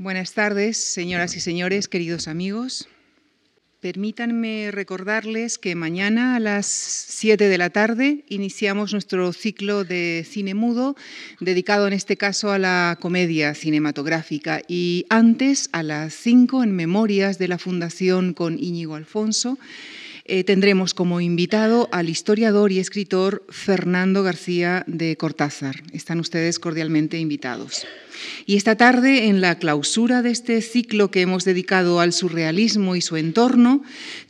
Buenas 0.00 0.32
tardes, 0.32 0.76
señoras 0.76 1.34
y 1.34 1.40
señores, 1.40 1.88
queridos 1.88 2.28
amigos. 2.28 2.88
Permítanme 3.80 4.70
recordarles 4.70 5.58
que 5.58 5.74
mañana 5.74 6.36
a 6.36 6.38
las 6.38 6.66
7 6.66 7.48
de 7.48 7.58
la 7.58 7.70
tarde 7.70 8.24
iniciamos 8.28 8.92
nuestro 8.92 9.32
ciclo 9.32 9.82
de 9.82 10.24
cine 10.24 10.54
mudo, 10.54 10.94
dedicado 11.40 11.88
en 11.88 11.94
este 11.94 12.16
caso 12.16 12.52
a 12.52 12.60
la 12.60 12.96
comedia 13.00 13.54
cinematográfica. 13.54 14.62
Y 14.68 15.04
antes, 15.08 15.68
a 15.72 15.82
las 15.82 16.14
5, 16.14 16.62
en 16.62 16.76
Memorias 16.76 17.38
de 17.38 17.48
la 17.48 17.58
Fundación 17.58 18.34
con 18.34 18.56
Íñigo 18.56 18.94
Alfonso, 18.94 19.58
eh, 20.28 20.44
tendremos 20.44 20.94
como 20.94 21.20
invitado 21.20 21.88
al 21.90 22.08
historiador 22.08 22.70
y 22.70 22.78
escritor 22.78 23.44
Fernando 23.48 24.22
García 24.22 24.84
de 24.86 25.16
Cortázar. 25.16 25.82
Están 25.92 26.20
ustedes 26.20 26.58
cordialmente 26.58 27.18
invitados. 27.18 27.86
Y 28.46 28.56
esta 28.56 28.76
tarde, 28.76 29.26
en 29.26 29.40
la 29.40 29.58
clausura 29.58 30.22
de 30.22 30.30
este 30.30 30.60
ciclo 30.60 31.10
que 31.10 31.22
hemos 31.22 31.44
dedicado 31.44 32.00
al 32.00 32.12
surrealismo 32.12 32.96
y 32.96 33.00
su 33.00 33.16
entorno, 33.16 33.82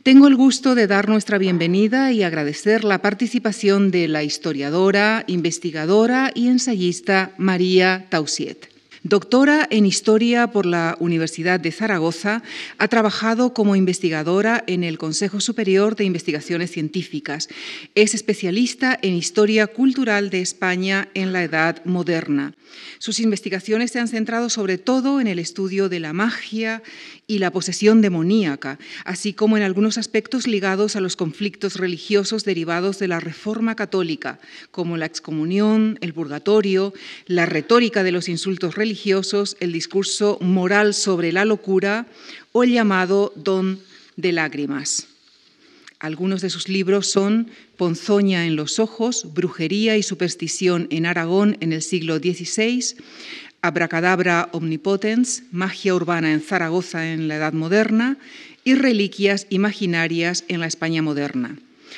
tengo 0.03 0.27
el 0.27 0.35
gusto 0.35 0.75
de 0.75 0.87
dar 0.87 1.09
nuestra 1.09 1.37
bienvenida 1.37 2.11
y 2.11 2.23
agradecer 2.23 2.83
la 2.83 3.01
participación 3.01 3.91
de 3.91 4.07
la 4.07 4.23
historiadora, 4.23 5.23
investigadora 5.27 6.31
y 6.33 6.47
ensayista 6.47 7.31
María 7.37 8.07
Tausiet. 8.09 8.78
Doctora 9.03 9.65
en 9.69 9.85
Historia 9.85 10.47
por 10.47 10.65
la 10.65 10.97
Universidad 10.99 11.59
de 11.59 11.71
Zaragoza, 11.71 12.43
ha 12.77 12.87
trabajado 12.89 13.53
como 13.53 13.77
investigadora 13.77 14.63
en 14.67 14.83
el 14.83 14.97
Consejo 14.97 15.39
Superior 15.39 15.95
de 15.95 16.03
Investigaciones 16.03 16.71
Científicas. 16.71 17.47
Es 17.95 18.13
especialista 18.13 18.99
en 19.01 19.13
Historia 19.13 19.67
Cultural 19.67 20.29
de 20.29 20.41
España 20.41 21.07
en 21.13 21.31
la 21.31 21.43
Edad 21.43 21.83
Moderna. 21.85 22.53
Sus 22.99 23.19
investigaciones 23.19 23.91
se 23.91 23.99
han 23.99 24.07
centrado 24.07 24.49
sobre 24.49 24.77
todo 24.77 25.19
en 25.19 25.27
el 25.27 25.39
estudio 25.39 25.89
de 25.89 25.99
la 25.99 26.13
magia 26.13 26.81
y 27.27 27.39
la 27.39 27.51
posesión 27.51 28.01
demoníaca, 28.01 28.79
así 29.05 29.33
como 29.33 29.57
en 29.57 29.63
algunos 29.63 29.97
aspectos 29.97 30.47
ligados 30.47 30.95
a 30.95 31.01
los 31.01 31.15
conflictos 31.15 31.75
religiosos 31.75 32.45
derivados 32.45 32.99
de 32.99 33.07
la 33.07 33.19
Reforma 33.19 33.75
Católica, 33.75 34.39
como 34.71 34.97
la 34.97 35.05
excomunión, 35.05 35.97
el 36.01 36.13
purgatorio, 36.13 36.93
la 37.27 37.45
retórica 37.45 38.03
de 38.03 38.11
los 38.11 38.29
insultos 38.29 38.75
religiosos, 38.75 39.57
el 39.59 39.73
discurso 39.73 40.37
moral 40.41 40.93
sobre 40.93 41.31
la 41.31 41.45
locura 41.45 42.07
o 42.51 42.63
el 42.63 42.71
llamado 42.71 43.33
don 43.35 43.79
de 44.15 44.31
lágrimas. 44.31 45.08
Algunos 45.99 46.39
de 46.39 46.49
sus 46.49 46.69
libros 46.69 47.07
son 47.07 47.49
Ponzoña 47.75 48.45
en 48.45 48.55
los 48.55 48.79
ojos, 48.79 49.27
Brujería 49.33 49.97
y 49.97 50.03
superstición 50.03 50.87
en 50.91 51.05
Aragón 51.05 51.57
en 51.59 51.73
el 51.73 51.81
siglo 51.81 52.19
XVI, 52.19 52.95
Abracadabra 53.61 54.47
Omnipotens, 54.53 55.43
Magia 55.51 55.93
Urbana 55.93 56.31
en 56.31 56.39
Zaragoza 56.39 57.11
en 57.11 57.27
la 57.27 57.35
Edad 57.35 57.51
Moderna 57.51 58.17
y 58.63 58.75
Reliquias 58.75 59.45
Imaginarias 59.49 60.45
en 60.47 60.61
la 60.61 60.67
España 60.67 61.01
Moderna. 61.01 61.57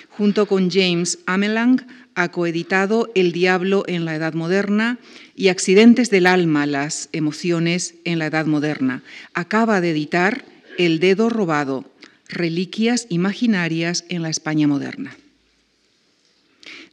Junto 0.09 0.47
con 0.47 0.71
James 0.71 1.19
Amelang 1.27 1.85
ha 2.15 2.31
coeditado 2.31 3.11
El 3.13 3.31
Diablo 3.31 3.83
en 3.85 4.05
la 4.05 4.15
Edad 4.15 4.33
Moderna 4.33 4.97
y 5.35 5.49
Accidentes 5.49 6.09
del 6.09 6.25
Alma, 6.25 6.65
las 6.65 7.09
emociones 7.11 7.93
en 8.03 8.17
la 8.17 8.25
Edad 8.25 8.47
Moderna. 8.47 9.03
Acaba 9.35 9.79
de 9.79 9.91
editar 9.91 10.43
El 10.79 10.99
Dedo 10.99 11.29
Robado, 11.29 11.90
Reliquias 12.31 13.07
Imaginarias 13.09 14.05
en 14.09 14.21
la 14.21 14.29
España 14.29 14.67
Moderna. 14.67 15.15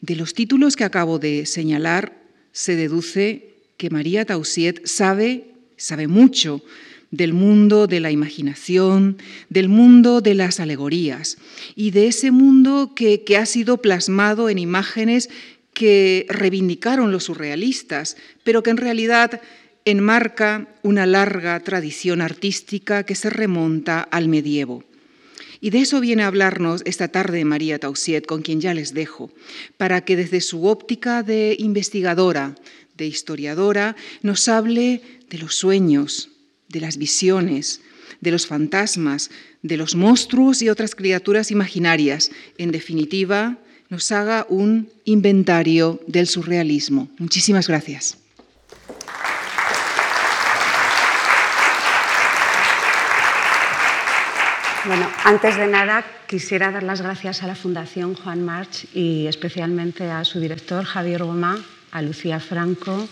De 0.00 0.16
los 0.16 0.34
títulos 0.34 0.76
que 0.76 0.84
acabo 0.84 1.18
de 1.18 1.46
señalar 1.46 2.12
se 2.52 2.74
deduce 2.74 3.54
que 3.76 3.88
María 3.88 4.24
Tausiet 4.24 4.84
sabe, 4.86 5.52
sabe 5.76 6.08
mucho 6.08 6.62
del 7.10 7.32
mundo 7.32 7.86
de 7.86 8.00
la 8.00 8.10
imaginación, 8.10 9.16
del 9.48 9.68
mundo 9.68 10.20
de 10.20 10.34
las 10.34 10.60
alegorías 10.60 11.38
y 11.74 11.92
de 11.92 12.08
ese 12.08 12.32
mundo 12.32 12.92
que, 12.94 13.22
que 13.22 13.36
ha 13.36 13.46
sido 13.46 13.78
plasmado 13.78 14.50
en 14.50 14.58
imágenes 14.58 15.30
que 15.72 16.26
reivindicaron 16.28 17.12
los 17.12 17.24
surrealistas, 17.24 18.16
pero 18.42 18.64
que 18.64 18.70
en 18.70 18.76
realidad 18.76 19.40
enmarca 19.84 20.68
una 20.82 21.06
larga 21.06 21.58
tradición 21.60 22.20
artística 22.20 23.04
que 23.04 23.14
se 23.14 23.30
remonta 23.30 24.00
al 24.00 24.28
medievo. 24.28 24.84
Y 25.60 25.70
de 25.70 25.80
eso 25.80 26.00
viene 26.00 26.22
a 26.22 26.28
hablarnos 26.28 26.82
esta 26.84 27.08
tarde 27.08 27.44
María 27.44 27.78
Tausiet, 27.78 28.26
con 28.26 28.42
quien 28.42 28.60
ya 28.60 28.74
les 28.74 28.94
dejo, 28.94 29.30
para 29.76 30.02
que 30.02 30.16
desde 30.16 30.40
su 30.40 30.66
óptica 30.66 31.22
de 31.22 31.56
investigadora, 31.58 32.54
de 32.96 33.06
historiadora, 33.06 33.96
nos 34.22 34.48
hable 34.48 35.02
de 35.30 35.38
los 35.38 35.54
sueños, 35.54 36.30
de 36.68 36.80
las 36.80 36.96
visiones, 36.96 37.80
de 38.20 38.30
los 38.30 38.46
fantasmas, 38.46 39.30
de 39.62 39.76
los 39.76 39.94
monstruos 39.94 40.62
y 40.62 40.68
otras 40.68 40.94
criaturas 40.94 41.50
imaginarias. 41.50 42.30
En 42.56 42.70
definitiva, 42.70 43.58
nos 43.88 44.12
haga 44.12 44.46
un 44.48 44.88
inventario 45.04 46.00
del 46.06 46.26
surrealismo. 46.26 47.08
Muchísimas 47.18 47.68
gracias. 47.68 48.18
Bueno, 54.88 55.06
antes 55.22 55.58
de 55.58 55.66
nada 55.66 56.02
quisiera 56.26 56.72
dar 56.72 56.82
las 56.82 57.02
gracias 57.02 57.42
a 57.42 57.46
la 57.46 57.54
Fundación 57.54 58.14
Juan 58.14 58.42
March 58.42 58.86
y 58.94 59.26
especialmente 59.26 60.10
a 60.10 60.24
su 60.24 60.40
director 60.40 60.82
Javier 60.82 61.24
Goma 61.24 61.62
a 61.92 62.00
Lucía 62.00 62.40
Franco, 62.40 63.06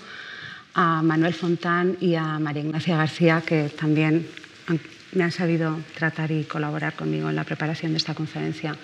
a 0.73 1.03
Manuel 1.03 1.35
Fontán 1.35 1.99
y 2.01 2.15
a 2.15 2.39
María 2.39 2.63
Ignacia 2.63 2.97
García, 2.97 3.43
que 3.45 3.69
también 3.69 4.27
me 5.13 5.25
han 5.25 5.33
sabido 5.33 5.79
tratar 5.95 6.31
y 6.31 6.45
colaborar 6.45 6.95
conmigo 6.95 7.29
en 7.29 7.37
la 7.37 7.45
preparación 7.45 7.93
de 7.93 7.99
esta 7.99 8.15
conferencia. 8.15 8.75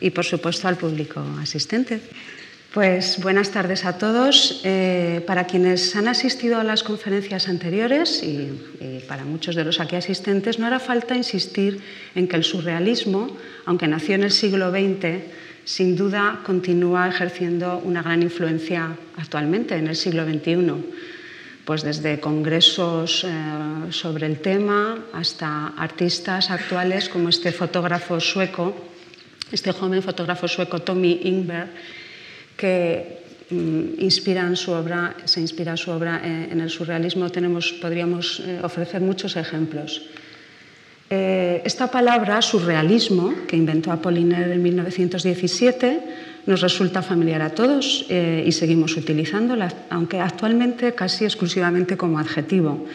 Y, 0.00 0.08
por 0.08 0.24
supuesto, 0.24 0.68
al 0.68 0.78
público 0.78 1.22
asistente. 1.38 2.00
Pues 2.72 3.20
buenas 3.20 3.50
tardes 3.50 3.84
a 3.84 3.98
todos. 3.98 4.62
Eh, 4.64 5.22
para 5.26 5.44
quienes 5.44 5.94
han 5.94 6.08
asistido 6.08 6.58
a 6.58 6.64
las 6.64 6.82
conferencias 6.82 7.46
anteriores 7.48 8.22
y, 8.22 8.48
para 9.06 9.26
muchos 9.26 9.54
de 9.56 9.64
los 9.64 9.78
aquí 9.78 9.94
asistentes, 9.94 10.58
no 10.58 10.64
hará 10.64 10.80
falta 10.80 11.14
insistir 11.14 11.82
en 12.14 12.26
que 12.28 12.36
el 12.36 12.44
surrealismo, 12.44 13.36
aunque 13.66 13.86
nació 13.88 14.14
en 14.14 14.22
el 14.22 14.30
siglo 14.30 14.70
XX, 14.70 15.20
sin 15.64 15.96
duda 15.96 16.40
continúa 16.46 17.08
ejerciendo 17.08 17.76
una 17.84 18.00
gran 18.00 18.22
influencia 18.22 18.96
actualmente 19.18 19.76
en 19.76 19.88
el 19.88 19.96
siglo 19.96 20.24
XXI, 20.24 20.72
pues 21.66 21.82
desde 21.82 22.20
congresos 22.20 23.24
eh, 23.24 23.92
sobre 23.92 24.24
el 24.24 24.40
tema 24.40 24.96
hasta 25.12 25.74
artistas 25.76 26.50
actuales 26.50 27.10
como 27.10 27.28
este 27.28 27.52
fotógrafo 27.52 28.18
sueco, 28.18 28.74
este 29.52 29.72
joven 29.72 30.02
fotógrafo 30.02 30.48
sueco 30.48 30.80
Tommy 30.80 31.20
Ingber, 31.24 31.68
que 32.62 33.18
mm, 33.50 33.98
inspira 33.98 34.46
su 34.54 34.70
obra, 34.70 35.18
se 35.24 35.40
inspira 35.40 35.76
su 35.76 35.90
obra 35.90 36.22
en 36.22 36.60
el 36.60 36.70
surrealismo. 36.70 37.26
Tenemos, 37.30 37.74
podríamos 37.82 38.38
eh, 38.38 38.60
ofrecer 38.62 39.02
muchos 39.02 39.34
ejemplos. 39.34 40.06
Eh, 41.10 41.60
esta 41.64 41.90
palabra, 41.90 42.40
surrealismo, 42.40 43.34
que 43.48 43.56
inventó 43.56 43.90
Apollinaire 43.90 44.54
en 44.54 44.62
1917, 44.62 46.46
nos 46.46 46.62
resulta 46.62 47.02
familiar 47.02 47.42
a 47.42 47.50
todos 47.50 48.06
eh, 48.08 48.44
y 48.46 48.52
seguimos 48.52 48.96
utilizándola, 48.96 49.74
aunque 49.90 50.20
actualmente 50.20 50.94
casi 50.94 51.24
exclusivamente 51.24 51.96
como 51.96 52.20
adjetivo. 52.20 52.86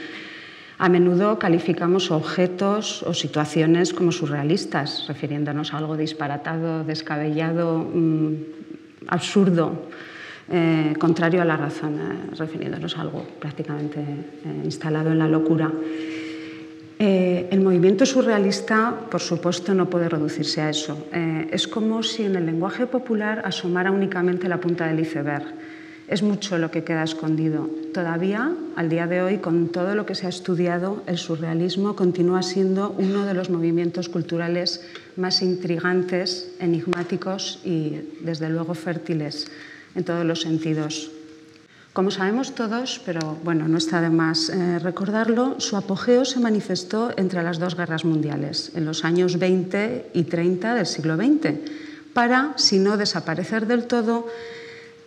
A 0.80 0.88
menudo 0.90 1.40
calificamos 1.40 2.10
objetos 2.10 3.04
o 3.04 3.14
situaciones 3.14 3.92
como 3.94 4.14
surrealistas, 4.14 5.06
refiriéndonos 5.08 5.74
a 5.74 5.82
algo 5.82 5.98
disparatado, 5.98 6.86
descabellado, 6.86 7.82
mm, 7.82 8.58
absurdo, 9.08 9.90
eh, 10.50 10.94
contrario 11.00 11.42
a 11.42 11.46
la 11.46 11.58
razón, 11.58 12.00
refiriéndonos 12.38 12.98
a 12.98 13.02
algo 13.02 13.26
prácticamente 13.40 14.00
instalado 14.64 15.12
en 15.12 15.20
la 15.20 15.28
locura. 15.28 15.72
Eh, 17.00 17.48
el 17.52 17.62
movimiento 17.62 18.08
surrealista, 18.08 19.02
por 19.12 19.22
supuesto, 19.22 19.74
no 19.76 19.88
puede 19.88 20.10
reducirse 20.10 20.62
a 20.62 20.70
eso. 20.70 21.08
Eh, 21.14 21.48
es 21.52 21.68
como 21.68 22.02
si 22.02 22.24
en 22.24 22.36
el 22.36 22.46
lenguaje 22.48 22.88
popular 22.88 23.44
asomara 23.46 23.92
únicamente 23.92 24.50
la 24.50 24.60
punta 24.60 24.88
del 24.88 25.00
iceberg. 25.00 25.46
Es 26.08 26.24
mucho 26.24 26.58
lo 26.58 26.72
que 26.72 26.86
queda 26.86 27.04
escondido. 27.04 27.70
Todavía, 27.94 28.54
al 28.78 28.88
día 28.88 29.08
de 29.08 29.22
hoy, 29.22 29.40
con 29.40 29.70
todo 29.70 29.94
lo 29.94 30.06
que 30.06 30.16
se 30.16 30.26
ha 30.26 30.30
estudiado, 30.30 31.04
el 31.06 31.18
surrealismo 31.18 31.98
continúa 31.98 32.44
siendo 32.44 32.96
uno 32.98 33.26
de 33.26 33.34
los 33.34 33.50
movimientos 33.50 34.08
culturales 34.08 34.86
más 35.18 35.42
intrigantes, 35.42 36.56
enigmáticos 36.60 37.60
y, 37.66 38.00
desde 38.22 38.50
luego, 38.50 38.74
fértiles 38.74 39.48
en 39.96 40.06
todos 40.06 40.26
los 40.26 40.42
sentidos. 40.42 41.12
Como 41.92 42.12
sabemos 42.12 42.56
todos, 42.56 43.02
pero 43.04 43.38
bueno, 43.44 43.68
no 43.68 43.78
está 43.78 44.00
de 44.00 44.12
más 44.12 44.50
eh, 44.50 44.80
recordarlo, 44.80 45.60
su 45.60 45.76
apogeo 45.76 46.24
se 46.24 46.40
manifestó 46.40 47.12
entre 47.18 47.44
las 47.44 47.60
dos 47.60 47.76
guerras 47.76 48.06
mundiales, 48.06 48.72
en 48.76 48.86
los 48.86 49.04
años 49.04 49.40
20 49.40 50.12
y 50.14 50.24
30 50.24 50.76
del 50.76 50.86
siglo 50.86 51.18
XX, 51.18 51.56
para, 52.14 52.54
si 52.56 52.78
no 52.80 52.98
desaparecer 52.98 53.66
del 53.66 53.88
todo, 53.88 54.28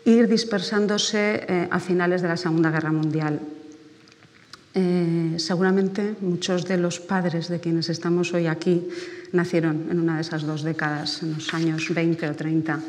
ir 0.04 0.28
dispersándose 0.28 1.44
eh, 1.46 1.68
a 1.70 1.80
finales 1.80 2.22
de 2.22 2.28
la 2.28 2.36
Segunda 2.36 2.70
Guerra 2.70 2.92
Mundial. 2.92 3.40
Eh, 4.72 5.34
seguramente 5.38 6.14
muchos 6.20 6.64
de 6.64 6.78
los 6.78 7.00
padres 7.00 7.48
de 7.48 7.58
quienes 7.58 7.88
estamos 7.88 8.32
hoy 8.32 8.46
aquí 8.46 8.86
nacieron 9.32 9.88
en 9.90 9.98
una 9.98 10.16
de 10.16 10.20
esas 10.22 10.42
dos 10.42 10.62
décadas, 10.62 11.22
en 11.22 11.34
los 11.34 11.52
años 11.54 11.92
20 11.92 12.28
o 12.28 12.34
30. 12.34 12.80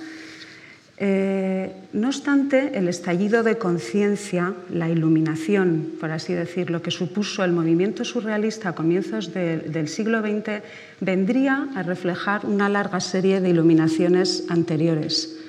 Eh, 1.03 1.73
no 1.93 2.09
obstante, 2.09 2.77
el 2.77 2.87
estallido 2.87 3.41
de 3.41 3.57
conciencia, 3.57 4.53
la 4.69 4.87
iluminación, 4.87 5.93
por 5.99 6.11
así 6.11 6.33
decirlo, 6.33 6.83
que 6.83 6.91
supuso 6.91 7.43
el 7.43 7.53
movimiento 7.53 8.05
surrealista 8.05 8.69
a 8.69 8.75
comienzos 8.75 9.33
del 9.33 9.87
siglo 9.87 10.21
XX, 10.21 10.61
vendría 10.99 11.69
a 11.73 11.81
reflejar 11.81 12.45
una 12.45 12.69
larga 12.69 12.99
serie 12.99 13.41
de 13.41 13.49
iluminaciones 13.49 14.45
anteriores. 14.49 15.40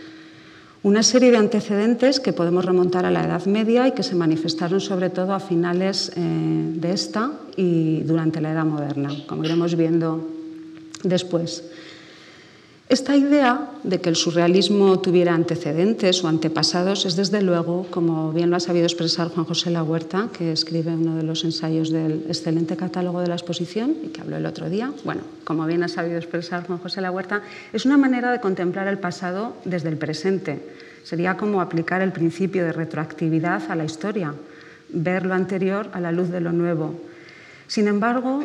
Una 0.85 1.05
serie 1.05 1.31
de 1.31 1.37
antecedentes 1.37 2.19
que 2.19 2.33
podemos 2.33 2.65
remontar 2.65 3.07
a 3.07 3.13
la 3.13 3.23
Edad 3.23 3.47
Media 3.47 3.87
y 3.87 3.93
que 3.93 4.03
se 4.03 4.17
manifestaron 4.17 4.81
sobre 4.81 5.11
todo 5.11 5.33
a 5.33 5.39
finales 5.39 6.11
eh, 6.17 6.21
de 6.75 6.91
esta 6.91 7.31
y 7.57 8.01
durante 8.01 8.41
la 8.41 8.51
Edad 8.51 8.65
Moderna, 8.65 9.11
como 9.29 9.45
iremos 9.45 9.77
viendo 9.77 10.27
después. 11.05 11.71
Esta 12.93 13.17
idea 13.17 13.71
de 13.85 14.03
que 14.03 14.11
el 14.11 14.17
surrealismo 14.17 15.01
tuviera 15.01 15.33
antecedentes 15.33 16.23
o 16.23 16.29
antepasados 16.29 17.07
es 17.07 17.17
desde 17.17 17.41
luego, 17.41 17.87
como 17.89 18.35
bien 18.35 18.51
lo 18.51 18.57
ha 18.57 18.61
sabido 18.61 18.85
expresar 18.85 19.29
Juan 19.29 19.47
José 19.47 19.71
La 19.71 19.83
Huerta, 19.83 20.29
que 20.31 20.53
escribe 20.53 20.93
uno 20.93 21.17
de 21.17 21.23
los 21.23 21.43
ensayos 21.45 21.89
del 21.89 22.27
excelente 22.29 22.77
catálogo 22.77 23.23
de 23.23 23.29
la 23.29 23.35
exposición 23.35 23.97
y 24.05 24.09
que 24.09 24.21
habló 24.21 24.37
el 24.37 24.45
otro 24.45 24.69
día, 24.69 24.93
bueno, 25.05 25.23
como 25.45 25.65
bien 25.65 25.83
ha 25.83 25.89
sabido 25.89 26.19
expresar 26.19 26.67
Juan 26.67 26.81
José 26.81 27.01
La 27.01 27.11
Huerta, 27.11 27.41
es 27.73 27.87
una 27.87 27.97
manera 27.97 28.31
de 28.31 28.41
contemplar 28.41 28.87
el 28.89 28.99
pasado 28.99 29.57
desde 29.65 29.89
el 29.89 29.97
presente. 29.97 30.61
Sería 31.03 31.39
como 31.39 31.63
aplicar 31.63 32.03
el 32.03 32.13
principio 32.13 32.63
de 32.63 32.73
retroactividad 32.73 33.71
a 33.71 33.75
la 33.75 33.87
historia, 33.87 34.35
ver 34.91 35.25
lo 35.25 35.33
anterior 35.33 35.89
a 35.95 36.01
la 36.01 36.13
luz 36.13 36.29
de 36.29 36.43
lo 36.43 36.53
nuevo. 36.53 37.01
Sin 37.69 37.89
embargo, 37.89 38.45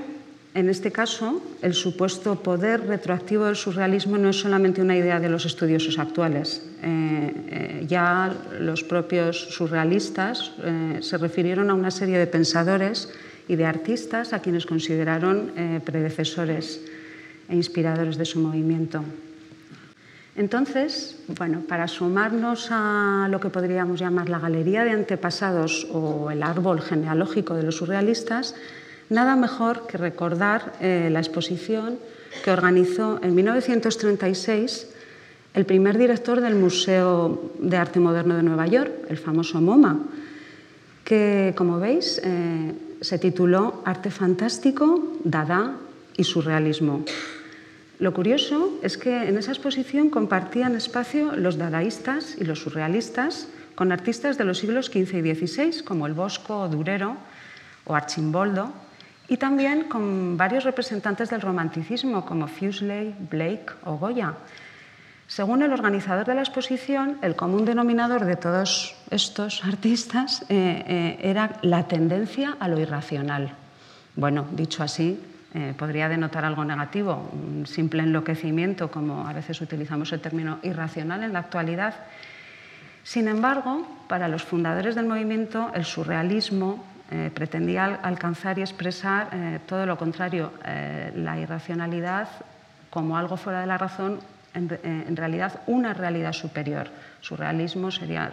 en 0.57 0.69
este 0.69 0.91
caso, 0.91 1.39
el 1.61 1.75
supuesto 1.75 2.41
poder 2.41 2.87
retroactivo 2.87 3.45
del 3.45 3.55
surrealismo 3.55 4.17
no 4.17 4.29
es 4.29 4.39
solamente 4.39 4.81
una 4.81 4.97
idea 4.97 5.19
de 5.19 5.29
los 5.29 5.45
estudiosos 5.45 5.99
actuales. 5.99 6.65
Eh, 6.81 7.31
eh, 7.49 7.85
ya 7.87 8.33
los 8.59 8.83
propios 8.83 9.37
surrealistas 9.53 10.53
eh, 10.63 10.97
se 11.01 11.17
refirieron 11.19 11.69
a 11.69 11.75
una 11.75 11.91
serie 11.91 12.17
de 12.17 12.25
pensadores 12.25 13.13
y 13.47 13.55
de 13.55 13.65
artistas 13.65 14.33
a 14.33 14.39
quienes 14.39 14.65
consideraron 14.65 15.53
predecesores 15.85 16.81
e 17.47 17.55
inspiradores 17.55 18.17
de 18.17 18.25
su 18.25 18.39
movimiento. 18.39 19.05
Entonces, 20.35 21.21
bueno, 21.37 21.61
para 21.61 21.87
sumarnos 21.87 22.69
a 22.71 23.27
lo 23.29 23.39
que 23.39 23.49
podríamos 23.49 23.99
llamar 23.99 24.27
la 24.27 24.39
galería 24.39 24.83
de 24.83 24.91
antepasados 24.91 25.87
o 25.93 26.29
el 26.31 26.41
árbol 26.41 26.81
genealógico 26.81 27.53
de 27.53 27.63
los 27.63 27.77
surrealistas, 27.77 28.55
Nada 29.09 29.35
mejor 29.35 29.87
que 29.87 29.97
recordar 29.97 30.73
eh, 30.81 31.09
la 31.11 31.19
exposición 31.19 31.97
que 32.43 32.51
organizó 32.51 33.19
en 33.23 33.35
1936 33.35 34.87
el 35.53 35.65
primer 35.65 35.97
director 35.97 36.41
del 36.41 36.55
Museo 36.55 37.51
de 37.59 37.77
Arte 37.77 37.99
Moderno 37.99 38.35
de 38.35 38.43
Nueva 38.43 38.67
York, 38.67 38.91
el 39.09 39.17
famoso 39.17 39.61
MoMA, 39.61 39.97
que, 41.03 41.53
como 41.57 41.79
veis, 41.79 42.21
eh, 42.23 42.73
se 43.01 43.17
tituló 43.17 43.81
Arte 43.85 44.11
Fantástico, 44.11 45.17
Dada 45.23 45.77
y 46.15 46.23
Surrealismo. 46.25 47.05
Lo 47.99 48.13
curioso 48.13 48.77
es 48.83 48.97
que 48.97 49.29
en 49.29 49.37
esa 49.37 49.51
exposición 49.51 50.09
compartían 50.09 50.75
espacio 50.75 51.35
los 51.35 51.57
dadaístas 51.57 52.35
y 52.37 52.43
los 52.43 52.59
surrealistas 52.59 53.47
con 53.73 53.91
artistas 53.91 54.37
de 54.37 54.43
los 54.43 54.59
siglos 54.59 54.87
XV 54.87 55.25
y 55.25 55.33
XVI, 55.33 55.83
como 55.83 56.05
el 56.05 56.13
Bosco, 56.13 56.67
Durero 56.67 57.17
o 57.85 57.95
Archimboldo, 57.95 58.73
y 59.29 59.37
también 59.37 59.83
con 59.83 60.37
varios 60.37 60.63
representantes 60.63 61.29
del 61.29 61.41
romanticismo 61.41 62.25
como 62.25 62.47
Fuseli, 62.47 63.13
Blake 63.29 63.73
o 63.83 63.97
Goya. 63.97 64.33
Según 65.27 65.61
el 65.61 65.73
organizador 65.73 66.25
de 66.25 66.35
la 66.35 66.41
exposición, 66.41 67.17
el 67.21 67.35
común 67.35 67.65
denominador 67.65 68.23
de 68.23 68.37
todos 68.37 68.95
estos 69.11 69.65
artistas 69.65 70.43
eh, 70.47 70.83
eh, 70.87 71.19
era 71.21 71.59
la 71.63 71.87
tendencia 71.87 72.55
a 72.59 72.69
lo 72.69 72.79
irracional. 72.79 73.51
Bueno, 74.15 74.47
dicho 74.51 74.83
así, 74.83 75.19
eh, 75.53 75.73
podría 75.77 76.07
denotar 76.07 76.45
algo 76.45 76.63
negativo, 76.63 77.29
un 77.33 77.67
simple 77.67 78.03
enloquecimiento, 78.03 78.89
como 78.89 79.27
a 79.27 79.33
veces 79.33 79.59
utilizamos 79.59 80.13
el 80.13 80.21
término 80.21 80.59
irracional 80.63 81.23
en 81.23 81.33
la 81.33 81.39
actualidad. 81.39 81.93
Sin 83.03 83.27
embargo, 83.27 83.85
para 84.07 84.29
los 84.29 84.43
fundadores 84.43 84.95
del 84.95 85.07
movimiento, 85.07 85.71
el 85.73 85.83
surrealismo 85.83 86.85
eh, 87.09 87.31
pretendía 87.33 87.99
alcanzar 88.03 88.59
y 88.59 88.61
expresar 88.61 89.29
eh, 89.31 89.59
todo 89.65 89.85
lo 89.85 89.97
contrario, 89.97 90.51
eh, 90.65 91.13
la 91.15 91.39
irracionalidad 91.39 92.27
como 92.89 93.17
algo 93.17 93.37
fuera 93.37 93.61
de 93.61 93.67
la 93.67 93.77
razón, 93.77 94.19
en, 94.53 95.15
realidad 95.15 95.61
una 95.67 95.93
realidad 95.93 96.33
superior. 96.33 96.89
Surrealismo 97.21 97.91
sería 97.91 98.31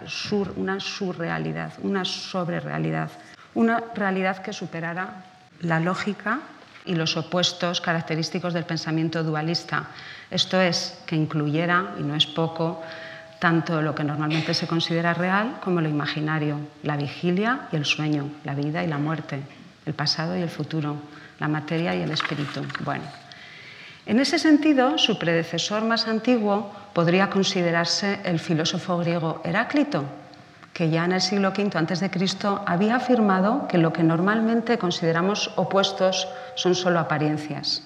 una 0.56 0.80
surrealidad, 0.80 1.74
una 1.82 2.04
sobrerealidad, 2.04 3.10
una 3.54 3.82
realidad 3.94 4.38
que 4.38 4.52
superara 4.52 5.22
la 5.60 5.80
lógica 5.80 6.40
y 6.86 6.94
los 6.94 7.16
opuestos 7.16 7.80
característicos 7.80 8.54
del 8.54 8.64
pensamiento 8.64 9.22
dualista. 9.22 9.88
Esto 10.30 10.60
es, 10.60 10.98
que 11.06 11.14
incluyera, 11.14 11.94
y 11.98 12.02
no 12.02 12.14
es 12.14 12.26
poco, 12.26 12.82
tanto 13.44 13.82
lo 13.82 13.94
que 13.94 14.04
normalmente 14.04 14.54
se 14.54 14.66
considera 14.66 15.12
real 15.12 15.60
como 15.60 15.82
lo 15.82 15.88
imaginario, 15.90 16.56
la 16.82 16.96
vigilia 16.96 17.68
y 17.70 17.76
el 17.76 17.84
sueño, 17.84 18.30
la 18.42 18.54
vida 18.54 18.82
y 18.82 18.86
la 18.86 18.96
muerte, 18.96 19.42
el 19.84 19.92
pasado 19.92 20.34
y 20.34 20.40
el 20.40 20.48
futuro, 20.48 20.96
la 21.38 21.46
materia 21.46 21.94
y 21.94 22.00
el 22.00 22.10
espíritu. 22.10 22.62
Bueno, 22.86 23.04
en 24.06 24.18
ese 24.18 24.38
sentido, 24.38 24.96
su 24.96 25.18
predecesor 25.18 25.84
más 25.84 26.08
antiguo 26.08 26.72
podría 26.94 27.28
considerarse 27.28 28.20
el 28.24 28.38
filósofo 28.38 28.96
griego 28.96 29.42
Heráclito, 29.44 30.04
que 30.72 30.88
ya 30.88 31.04
en 31.04 31.12
el 31.12 31.20
siglo 31.20 31.50
V 31.50 31.70
a.C. 31.74 32.10
había 32.64 32.96
afirmado 32.96 33.68
que 33.68 33.76
lo 33.76 33.92
que 33.92 34.04
normalmente 34.04 34.78
consideramos 34.78 35.50
opuestos 35.56 36.28
son 36.54 36.74
solo 36.74 36.98
apariencias. 36.98 37.82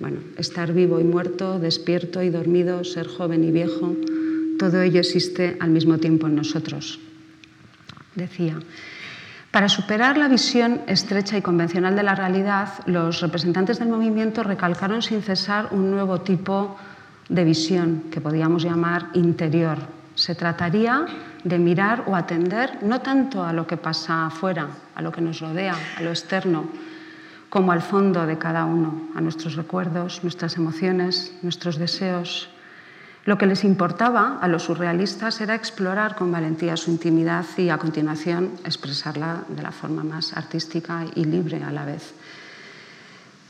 Bueno, 0.00 0.20
estar 0.36 0.74
vivo 0.74 1.00
y 1.00 1.04
muerto, 1.04 1.58
despierto 1.58 2.22
y 2.22 2.28
dormido, 2.28 2.84
ser 2.84 3.08
joven 3.08 3.42
y 3.42 3.52
viejo, 3.52 3.94
todo 4.62 4.80
ello 4.80 5.00
existe 5.00 5.56
al 5.58 5.70
mismo 5.70 5.98
tiempo 5.98 6.28
en 6.28 6.36
nosotros. 6.36 7.00
Decía, 8.14 8.60
para 9.50 9.68
superar 9.68 10.16
la 10.16 10.28
visión 10.28 10.82
estrecha 10.86 11.36
y 11.36 11.42
convencional 11.42 11.96
de 11.96 12.04
la 12.04 12.14
realidad, 12.14 12.68
los 12.86 13.20
representantes 13.20 13.80
del 13.80 13.88
movimiento 13.88 14.44
recalcaron 14.44 15.02
sin 15.02 15.20
cesar 15.20 15.70
un 15.72 15.90
nuevo 15.90 16.20
tipo 16.20 16.78
de 17.28 17.42
visión 17.42 18.04
que 18.12 18.20
podíamos 18.20 18.62
llamar 18.62 19.08
interior. 19.14 19.78
Se 20.14 20.36
trataría 20.36 21.06
de 21.42 21.58
mirar 21.58 22.04
o 22.06 22.14
atender 22.14 22.78
no 22.82 23.00
tanto 23.00 23.42
a 23.42 23.52
lo 23.52 23.66
que 23.66 23.76
pasa 23.76 24.26
afuera, 24.26 24.68
a 24.94 25.02
lo 25.02 25.10
que 25.10 25.22
nos 25.22 25.40
rodea, 25.40 25.74
a 25.98 26.02
lo 26.02 26.10
externo, 26.10 26.70
como 27.50 27.72
al 27.72 27.82
fondo 27.82 28.26
de 28.26 28.38
cada 28.38 28.64
uno, 28.64 29.10
a 29.16 29.20
nuestros 29.20 29.56
recuerdos, 29.56 30.22
nuestras 30.22 30.56
emociones, 30.56 31.34
nuestros 31.42 31.78
deseos, 31.78 32.48
lo 33.24 33.38
que 33.38 33.46
les 33.46 33.62
importaba 33.62 34.38
a 34.40 34.48
los 34.48 34.64
surrealistas 34.64 35.40
era 35.40 35.54
explorar 35.54 36.16
con 36.16 36.32
valentía 36.32 36.76
su 36.76 36.90
intimidad 36.90 37.46
y 37.56 37.68
a 37.68 37.78
continuación 37.78 38.58
expresarla 38.64 39.44
de 39.48 39.62
la 39.62 39.70
forma 39.70 40.02
más 40.02 40.36
artística 40.36 41.06
y 41.14 41.24
libre 41.24 41.62
a 41.62 41.70
la 41.70 41.84
vez. 41.84 42.14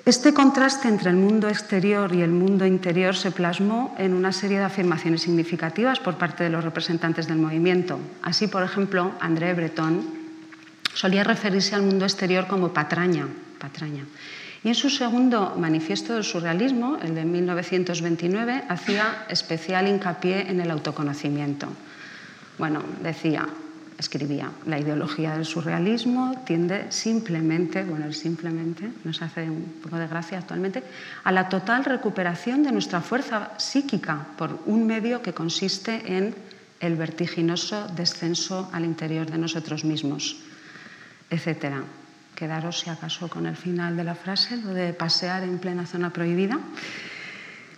Este 0.05 0.35
contraste 0.35 0.89
entre 0.89 1.11
el 1.11 1.17
mundo 1.17 1.49
exterior 1.49 2.13
y 2.13 2.23
el 2.23 2.33
mundo 2.33 2.67
interior 2.67 3.15
se 3.15 3.31
plasmó 3.31 3.95
en 3.99 4.13
una 4.15 4.33
serie 4.33 4.59
de 4.59 4.65
afirmaciones 4.65 5.23
significativas 5.23 6.01
por 6.01 6.19
parte 6.19 6.45
de 6.45 6.51
los 6.51 6.65
representantes 6.65 7.29
del 7.29 7.39
movimiento. 7.39 8.01
Así, 8.21 8.49
por 8.49 8.65
ejemplo, 8.65 9.13
André 9.21 9.55
Breton 9.55 10.05
solía 10.93 11.25
referirse 11.25 11.77
al 11.77 11.83
mundo 11.83 12.05
exterior 12.05 12.47
como 12.49 12.75
patraña, 12.75 13.29
patraña 13.59 14.05
y 14.65 14.69
en 14.69 14.75
su 14.75 14.91
segundo 14.91 15.57
manifiesto 15.59 16.15
del 16.15 16.25
surrealismo, 16.25 16.99
el 17.03 17.15
de 17.15 17.25
1929, 17.25 18.65
hacía 18.69 19.27
especial 19.29 19.89
hincapié 19.89 20.49
en 20.49 20.61
el 20.61 20.71
autoconocimiento. 20.71 21.67
Bueno, 22.59 22.83
decía, 23.03 23.49
escribía, 23.99 24.53
la 24.67 24.79
ideología 24.79 25.35
del 25.35 25.45
surrealismo 25.45 26.43
tiende 26.47 26.93
simplemente, 26.93 27.83
bueno, 27.83 28.13
simplemente, 28.13 28.89
nos 29.03 29.21
hace 29.23 29.51
un 29.51 29.81
poco 29.83 29.97
de 29.97 30.07
gracia 30.07 30.39
actualmente, 30.39 30.85
a 31.25 31.33
la 31.33 31.49
total 31.49 31.85
recuperación 31.85 32.63
de 32.63 32.71
nuestra 32.71 33.01
fuerza 33.01 33.51
psíquica 33.59 34.29
por 34.39 34.61
un 34.67 34.87
medio 34.87 35.23
que 35.23 35.35
consiste 35.35 36.17
en 36.17 36.37
el 36.79 36.95
vertiginoso 36.95 37.89
descenso 37.89 38.71
al 38.73 38.85
interior 38.85 39.29
de 39.29 39.39
nosotros 39.39 39.85
mismos, 39.85 40.37
etcétera 41.31 41.83
quedaros 42.35 42.81
si 42.81 42.91
acaso 42.91 43.29
con 43.29 43.47
el 43.47 43.57
final 43.57 43.97
de 43.97 44.05
la 44.05 44.15
frase, 44.15 44.57
lo 44.57 44.75
de 44.75 44.93
pasear 44.93 45.43
en 45.43 45.59
plena 45.59 45.87
zona 45.87 46.11
prohibida, 46.11 46.59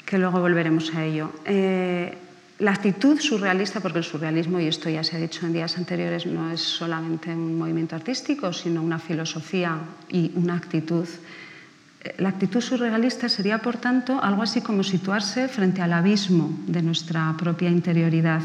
que 0.04 0.18
luego 0.18 0.40
volveremos 0.40 0.94
a 0.94 1.04
ello. 1.04 1.32
Eh, 1.44 2.16
la 2.60 2.70
actitud 2.70 3.18
surrealista, 3.18 3.80
porque 3.80 3.98
el 3.98 4.04
surrealismo, 4.04 4.60
y 4.60 4.66
esto 4.66 4.88
ya 4.88 5.02
se 5.02 5.16
ha 5.16 5.18
dicho 5.18 5.44
en 5.44 5.52
días 5.52 5.76
anteriores, 5.76 6.24
no 6.26 6.52
es 6.52 6.60
solamente 6.60 7.34
un 7.34 7.58
movimiento 7.58 7.96
artístico, 7.96 8.52
sino 8.52 8.80
una 8.80 9.00
filosofía 9.00 9.78
y 10.08 10.30
una 10.36 10.54
actitud. 10.54 11.08
La 12.18 12.28
actitud 12.28 12.60
surrealista 12.60 13.28
sería, 13.28 13.58
por 13.58 13.78
tanto, 13.78 14.22
algo 14.22 14.42
así 14.42 14.60
como 14.60 14.84
situarse 14.84 15.48
frente 15.48 15.82
al 15.82 15.92
abismo 15.92 16.56
de 16.66 16.82
nuestra 16.82 17.34
propia 17.36 17.70
interioridad, 17.70 18.42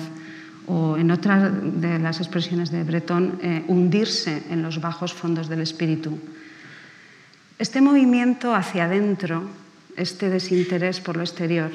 o 0.70 0.98
en 0.98 1.10
otra 1.10 1.50
de 1.50 1.98
las 1.98 2.22
expresiones 2.22 2.70
de 2.70 2.86
Breton, 2.86 3.42
eh, 3.42 3.66
hundirse 3.68 4.44
en 4.54 4.62
los 4.62 4.80
bajos 4.80 5.14
fondos 5.14 5.50
del 5.50 5.66
espíritu. 5.66 6.14
Este 7.58 7.82
movimiento 7.82 8.54
hacia 8.54 8.86
adentro, 8.86 9.50
este 9.98 10.30
desinterés 10.30 11.02
por 11.02 11.18
lo 11.18 11.26
exterior, 11.26 11.72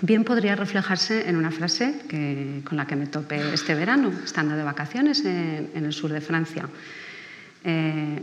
bien 0.00 0.22
podría 0.22 0.54
reflejarse 0.54 1.28
en 1.28 1.36
una 1.36 1.50
frase 1.50 1.98
con 2.64 2.76
la 2.78 2.86
que 2.86 2.96
me 2.96 3.10
topé 3.10 3.52
este 3.52 3.74
verano, 3.74 4.12
estando 4.24 4.54
de 4.56 4.62
vacaciones 4.62 5.24
en, 5.24 5.70
el 5.74 5.92
sur 5.92 6.12
de 6.12 6.20
Francia. 6.20 6.68
Eh, 7.64 8.22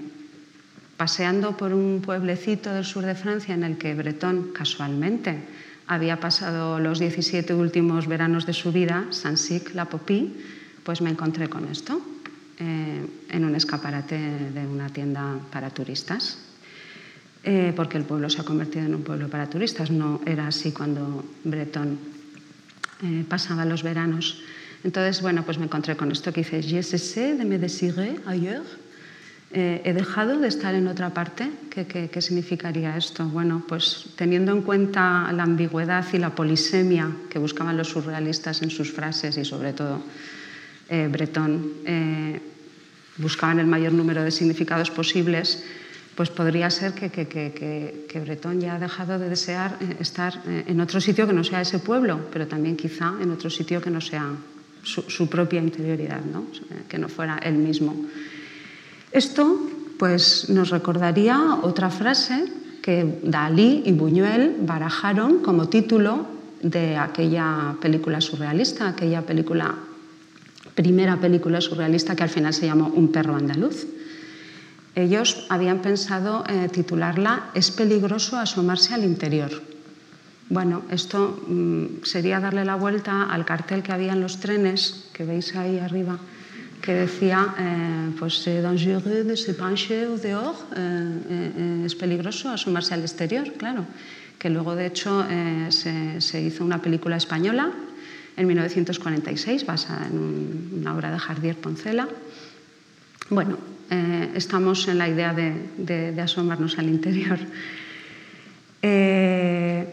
paseando 0.95 1.57
por 1.57 1.73
un 1.73 2.01
pueblecito 2.01 2.71
del 2.73 2.85
sur 2.85 3.03
de 3.03 3.15
Francia 3.15 3.53
en 3.53 3.63
el 3.63 3.77
que 3.77 3.93
Breton 3.93 4.53
casualmente 4.53 5.35
había 5.87 6.19
pasado 6.19 6.79
los 6.79 6.99
17 6.99 7.53
últimos 7.53 8.07
veranos 8.07 8.45
de 8.45 8.53
su 8.53 8.71
vida, 8.71 9.05
Saint-Cyr-la-Popie, 9.11 10.31
pues 10.83 11.01
me 11.01 11.09
encontré 11.09 11.49
con 11.49 11.67
esto 11.67 12.01
eh, 12.59 13.05
en 13.29 13.45
un 13.45 13.55
escaparate 13.55 14.17
de 14.17 14.67
una 14.67 14.89
tienda 14.89 15.39
para 15.51 15.69
turistas. 15.69 16.37
Eh, 17.43 17.73
porque 17.75 17.97
el 17.97 18.05
pueblo 18.05 18.29
se 18.29 18.39
ha 18.39 18.45
convertido 18.45 18.85
en 18.85 18.95
un 18.95 19.03
pueblo 19.03 19.27
para 19.27 19.49
turistas. 19.49 19.91
No 19.91 20.21
era 20.25 20.47
así 20.47 20.71
cuando 20.71 21.25
Breton 21.43 21.99
eh, 23.03 23.25
pasaba 23.27 23.65
los 23.65 23.83
veranos. 23.83 24.41
Entonces, 24.83 25.21
bueno, 25.21 25.43
pues 25.43 25.57
me 25.57 25.65
encontré 25.65 25.97
con 25.97 26.11
esto 26.11 26.31
que 26.31 26.41
dice, 26.41 26.61
je 26.61 26.83
cessé 26.83 27.35
de 27.35 27.43
me 27.43 27.57
désirer 27.57 28.21
ailleurs. 28.25 28.82
Eh, 29.55 29.81
he 29.85 29.93
dejado 29.93 30.39
de 30.39 30.47
estar 30.47 30.73
en 30.73 30.87
otra 30.87 31.13
parte. 31.13 31.49
¿Qué, 31.69 31.85
¿Qué, 31.85 32.21
significaría 32.21 32.97
esto? 32.97 33.25
Bueno, 33.25 33.63
pues 33.67 34.09
teniendo 34.15 34.51
en 34.51 34.61
cuenta 34.61 35.31
la 35.31 35.43
ambigüedad 35.43 36.05
y 36.11 36.17
la 36.17 36.33
polisemia 36.33 37.09
que 37.29 37.39
buscaban 37.39 37.77
los 37.77 37.89
surrealistas 37.89 38.61
en 38.63 38.69
sus 38.69 38.91
frases 38.91 39.37
y 39.37 39.45
sobre 39.45 39.73
todo 39.73 40.01
Breton, 40.89 41.73
buscaban 43.17 43.59
el 43.59 43.67
mayor 43.67 43.93
número 43.93 44.23
de 44.23 44.31
significados 44.31 44.89
posibles, 44.91 45.63
pues 46.15 46.29
podría 46.29 46.69
ser 46.69 46.93
que, 46.93 47.09
que, 47.09 48.19
Bretón 48.19 48.61
ya 48.61 48.75
ha 48.75 48.79
dejado 48.79 49.17
de 49.17 49.29
desear 49.29 49.77
eh, 49.81 49.97
estar 49.99 50.41
eh, 50.47 50.65
en 50.67 50.79
otro 50.79 51.01
sitio 51.01 51.25
que 51.25 51.33
no 51.33 51.43
sea 51.43 51.61
ese 51.61 51.79
pueblo, 51.79 52.29
pero 52.31 52.47
también 52.47 52.77
quizá 52.77 53.13
en 53.19 53.31
otro 53.31 53.49
sitio 53.49 53.81
que 53.81 53.89
no 53.89 54.01
sea 54.01 54.29
su, 54.83 55.29
propia 55.29 55.61
interioridad, 55.61 56.21
¿no? 56.21 56.45
que 56.87 56.97
no 56.97 57.09
fuera 57.09 57.37
él 57.37 57.55
mismo. 57.55 57.95
Esto 59.13 59.69
pues, 59.99 60.49
nos 60.49 60.71
recordaría 60.71 61.59
otra 61.61 61.91
frase 61.91 62.51
que 62.81 63.21
Dalí 63.23 63.83
y 63.85 63.93
Buñuel 63.93 64.57
barajaron 64.61 65.39
como 65.39 65.69
título 65.69 66.25
de 66.63 66.97
aquella 66.97 67.77
película 67.79 68.19
surrealista, 68.19 68.89
aquella 68.89 69.21
película, 69.21 69.75
primera 70.73 71.17
película 71.21 71.61
surrealista 71.61 72.15
que 72.15 72.23
al 72.23 72.29
final 72.29 72.53
se 72.53 72.65
llamó 72.65 72.87
Un 72.87 73.11
perro 73.11 73.35
andaluz. 73.35 73.85
Ellos 74.95 75.45
habían 75.49 75.79
pensado 75.79 76.43
eh, 76.49 76.69
titularla 76.71 77.49
Es 77.53 77.71
peligroso 77.71 78.37
asomarse 78.37 78.93
al 78.93 79.03
interior. 79.03 79.51
Bueno, 80.49 80.83
esto 80.89 81.39
mm, 81.47 82.03
sería 82.03 82.39
darle 82.39 82.65
la 82.65 82.75
vuelta 82.75 83.29
al 83.29 83.45
cartel 83.45 83.83
que 83.83 83.91
había 83.91 84.13
en 84.13 84.21
los 84.21 84.39
trenes, 84.39 85.09
que 85.13 85.23
veis 85.23 85.55
ahí 85.55 85.79
arriba, 85.79 86.17
que 86.83 86.93
decía, 86.93 87.55
eh, 87.57 88.11
pues 88.19 88.43
c'est 88.43 88.61
dangereux 88.61 89.23
de 89.23 89.37
se 89.37 89.53
pencher 89.53 90.05
au 90.11 90.17
dehors, 90.17 90.59
eh, 90.75 91.85
es 91.85 91.95
peligroso 91.95 92.49
asomarse 92.49 92.93
al 92.93 93.01
exterior, 93.01 93.47
claro, 93.57 93.87
que 94.37 94.49
luego 94.49 94.75
de 94.75 94.87
hecho 94.87 95.25
se, 95.69 96.19
se, 96.19 96.41
hizo 96.41 96.65
una 96.65 96.81
película 96.81 97.15
española 97.15 97.71
en 98.35 98.47
1946, 98.47 99.65
basada 99.65 100.07
en 100.07 100.79
una 100.81 100.93
obra 100.93 101.11
de 101.11 101.19
Jardier 101.19 101.55
Poncela. 101.55 102.09
Bueno, 103.29 103.57
eh, 103.89 104.31
estamos 104.35 104.87
en 104.87 104.97
la 104.97 105.07
idea 105.07 105.33
de, 105.33 106.21
asomarnos 106.21 106.77
al 106.79 106.89
interior. 106.89 107.39
Eh, 108.81 109.85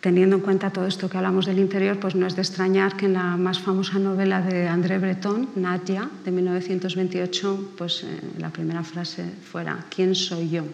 teniendo 0.00 0.36
en 0.36 0.42
cuenta 0.42 0.70
todo 0.70 0.86
esto 0.86 1.08
que 1.08 1.16
hablamos 1.16 1.46
del 1.46 1.58
interior, 1.58 1.98
pues 1.98 2.14
no 2.14 2.26
es 2.26 2.36
de 2.36 2.42
extrañar 2.42 2.96
que 2.96 3.06
en 3.06 3.14
la 3.14 3.36
más 3.36 3.58
famosa 3.58 3.98
novela 3.98 4.40
de 4.40 4.68
André 4.68 4.98
Breton, 4.98 5.50
Nadia, 5.56 6.08
de 6.24 6.30
1928, 6.30 7.74
pues 7.76 8.04
eh, 8.04 8.20
la 8.38 8.50
primera 8.50 8.84
frase 8.84 9.24
fuera 9.50 9.86
¿Quién 9.94 10.14
soy 10.14 10.50
yo? 10.50 10.64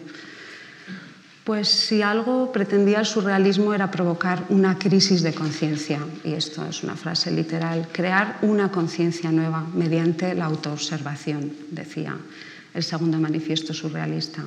Pues 1.43 1.67
si 1.67 2.01
algo 2.01 2.51
pretendía 2.51 2.99
el 2.99 3.05
surrealismo 3.05 3.73
era 3.73 3.91
provocar 3.91 4.45
una 4.49 4.79
crisis 4.79 5.21
de 5.21 5.33
conciencia, 5.33 5.99
y 6.23 6.33
esto 6.33 6.65
es 6.65 6.83
una 6.83 6.95
frase 6.95 7.29
literal, 7.29 7.87
crear 7.91 8.39
una 8.41 8.71
conciencia 8.71 9.31
nueva 9.31 9.63
mediante 9.75 10.33
la 10.33 10.45
autoobservación, 10.45 11.53
decía 11.69 12.17
el 12.73 12.83
segundo 12.83 13.19
manifiesto 13.19 13.73
surrealista. 13.73 14.43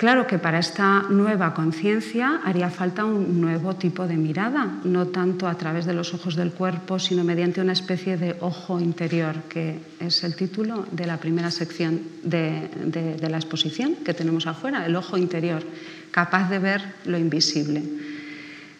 Claro 0.00 0.26
que 0.26 0.38
para 0.38 0.58
esta 0.58 1.04
nueva 1.12 1.52
conciencia 1.52 2.40
haría 2.42 2.72
falta 2.72 3.04
un 3.04 3.36
nuevo 3.38 3.76
tipo 3.76 4.08
de 4.08 4.16
mirada, 4.16 4.80
no 4.82 5.12
tanto 5.12 5.44
a 5.44 5.60
través 5.60 5.84
de 5.84 5.92
los 5.92 6.14
ojos 6.14 6.36
del 6.36 6.56
cuerpo, 6.56 6.98
sino 6.98 7.22
mediante 7.22 7.60
una 7.60 7.76
especie 7.76 8.16
de 8.16 8.34
ojo 8.40 8.80
interior, 8.80 9.44
que 9.50 9.76
es 10.00 10.24
el 10.24 10.36
título 10.36 10.86
de 10.90 11.04
la 11.04 11.18
primera 11.18 11.50
sección 11.50 12.00
de, 12.24 12.72
la 13.20 13.36
exposición 13.36 13.94
que 13.96 14.14
tenemos 14.14 14.46
afuera, 14.46 14.86
el 14.86 14.96
ojo 14.96 15.18
interior, 15.18 15.62
capaz 16.10 16.48
de 16.48 16.60
ver 16.60 16.80
lo 17.04 17.18
invisible. 17.18 17.84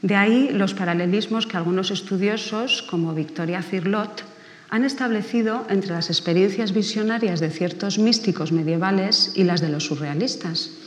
De 0.01 0.17
ahí 0.17 0.49
los 0.49 0.73
paralelismos 0.73 1.47
que 1.47 1.59
algunos 1.59 1.91
estudiosos, 1.91 2.81
como 2.81 3.13
Victoria 3.13 3.61
Cirlot, 3.61 4.25
han 4.71 4.85
establecido 4.85 5.67
entre 5.69 5.91
las 5.91 6.09
experiencias 6.09 6.73
visionarias 6.73 7.41
de 7.41 7.51
ciertos 7.51 7.99
místicos 7.99 8.53
medievales 8.53 9.33
y 9.35 9.45
las 9.45 9.61
de 9.61 9.69
los 9.69 9.85
surrealistas. 9.85 10.80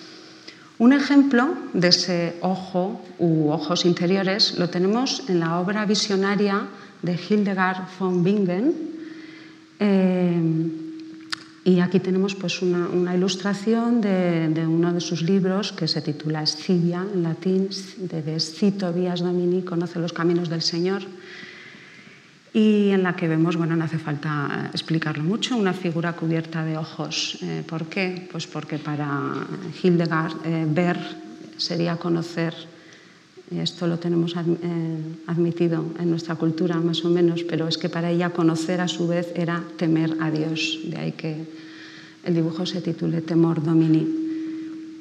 Un 0.80 0.94
ejemplo 0.94 1.54
de 1.74 1.88
ese 1.88 2.38
ojo 2.42 3.02
u 3.20 3.50
ojos 3.50 3.86
interiores 3.86 4.58
lo 4.58 4.70
tenemos 4.70 5.24
en 5.30 5.40
la 5.40 5.60
obra 5.60 5.86
visionaria 5.86 6.68
de 7.02 7.14
Hildegard 7.14 7.88
von 8.00 8.24
Bingen. 8.24 8.74
Eh, 9.80 10.42
y 11.66 11.80
aquí 11.80 12.00
tenemos 12.00 12.36
pues, 12.36 12.62
una, 12.62 13.16
ilustración 13.16 14.02
de, 14.02 14.66
uno 14.68 14.92
de 14.92 15.00
sus 15.00 15.22
libros 15.22 15.72
que 15.72 15.88
se 15.88 16.02
titula 16.02 16.44
Escivia, 16.44 17.06
en 17.14 17.24
latín, 17.24 17.70
de 17.98 18.92
Vías 18.92 19.22
Domini, 19.22 19.62
Conoce 19.62 20.00
los 20.00 20.12
Caminos 20.12 20.50
del 20.50 20.62
Señor 20.62 21.04
y 22.54 22.90
en 22.90 23.02
la 23.02 23.16
que 23.16 23.28
vemos, 23.28 23.58
bueno, 23.58 23.76
no 23.76 23.84
hace 23.84 23.98
falta 23.98 24.70
explicarlo 24.72 25.24
mucho, 25.24 25.58
una 25.58 25.74
figura 25.74 26.14
cubierta 26.14 26.64
de 26.64 26.78
ojos. 26.78 27.40
Eh, 27.42 27.64
¿Por 27.68 27.86
qué? 27.88 28.28
Pues 28.32 28.46
porque 28.46 28.78
para 28.78 29.34
Hildegard 29.82 30.34
eh, 30.46 30.66
ver 30.70 30.98
sería 31.58 31.98
conocer, 31.98 32.54
esto 33.50 33.88
lo 33.88 33.98
tenemos 33.98 34.36
eh, 34.36 34.42
admitido 35.26 35.84
en 36.00 36.12
nuestra 36.12 36.36
cultura 36.36 36.78
más 36.78 37.04
o 37.04 37.10
menos, 37.10 37.44
pero 37.44 37.68
es 37.68 37.78
que 37.78 37.90
para 37.90 38.12
ella 38.12 38.30
conocer 38.30 38.82
a 38.82 38.88
su 38.88 39.08
vez 39.08 39.32
era 39.36 39.64
temer 39.78 40.16
a 40.20 40.30
Dios, 40.30 40.80
de 40.86 40.98
ahí 40.98 41.12
que 41.14 41.46
el 42.24 42.36
dibujo 42.36 42.66
se 42.66 42.82
titule 42.82 43.22
Temor 43.22 43.64
Domini. 43.64 44.23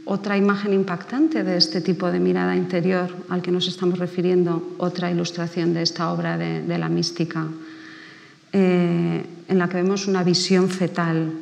Otra 0.05 0.37
imagen 0.37 0.73
impactante 0.73 1.45
de 1.45 1.57
este 1.57 1.81
tipo 1.81 2.11
de 2.11 2.19
mirada 2.19 2.57
interior 2.57 3.15
al 3.29 3.41
que 3.41 3.53
nos 3.53 3.69
estamos 3.69 3.99
refiriendo, 3.99 4.75
otra 4.79 5.11
ilustración 5.11 5.75
de 5.75 5.83
esta 5.83 6.13
obra 6.13 6.37
de, 6.37 6.79
la 6.79 6.89
mística, 6.89 7.47
eh, 8.53 9.25
en 9.47 9.59
la 9.59 9.69
que 9.69 9.77
vemos 9.77 10.09
una 10.09 10.25
visión 10.25 10.69
fetal. 10.69 11.33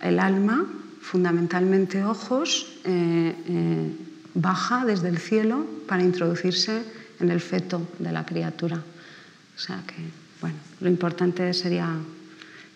El 0.00 0.20
alma, 0.20 0.64
fundamentalmente 1.00 2.04
ojos, 2.04 2.78
eh, 2.84 3.34
eh, 3.48 3.92
baja 4.34 4.84
desde 4.84 5.08
el 5.08 5.18
cielo 5.18 5.66
para 5.88 6.04
introducirse 6.04 6.82
en 7.18 7.30
el 7.30 7.40
feto 7.40 7.82
de 7.98 8.12
la 8.12 8.24
criatura. 8.24 8.76
O 8.76 9.58
sea 9.58 9.82
que, 9.86 9.98
bueno, 10.40 10.56
lo 10.80 10.88
importante 10.88 11.52
sería 11.52 11.90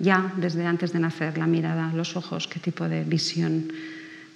ya 0.01 0.33
desde 0.37 0.67
antes 0.67 0.93
de 0.93 0.99
nacer 0.99 1.39
la 1.39 1.47
mirada, 1.47 1.93
los 1.95 2.17
ojos, 2.17 2.49
qué 2.49 2.59
tipo 2.59 2.89
de 2.89 3.05
visión 3.05 3.71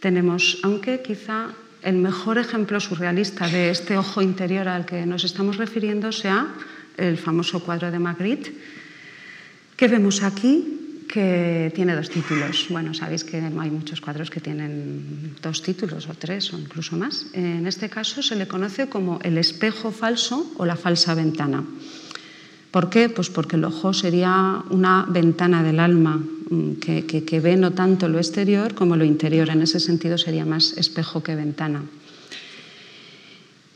tenemos, 0.03 0.59
aunque 0.67 1.01
quizá 1.01 1.55
el 1.87 2.03
mejor 2.03 2.37
ejemplo 2.37 2.83
surrealista 2.83 3.47
de 3.47 3.71
este 3.71 3.97
ojo 3.97 4.21
interior 4.21 4.67
al 4.67 4.85
que 4.85 5.07
nos 5.07 5.23
estamos 5.23 5.57
refiriendo 5.57 6.11
sea 6.11 6.51
el 6.99 7.17
famoso 7.17 7.63
cuadro 7.63 7.91
de 7.91 8.03
Magritte, 8.03 8.51
que 9.79 9.87
vemos 9.87 10.23
aquí, 10.23 11.07
que 11.07 11.71
tiene 11.75 11.95
dos 11.95 12.11
títulos. 12.11 12.67
Bueno, 12.69 12.95
sabéis 12.95 13.23
que 13.23 13.39
hay 13.39 13.71
muchos 13.71 14.01
cuadros 14.01 14.31
que 14.31 14.41
tienen 14.41 15.37
dos 15.41 15.63
títulos 15.63 16.09
o 16.09 16.15
tres 16.15 16.53
o 16.53 16.59
incluso 16.59 16.97
más. 16.97 17.27
En 17.33 17.67
este 17.67 17.89
caso 17.89 18.23
se 18.23 18.35
le 18.35 18.49
conoce 18.49 18.89
como 18.89 19.21
el 19.23 19.39
espejo 19.39 19.93
falso 19.93 20.51
o 20.59 20.67
la 20.67 20.77
falsa 20.77 21.15
ventana. 21.15 21.63
¿Por 22.73 22.89
qué? 22.89 23.11
Pues 23.11 23.29
porque 23.29 23.57
el 23.57 23.65
ojo 23.65 23.93
sería 23.93 24.65
una 24.71 25.05
ventana 25.07 25.63
del 25.63 25.79
alma 25.79 26.17
mm, 26.17 26.81
que, 26.81 27.05
que, 27.05 27.41
ve 27.41 27.57
no 27.59 27.73
tanto 27.73 28.09
lo 28.09 28.17
exterior 28.17 28.75
como 28.75 28.97
lo 28.97 29.05
interior. 29.05 29.51
En 29.51 29.61
ese 29.61 29.79
sentido 29.79 30.17
sería 30.17 30.47
más 30.47 30.73
espejo 30.79 31.23
que 31.23 31.37
ventana. 31.37 31.85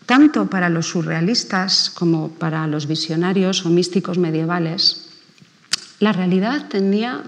Tanto 0.07 0.49
para 0.49 0.71
los 0.71 0.87
surrealistas 0.89 1.91
como 1.91 2.31
para 2.31 2.67
los 2.67 2.87
visionarios 2.87 3.67
o 3.67 3.69
místicos 3.69 4.17
medievales, 4.17 5.13
la 6.01 6.13
realidad 6.13 6.69
tendría, 6.69 7.23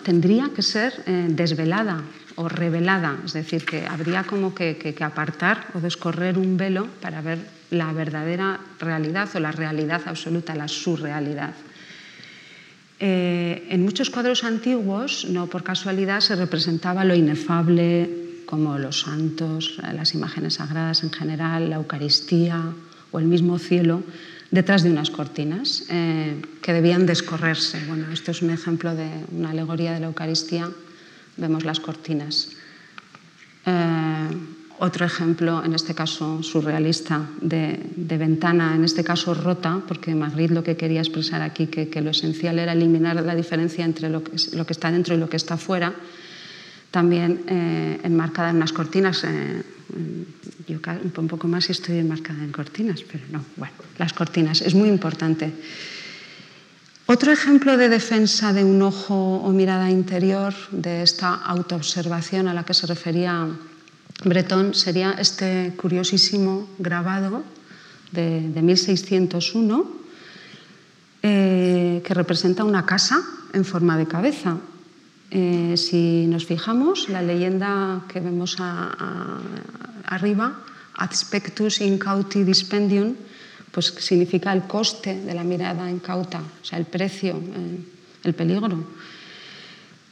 que 0.54 0.62
ser 0.62 1.04
eh, 1.04 1.26
desvelada 1.28 2.00
o 2.36 2.48
revelada, 2.48 3.18
es 3.26 3.34
decir, 3.34 3.66
que 3.66 3.84
habría 3.84 4.24
como 4.24 4.54
que, 4.54 4.78
que 4.78 5.04
apartar 5.04 5.68
o 5.74 5.80
descorrer 5.80 6.38
un 6.38 6.56
velo 6.56 6.88
para 7.02 7.20
ver 7.20 7.57
la 7.70 7.92
verdadera 7.92 8.60
realidad 8.78 9.28
o 9.34 9.40
la 9.40 9.52
realidad 9.52 10.02
absoluta, 10.06 10.54
la 10.54 10.68
surrealidad. 10.68 11.54
Eh, 13.00 13.68
en 13.70 13.82
muchos 13.82 14.10
cuadros 14.10 14.42
antiguos, 14.42 15.26
no 15.28 15.46
por 15.46 15.62
casualidad, 15.62 16.20
se 16.20 16.34
representaba 16.34 17.04
lo 17.04 17.14
inefable, 17.14 18.42
como 18.46 18.78
los 18.78 19.00
santos, 19.00 19.78
las 19.92 20.14
imágenes 20.14 20.54
sagradas 20.54 21.02
en 21.02 21.12
general, 21.12 21.70
la 21.70 21.76
Eucaristía 21.76 22.72
o 23.12 23.18
el 23.18 23.26
mismo 23.26 23.58
cielo, 23.58 24.02
detrás 24.50 24.82
de 24.82 24.90
unas 24.90 25.10
cortinas 25.10 25.84
eh, 25.90 26.40
que 26.62 26.72
debían 26.72 27.04
descorrerse. 27.04 27.78
Bueno, 27.86 28.10
esto 28.10 28.30
es 28.30 28.40
un 28.40 28.50
ejemplo 28.50 28.94
de 28.94 29.10
una 29.32 29.50
alegoría 29.50 29.92
de 29.92 30.00
la 30.00 30.06
Eucaristía. 30.06 30.70
Vemos 31.36 31.64
las 31.64 31.78
cortinas. 31.78 32.56
Eh, 33.66 34.28
otro 34.80 35.04
ejemplo, 35.04 35.64
en 35.64 35.74
este 35.74 35.94
caso 35.94 36.42
surrealista, 36.42 37.26
de, 37.40 37.78
ventana, 37.96 38.74
en 38.74 38.84
este 38.84 39.02
caso 39.02 39.34
rota, 39.34 39.82
porque 39.86 40.14
Magritte 40.14 40.54
lo 40.54 40.62
que 40.62 40.76
quería 40.76 41.00
expresar 41.00 41.42
aquí, 41.42 41.66
que, 41.66 41.88
que 41.88 42.00
lo 42.00 42.10
esencial 42.10 42.58
era 42.58 42.72
eliminar 42.72 43.16
la 43.16 43.34
diferencia 43.34 43.84
entre 43.84 44.08
lo 44.08 44.22
que, 44.22 44.32
lo 44.52 44.64
que, 44.64 44.72
está 44.72 44.90
dentro 44.90 45.14
y 45.14 45.18
lo 45.18 45.28
que 45.28 45.36
está 45.36 45.56
fuera, 45.56 45.94
también 46.90 47.42
eh, 47.48 48.00
enmarcada 48.04 48.50
en 48.50 48.56
unas 48.56 48.72
cortinas. 48.72 49.24
Eh, 49.24 49.62
yo 50.68 50.78
un 51.16 51.28
poco 51.28 51.48
más 51.48 51.70
estoy 51.70 51.98
enmarcada 51.98 52.44
en 52.44 52.52
cortinas, 52.52 53.02
pero 53.02 53.24
no, 53.32 53.44
bueno, 53.56 53.74
las 53.98 54.12
cortinas, 54.12 54.60
es 54.60 54.74
muy 54.74 54.88
importante. 54.88 55.52
Otro 57.06 57.32
ejemplo 57.32 57.78
de 57.78 57.88
defensa 57.88 58.52
de 58.52 58.64
un 58.64 58.82
ojo 58.82 59.40
o 59.40 59.50
mirada 59.50 59.90
interior, 59.90 60.52
de 60.70 61.02
esta 61.02 61.34
autoobservación 61.34 62.48
a 62.48 62.54
la 62.54 62.64
que 62.64 62.74
se 62.74 62.86
refería 62.86 63.48
Bretón 64.24 64.74
sería 64.74 65.14
este 65.18 65.74
curiosísimo 65.76 66.68
grabado 66.78 67.44
de, 68.10 68.50
1601 68.50 69.86
eh, 71.22 72.02
que 72.04 72.14
representa 72.14 72.64
una 72.64 72.84
casa 72.84 73.22
en 73.52 73.64
forma 73.64 73.96
de 73.96 74.06
cabeza. 74.06 74.58
Eh, 75.30 75.74
si 75.76 76.26
nos 76.26 76.46
fijamos, 76.46 77.08
la 77.08 77.22
leyenda 77.22 78.02
que 78.08 78.18
vemos 78.18 78.56
arriba, 78.58 80.64
aspectus 80.98 81.80
incauti 81.80 82.42
dispendium, 82.42 83.14
pues 83.70 83.94
significa 84.02 84.52
el 84.52 84.66
coste 84.66 85.14
de 85.14 85.34
la 85.34 85.44
mirada 85.44 85.90
incauta, 85.90 86.40
o 86.40 86.64
sea, 86.64 86.78
el 86.78 86.86
precio, 86.86 87.36
eh, 87.36 87.78
el 88.24 88.34
peligro. 88.34 88.82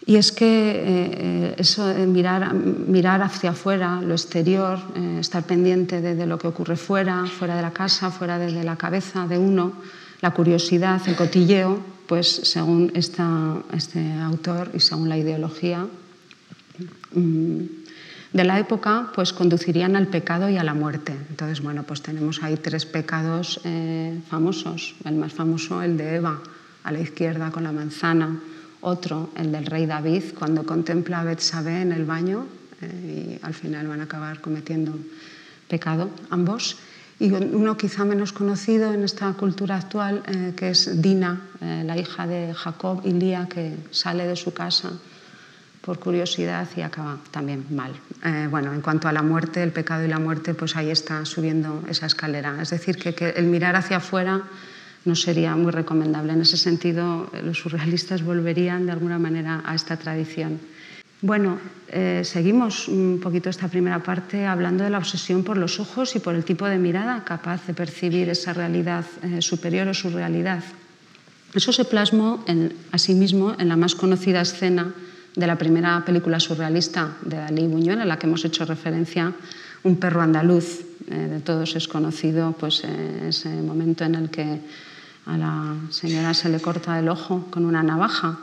Y 0.08 0.14
es 0.14 0.30
que 0.30 0.46
eh, 0.46 1.54
eso 1.58 1.92
mirar, 2.06 2.54
mirar 2.54 3.22
hacia 3.22 3.50
afuera, 3.50 4.00
lo 4.00 4.14
exterior, 4.14 4.78
eh, 4.94 5.18
estar 5.18 5.42
pendiente 5.42 6.00
de, 6.00 6.26
lo 6.26 6.38
que 6.38 6.46
ocurre 6.46 6.76
fuera, 6.76 7.26
fuera 7.26 7.56
de 7.56 7.62
la 7.62 7.72
casa, 7.72 8.12
fuera 8.12 8.38
de, 8.38 8.62
la 8.62 8.76
cabeza 8.76 9.26
de 9.26 9.36
uno, 9.36 9.72
la 10.20 10.30
curiosidad, 10.30 11.02
el 11.08 11.16
cotilleo, 11.16 11.80
pues 12.06 12.28
según 12.28 12.92
este 12.94 13.20
autor 14.22 14.70
y 14.72 14.78
según 14.78 15.08
la 15.08 15.18
ideología 15.18 15.88
mm, 17.12 17.60
de 18.32 18.44
la 18.44 18.60
época, 18.60 19.10
pues 19.12 19.32
conducirían 19.32 19.96
al 19.96 20.06
pecado 20.06 20.48
y 20.48 20.56
a 20.56 20.62
la 20.62 20.74
muerte. 20.74 21.16
Entonces, 21.30 21.60
bueno, 21.60 21.82
pues 21.82 22.00
tenemos 22.00 22.44
ahí 22.44 22.56
tres 22.56 22.86
pecados 22.86 23.60
eh, 23.64 24.20
famosos. 24.30 24.94
El 25.04 25.16
más 25.16 25.32
famoso, 25.32 25.82
el 25.82 25.96
de 25.96 26.14
Eva, 26.14 26.38
a 26.84 26.92
la 26.92 27.00
izquierda 27.00 27.50
con 27.50 27.64
la 27.64 27.72
manzana 27.72 28.38
otro, 28.86 29.30
el 29.36 29.50
del 29.50 29.66
rey 29.66 29.84
David, 29.84 30.22
cuando 30.38 30.64
contempla 30.64 31.20
a 31.20 31.24
Betsabé 31.24 31.82
en 31.82 31.90
el 31.90 32.04
baño 32.04 32.46
eh, 32.80 33.38
y 33.40 33.44
al 33.44 33.52
final 33.52 33.88
van 33.88 34.00
a 34.00 34.04
acabar 34.04 34.40
cometiendo 34.40 34.96
pecado 35.68 36.08
ambos. 36.30 36.78
Y 37.18 37.32
uno 37.32 37.76
quizá 37.76 38.04
menos 38.04 38.32
conocido 38.32 38.92
en 38.92 39.02
esta 39.02 39.32
cultura 39.32 39.76
actual, 39.76 40.22
eh, 40.28 40.52
que 40.54 40.70
es 40.70 41.02
Dina, 41.02 41.40
eh, 41.60 41.82
la 41.84 41.96
hija 41.96 42.26
de 42.26 42.54
Jacob 42.54 43.00
y 43.04 43.12
Lía, 43.12 43.48
que 43.48 43.74
sale 43.90 44.26
de 44.26 44.36
su 44.36 44.52
casa 44.54 44.92
por 45.80 45.98
curiosidad 45.98 46.68
y 46.76 46.82
acaba 46.82 47.18
también 47.30 47.64
mal. 47.70 47.92
bueno, 48.50 48.72
en 48.72 48.80
cuanto 48.80 49.06
a 49.06 49.12
la 49.12 49.22
muerte, 49.22 49.62
el 49.62 49.70
pecado 49.70 50.04
y 50.04 50.08
la 50.08 50.18
muerte, 50.18 50.52
pues 50.52 50.74
ahí 50.74 50.90
está 50.90 51.24
subiendo 51.24 51.84
esa 51.88 52.06
escalera. 52.06 52.60
Es 52.60 52.70
decir, 52.70 52.96
que, 52.96 53.14
que 53.14 53.30
el 53.30 53.46
mirar 53.46 53.76
hacia 53.76 53.98
afuera 53.98 54.42
no 55.06 55.14
sería 55.14 55.56
muy 55.56 55.72
recomendable. 55.72 56.34
En 56.34 56.42
ese 56.42 56.56
sentido, 56.56 57.30
los 57.42 57.58
surrealistas 57.58 58.22
volverían 58.22 58.86
de 58.86 58.92
alguna 58.92 59.18
manera 59.18 59.62
a 59.64 59.74
esta 59.74 59.96
tradición. 59.96 60.60
Bueno, 61.22 61.58
eh, 61.88 62.22
seguimos 62.24 62.88
un 62.88 63.20
poquito 63.22 63.48
esta 63.48 63.68
primera 63.68 64.02
parte 64.02 64.44
hablando 64.44 64.84
de 64.84 64.90
la 64.90 64.98
obsesión 64.98 65.44
por 65.44 65.56
los 65.56 65.80
ojos 65.80 66.14
y 66.14 66.18
por 66.18 66.34
el 66.34 66.44
tipo 66.44 66.66
de 66.66 66.76
mirada 66.76 67.24
capaz 67.24 67.66
de 67.66 67.72
percibir 67.72 68.28
esa 68.28 68.52
realidad 68.52 69.04
eh, 69.22 69.40
superior 69.40 69.88
o 69.88 69.94
su 69.94 70.10
realidad. 70.10 70.62
Eso 71.54 71.72
se 71.72 71.86
plasmó 71.86 72.44
en, 72.46 72.74
asimismo 72.92 73.56
en 73.58 73.68
la 73.68 73.76
más 73.76 73.94
conocida 73.94 74.42
escena 74.42 74.92
de 75.34 75.46
la 75.46 75.56
primera 75.56 76.04
película 76.04 76.38
surrealista 76.38 77.16
de 77.24 77.36
Dalí 77.36 77.66
Buñuel, 77.66 78.00
en 78.02 78.08
la 78.08 78.18
que 78.18 78.26
hemos 78.26 78.44
hecho 78.44 78.64
referencia, 78.64 79.32
Un 79.84 79.96
perro 79.96 80.20
andaluz. 80.20 80.84
Eh, 81.08 81.28
de 81.30 81.40
todos 81.40 81.76
es 81.76 81.86
conocido 81.86 82.52
pues, 82.58 82.82
ese 82.82 83.48
momento 83.62 84.04
en 84.04 84.16
el 84.16 84.28
que 84.28 84.58
a 85.26 85.36
la 85.36 85.74
señora 85.90 86.34
se 86.34 86.48
le 86.48 86.60
corta 86.60 86.98
el 86.98 87.08
ojo 87.08 87.46
con 87.50 87.64
una 87.64 87.82
navaja. 87.82 88.38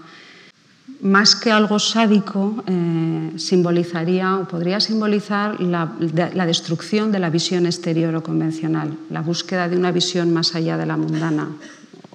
Más 1.02 1.36
que 1.36 1.52
algo 1.52 1.80
sádico, 1.80 2.64
eh, 2.68 3.32
simbolizaría 3.38 4.38
o 4.38 4.48
podría 4.48 4.80
simbolizar 4.80 5.60
la, 5.60 5.92
la, 6.34 6.46
destrucción 6.46 7.12
de 7.12 7.20
la 7.20 7.30
visión 7.30 7.66
exterior 7.66 8.16
o 8.16 8.24
convencional, 8.24 8.98
la 9.10 9.22
búsqueda 9.22 9.68
de 9.68 9.78
una 9.78 9.92
visión 9.92 10.34
más 10.34 10.56
allá 10.56 10.78
de 10.78 10.86
la 10.86 10.98
mundana, 10.98 11.50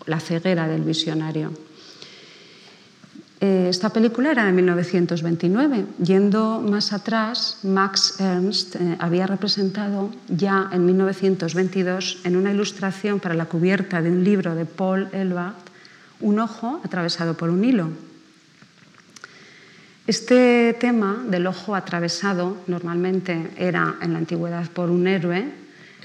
la 0.06 0.20
ceguera 0.20 0.68
del 0.68 0.82
visionario. 0.82 1.52
Eh, 3.40 3.68
esta 3.70 3.90
película 3.90 4.32
era 4.32 4.44
de 4.44 4.52
1929. 4.52 5.86
Yendo 6.02 6.60
más 6.60 6.92
atrás, 6.92 7.58
Max 7.62 8.18
Ernst 8.18 8.76
eh, 8.76 8.96
había 8.98 9.28
representado 9.28 10.10
ya 10.28 10.68
en 10.72 10.84
1922 10.84 12.22
en 12.24 12.36
una 12.36 12.50
ilustración 12.50 13.20
para 13.20 13.34
la 13.34 13.44
cubierta 13.44 14.02
de 14.02 14.10
un 14.10 14.24
libro 14.24 14.54
de 14.56 14.64
Paul 14.64 15.08
Elbart 15.12 15.68
un 16.20 16.38
ojo 16.40 16.80
atravesado 16.84 17.34
por 17.34 17.50
un 17.50 17.64
hilo. 17.64 17.88
Este 20.06 20.74
tema 20.80 21.22
del 21.28 21.46
ojo 21.46 21.74
atravesado 21.74 22.56
normalmente 22.66 23.50
era 23.56 23.96
en 24.00 24.14
la 24.14 24.18
antigüedad 24.18 24.68
por 24.70 24.90
un 24.90 25.06
héroe, 25.06 25.52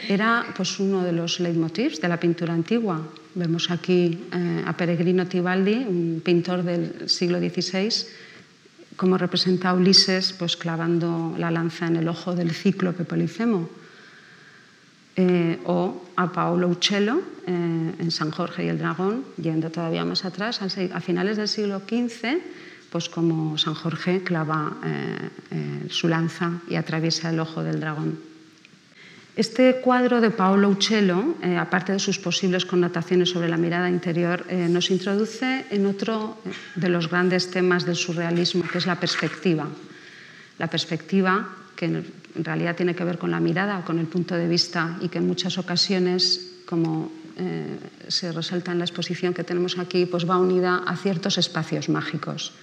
era 0.09 0.45
pues, 0.55 0.79
uno 0.79 1.03
de 1.03 1.13
los 1.13 1.39
leitmotivs 1.39 2.01
de 2.01 2.09
la 2.09 2.19
pintura 2.19 2.53
antigua. 2.53 3.01
Vemos 3.35 3.71
aquí 3.71 4.29
eh, 4.31 4.61
a 4.65 4.77
Peregrino 4.77 5.25
Tibaldi, 5.25 5.81
un 5.89 6.21
pintor 6.23 6.61
del 6.61 7.09
siglo 7.09 7.39
XVI, 7.39 7.89
como 8.95 9.17
representa 9.17 9.69
a 9.69 9.73
Ulises 9.73 10.33
pues, 10.33 10.55
clavando 10.55 11.33
la 11.39 11.49
lanza 11.49 11.87
en 11.87 11.95
el 11.95 12.07
ojo 12.07 12.35
del 12.35 12.51
cíclope 12.51 13.05
Polifemo. 13.05 13.69
Eh, 15.15 15.59
o 15.65 16.09
a 16.15 16.31
Paolo 16.31 16.69
Uccello 16.69 17.21
eh, 17.45 17.93
en 17.99 18.11
San 18.11 18.31
Jorge 18.31 18.65
y 18.65 18.69
el 18.69 18.77
Dragón, 18.77 19.25
yendo 19.37 19.69
todavía 19.69 20.05
más 20.05 20.25
atrás, 20.25 20.61
a 20.61 21.01
finales 21.01 21.37
del 21.37 21.47
siglo 21.47 21.81
XV, 21.81 22.37
pues 22.91 23.09
como 23.09 23.57
San 23.57 23.73
Jorge 23.73 24.23
clava 24.23 24.77
su 25.89 26.07
lanza 26.07 26.61
y 26.69 26.75
atraviesa 26.75 27.31
el 27.31 27.39
ojo 27.39 27.63
del 27.63 27.79
dragón. 27.79 28.32
Este 29.35 29.81
cuadro 29.81 30.21
de 30.21 30.29
Paolo 30.29 30.69
Uccello, 30.69 31.33
eh, 31.41 31.57
aparte 31.57 31.91
de 31.91 31.97
sus 31.97 32.19
posibles 32.19 32.65
connotaciones 32.65 33.31
sobre 33.31 33.49
la 33.49 33.57
mirada 33.57 33.89
interior, 33.89 34.45
eh, 34.47 34.69
nos 34.69 34.91
introduce 34.91 35.65
en 35.71 35.87
otro 35.87 36.37
de 36.75 36.89
los 36.89 37.09
grandes 37.09 37.49
temas 37.49 37.83
del 37.83 37.95
surrealismo, 37.95 38.61
que 38.69 38.77
es 38.77 38.85
la 38.85 38.99
perspectiva. 38.99 39.67
La 40.59 40.69
perspectiva, 40.69 41.49
que 41.75 41.85
en 41.85 42.43
realidad 42.45 42.75
tiene 42.75 42.93
que 42.93 43.03
ver 43.03 43.17
con 43.17 43.31
la 43.31 43.39
mirada, 43.39 43.81
con 43.81 43.97
el 43.97 44.05
punto 44.05 44.35
de 44.35 44.47
vista, 44.47 44.97
y 45.01 45.09
que 45.09 45.17
en 45.17 45.25
muchas 45.25 45.57
ocasiones, 45.57 46.61
como 46.67 47.11
eh, 47.35 47.79
se 48.07 48.31
resalta 48.31 48.71
en 48.71 48.77
la 48.77 48.85
exposición 48.85 49.33
que 49.33 49.43
tenemos 49.43 49.79
aquí, 49.79 50.05
pues 50.05 50.29
va 50.29 50.37
unida 50.37 50.83
a 50.85 50.95
ciertos 50.95 51.39
espacios 51.39 51.89
mágicos. 51.89 52.53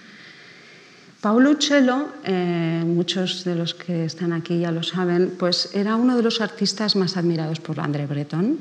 Paolo 1.21 1.51
Uccello, 1.51 2.07
eh, 2.25 2.81
muchos 2.83 3.43
de 3.43 3.53
los 3.53 3.75
que 3.75 4.05
están 4.05 4.33
aquí 4.33 4.57
ya 4.57 4.71
lo 4.71 4.81
saben, 4.81 5.35
pues 5.37 5.69
era 5.75 5.95
uno 5.95 6.17
de 6.17 6.23
los 6.23 6.41
artistas 6.41 6.95
más 6.95 7.15
admirados 7.15 7.59
por 7.59 7.79
André 7.79 8.07
Breton 8.07 8.57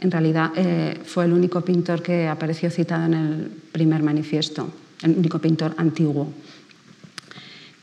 En 0.00 0.10
realidad 0.10 0.50
eh, 0.56 0.98
fue 1.04 1.26
el 1.26 1.32
único 1.32 1.60
pintor 1.60 2.02
que 2.02 2.26
apareció 2.26 2.68
citado 2.68 3.04
en 3.06 3.14
el 3.14 3.50
primer 3.70 4.02
manifiesto, 4.02 4.68
el 5.02 5.12
único 5.18 5.38
pintor 5.38 5.74
antiguo. 5.76 6.32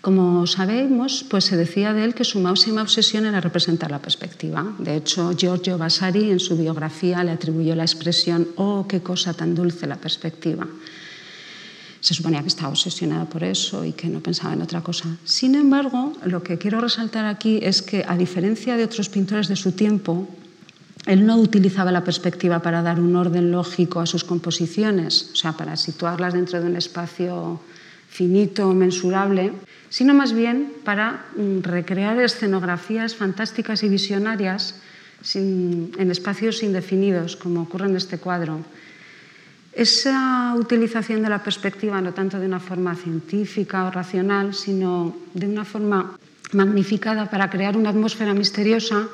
Como 0.02 0.46
sabemos, 0.46 1.24
pues 1.30 1.46
se 1.46 1.56
decía 1.56 1.94
de 1.94 2.04
él 2.04 2.14
que 2.14 2.26
su 2.26 2.42
máxima 2.42 2.82
obsesión 2.82 3.26
era 3.26 3.40
representar 3.40 3.92
la 3.92 4.00
perspectiva. 4.00 4.76
De 4.80 4.98
hecho, 4.98 5.32
Giorgio 5.38 5.78
Vasari 5.78 6.32
en 6.32 6.40
su 6.40 6.58
biografía 6.58 7.24
le 7.24 7.32
atribuyó 7.32 7.76
la 7.76 7.84
expresión 7.84 8.50
«Oh, 8.58 8.88
qué 8.90 9.00
cosa 9.00 9.34
tan 9.34 9.56
dulce 9.56 9.88
la 9.88 9.96
perspectiva». 9.96 10.68
Se 12.08 12.14
suponía 12.14 12.40
que 12.40 12.48
estaba 12.48 12.70
obsesionado 12.70 13.28
por 13.28 13.44
eso 13.44 13.84
y 13.84 13.92
que 13.92 14.08
no 14.08 14.22
pensaba 14.22 14.54
en 14.54 14.62
otra 14.62 14.80
cosa. 14.80 15.18
Sin 15.26 15.56
embargo, 15.56 16.14
lo 16.24 16.42
que 16.42 16.58
quiero 16.58 16.80
resaltar 16.80 17.26
aquí 17.26 17.60
es 17.62 17.82
que, 17.82 18.06
a 18.08 18.16
diferencia 18.16 18.78
de 18.78 18.86
otros 18.86 19.10
pintores 19.10 19.50
de 19.50 19.58
su 19.58 19.74
tiempo, 19.74 20.26
él 21.06 21.26
no 21.26 21.36
utilizaba 21.36 21.92
la 21.92 22.06
perspectiva 22.06 22.62
para 22.62 22.82
dar 22.82 23.02
un 23.02 23.14
orden 23.18 23.52
lógico 23.52 24.00
a 24.00 24.06
sus 24.06 24.24
composiciones, 24.24 25.32
o 25.34 25.36
sea, 25.36 25.52
para 25.52 25.76
situarlas 25.76 26.34
dentro 26.34 26.62
de 26.62 26.68
un 26.68 26.78
espacio 26.78 27.60
finito, 28.08 28.72
mensurable, 28.72 29.52
sino 29.90 30.14
más 30.14 30.32
bien 30.32 30.72
para 30.86 31.26
mm, 31.36 31.60
recrear 31.60 32.18
escenografías 32.22 33.16
fantásticas 33.16 33.84
y 33.84 33.90
visionarias 33.90 34.80
en 35.36 36.10
espacios 36.10 36.64
indefinidos, 36.64 37.36
como 37.36 37.64
ocurre 37.64 37.90
en 37.90 37.98
este 37.98 38.18
cuadro. 38.18 38.64
Esa 39.78 40.58
utilización 40.58 41.22
de 41.22 41.30
la 41.30 41.46
perspectiva 41.46 42.02
no 42.02 42.10
tanto 42.10 42.42
de 42.42 42.50
una 42.50 42.58
forma 42.58 42.98
científica 42.98 43.86
o 43.86 43.94
racional, 43.94 44.58
sino 44.58 45.14
de 45.38 45.46
una 45.46 45.70
forma 45.70 46.18
magnificada 46.58 47.30
para 47.30 47.46
crear 47.54 47.78
una 47.78 47.94
atmósfera 47.94 48.34
misteriosa, 48.34 49.06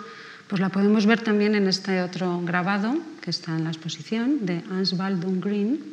pues 0.48 0.62
la 0.62 0.70
podemos 0.70 1.06
ver 1.06 1.20
también 1.20 1.56
en 1.56 1.68
este 1.68 2.00
otro 2.02 2.40
grabado 2.48 2.96
que 3.20 3.30
está 3.36 3.52
en 3.52 3.66
la 3.66 3.76
exposición 3.76 4.46
de 4.46 4.64
Hans 4.72 4.96
Baldung 4.96 5.44
Green 5.44 5.84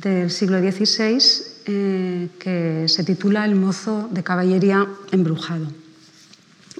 del 0.00 0.30
siglo 0.30 0.56
XVI 0.64 1.20
eh, 1.66 2.28
que 2.40 2.88
se 2.88 3.04
titula 3.04 3.44
El 3.44 3.56
mozo 3.56 4.08
de 4.10 4.24
caballería 4.24 4.88
embrujado. 5.12 5.68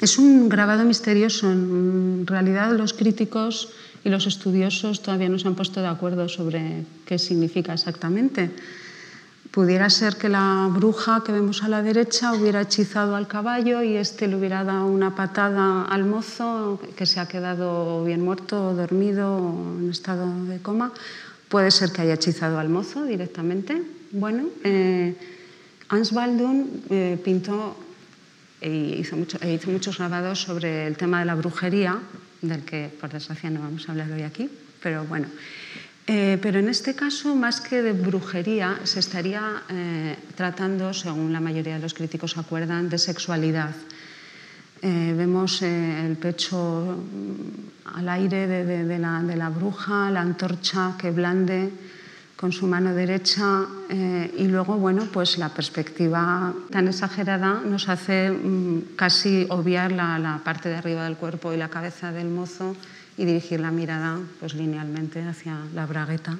Es 0.01 0.17
un 0.17 0.49
grabado 0.49 0.85
misterioso. 0.85 1.53
En 1.53 2.25
realidad 2.27 2.73
los 2.73 2.95
críticos 2.95 3.69
y 4.05 4.09
los 4.09 4.27
estudiosos 4.27 5.03
todavía 5.03 5.29
no 5.29 5.39
se 5.39 5.49
han 5.49 5.55
puesto 5.55 5.81
de 5.81 5.89
acuerdo 5.89 6.29
sobre 6.29 6.85
qué 7.05 7.19
significa 7.19 7.75
exactamente. 7.75 8.51
Pudiera 9.51 9.89
ser 9.89 10.17
que 10.17 10.29
la 10.29 10.69
bruja 10.71 11.23
que 11.25 11.33
vemos 11.33 11.63
a 11.63 11.69
la 11.69 11.83
derecha 11.83 12.35
hubiera 12.35 12.61
hechizado 12.61 13.17
al 13.17 13.27
caballo 13.27 13.83
y 13.83 13.97
este 13.97 14.29
le 14.29 14.37
hubiera 14.37 14.63
dado 14.63 14.87
una 14.87 15.15
patada 15.15 15.85
al 15.85 16.05
mozo 16.05 16.79
que 16.97 17.07
se 17.07 17.19
ha 17.19 17.27
quedado 17.27 18.05
bien 18.05 18.23
muerto, 18.23 18.75
dormido, 18.75 19.39
en 19.81 19.91
estado 19.91 20.27
de 20.45 20.59
coma, 20.61 20.93
Puede 21.49 21.71
ser 21.71 21.93
que 21.93 22.03
haya 22.03 22.15
hechizado 22.15 22.59
al 22.59 22.69
mozo 22.69 23.05
directamente. 23.05 23.83
Bueno, 24.13 24.49
eh, 24.65 25.15
Hans 25.89 26.13
Baldung 26.13 26.67
eh, 26.91 27.19
pintó 27.25 27.75
e 28.61 29.01
hizo, 29.01 29.17
e 29.41 29.55
hizo, 29.55 29.71
muchos 29.71 29.97
grabados 29.97 30.43
sobre 30.43 30.87
el 30.87 30.97
tema 30.97 31.21
de 31.21 31.25
la 31.25 31.35
brujería, 31.35 31.99
del 32.42 32.64
que 32.64 32.90
por 33.01 33.11
desgracia 33.11 33.51
no 33.51 33.61
vamos 33.61 33.88
a 33.88 33.92
hablar 33.92 34.11
hoy 34.12 34.22
aquí, 34.22 34.48
pero 34.83 35.05
bueno. 35.05 35.29
Eh, 36.07 36.38
pero 36.40 36.59
en 36.59 36.68
este 36.68 36.94
caso, 36.94 37.35
más 37.35 37.61
que 37.61 37.83
de 37.83 37.92
brujería, 37.92 38.81
se 38.85 39.01
estaría 39.01 39.62
tratando, 40.37 40.94
según 40.94 41.33
la 41.33 41.40
mayoría 41.40 41.74
de 41.74 41.81
los 41.81 41.92
críticos 41.92 42.38
acuerdan, 42.38 42.88
de 42.88 42.96
sexualidad. 42.96 43.74
vemos 44.81 45.61
el 45.61 46.16
pecho 46.16 47.05
al 47.94 48.09
aire 48.09 48.46
de, 48.46 48.98
la, 48.98 49.51
bruja, 49.51 50.11
la 50.11 50.20
antorcha 50.20 50.94
que 50.98 51.11
blande 51.11 51.70
con 52.38 52.53
su 52.53 52.68
mano 52.68 52.94
derecha 52.94 53.66
eh, 53.90 54.33
y 54.38 54.46
luego, 54.46 54.77
bueno, 54.79 55.09
pues 55.12 55.38
la 55.38 55.48
perspectiva 55.48 56.55
tan 56.70 56.87
exagerada 56.87 57.61
nos 57.66 57.88
hace 57.88 58.31
mm, 58.31 58.94
casi 58.94 59.46
obviar 59.51 59.90
la, 59.90 60.40
parte 60.44 60.68
de 60.68 60.77
arriba 60.77 61.03
del 61.03 61.16
cuerpo 61.16 61.53
y 61.53 61.57
la 61.57 61.68
cabeza 61.68 62.12
del 62.12 62.29
mozo 62.29 62.77
y 63.16 63.24
dirigir 63.24 63.59
la 63.59 63.72
mirada 63.72 64.20
pues 64.38 64.55
linealmente 64.55 65.20
hacia 65.20 65.59
la 65.74 65.85
bragueta. 65.87 66.38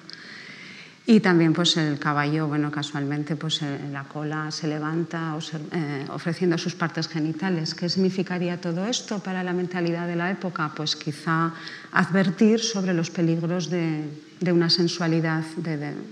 Y 1.05 1.19
también 1.19 1.53
pues 1.53 1.77
el 1.77 1.99
caballo, 1.99 2.47
bueno, 2.47 2.71
casualmente 2.71 3.35
pues 3.35 3.61
eh, 3.63 3.81
la 3.91 4.05
cola 4.05 4.53
se 4.53 4.69
levanta 4.69 5.35
eh, 5.73 6.07
ofreciendo 6.11 6.59
sus 6.59 6.77
partes 6.77 7.09
genitales. 7.09 7.75
¿Qué 7.75 7.89
significaría 7.89 8.61
todo 8.61 8.87
esto 8.87 9.19
para 9.19 9.43
la 9.43 9.53
mentalidad 9.53 10.07
de 10.07 10.15
la 10.15 10.31
época? 10.31 10.71
Pues 10.77 10.95
quizá 10.95 11.53
advertir 11.91 12.61
sobre 12.61 12.95
los 12.95 13.11
peligros 13.11 13.69
de, 13.69 14.28
una 14.53 14.71
sensualidad 14.71 15.45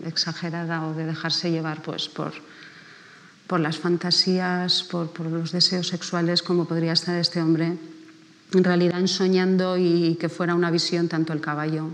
exagerada 0.04 0.86
o 0.86 0.94
de 0.94 1.06
dejarse 1.06 1.50
llevar 1.50 1.82
pues 1.82 2.08
por, 2.08 2.32
por 3.46 3.60
las 3.60 3.78
fantasías, 3.78 4.82
por, 4.82 5.10
los 5.30 5.52
deseos 5.52 5.88
sexuales, 5.88 6.42
como 6.42 6.66
podría 6.66 6.92
estar 6.92 7.18
este 7.18 7.40
hombre 7.40 7.78
en 8.52 8.64
realidad 8.64 9.00
ensoñando 9.00 9.76
y 9.76 10.16
que 10.20 10.28
fuera 10.28 10.54
una 10.54 10.70
visión 10.70 11.08
tanto 11.08 11.32
el 11.32 11.40
caballo 11.40 11.90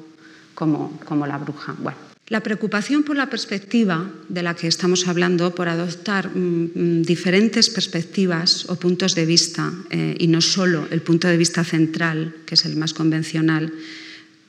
como, 0.54 0.98
como 1.04 1.26
la 1.26 1.38
bruja. 1.38 1.74
Bueno. 1.78 2.12
La 2.28 2.40
preocupación 2.40 3.02
por 3.02 3.16
la 3.16 3.28
perspectiva 3.28 4.08
de 4.28 4.42
la 4.42 4.54
que 4.54 4.66
estamos 4.66 5.06
hablando, 5.08 5.54
por 5.54 5.68
adoptar 5.68 6.30
mm, 6.32 6.70
mm, 6.74 7.02
diferentes 7.02 7.68
perspectivas 7.68 8.64
o 8.70 8.76
puntos 8.76 9.14
de 9.14 9.26
vista, 9.26 9.72
eh, 9.90 10.16
y 10.16 10.28
no 10.28 10.40
solo 10.40 10.88
el 10.90 11.02
punto 11.02 11.28
de 11.28 11.36
vista 11.36 11.64
central, 11.64 12.32
que 12.46 12.54
es 12.54 12.64
el 12.64 12.76
más 12.76 12.94
convencional, 12.94 13.72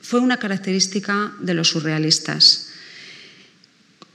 fue 0.04 0.20
una 0.20 0.36
característica 0.36 1.32
de 1.40 1.54
los 1.54 1.70
surrealistas. 1.70 2.68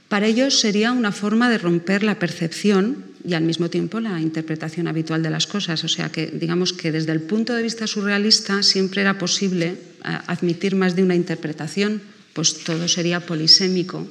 Para 0.08 0.26
ellos 0.26 0.60
sería 0.60 0.92
una 0.92 1.10
forma 1.10 1.50
de 1.50 1.58
romper 1.58 2.04
la 2.04 2.18
percepción 2.18 3.10
y 3.26 3.34
al 3.34 3.42
mismo 3.42 3.70
tiempo 3.70 3.98
la 3.98 4.20
interpretación 4.20 4.86
habitual 4.86 5.22
de 5.22 5.30
las 5.30 5.46
cosas. 5.46 5.82
O 5.82 5.88
sea 5.88 6.08
que 6.10 6.28
digamos 6.28 6.72
que 6.72 6.92
desde 6.92 7.10
el 7.10 7.22
punto 7.22 7.54
de 7.54 7.62
vista 7.62 7.86
surrealista 7.86 8.62
siempre 8.62 9.02
era 9.02 9.18
posible 9.18 9.66
eh, 9.66 9.78
admitir 10.26 10.76
más 10.76 10.94
de 10.94 11.02
una 11.02 11.16
interpretación 11.16 12.00
pues 12.32 12.62
todo 12.62 12.86
sería 12.86 13.18
polisémico, 13.18 14.06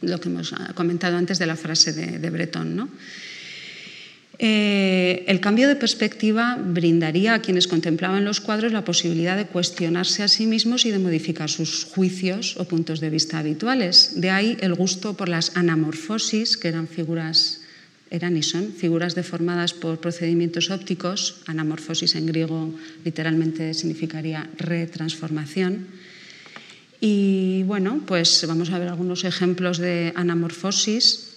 lo 0.00 0.18
que 0.18 0.28
hemos 0.30 0.54
comentado 0.74 1.18
antes 1.18 1.38
de 1.38 1.46
la 1.46 1.56
frase 1.56 1.92
de, 1.92 2.30
Breton. 2.30 2.74
¿no? 2.74 2.88
Eh, 4.42 5.22
el 5.28 5.38
cambio 5.40 5.68
de 5.68 5.76
perspectiva 5.76 6.56
brindaría 6.56 7.34
a 7.34 7.42
quienes 7.44 7.68
contemplaban 7.68 8.24
los 8.24 8.40
cuadros 8.40 8.72
la 8.72 8.88
posibilidad 8.88 9.36
de 9.36 9.44
cuestionarse 9.44 10.22
a 10.22 10.28
sí 10.28 10.46
mismos 10.46 10.86
y 10.86 10.90
de 10.90 10.98
modificar 10.98 11.50
sus 11.50 11.84
juicios 11.84 12.56
o 12.56 12.64
puntos 12.64 13.00
de 13.00 13.10
vista 13.10 13.38
habituales. 13.38 14.16
De 14.16 14.30
ahí 14.30 14.56
el 14.60 14.72
gusto 14.72 15.12
por 15.12 15.28
las 15.28 15.54
anamorfosis, 15.58 16.56
que 16.56 16.68
eran 16.68 16.88
figuras, 16.88 17.60
eran 18.08 18.34
y 18.34 18.42
son 18.42 18.72
figuras 18.72 19.14
deformadas 19.14 19.74
por 19.74 20.00
procedimientos 20.00 20.70
ópticos. 20.70 21.44
Anamorfosis 21.44 22.14
en 22.14 22.24
griego 22.24 22.72
literalmente 23.04 23.74
significaría 23.74 24.48
retransformación 24.56 25.86
y 27.00 27.62
bueno, 27.64 28.02
pues 28.06 28.44
vamos 28.46 28.70
a 28.70 28.78
ver 28.78 28.88
algunos 28.88 29.24
ejemplos 29.24 29.78
de 29.78 30.12
anamorfosis, 30.16 31.29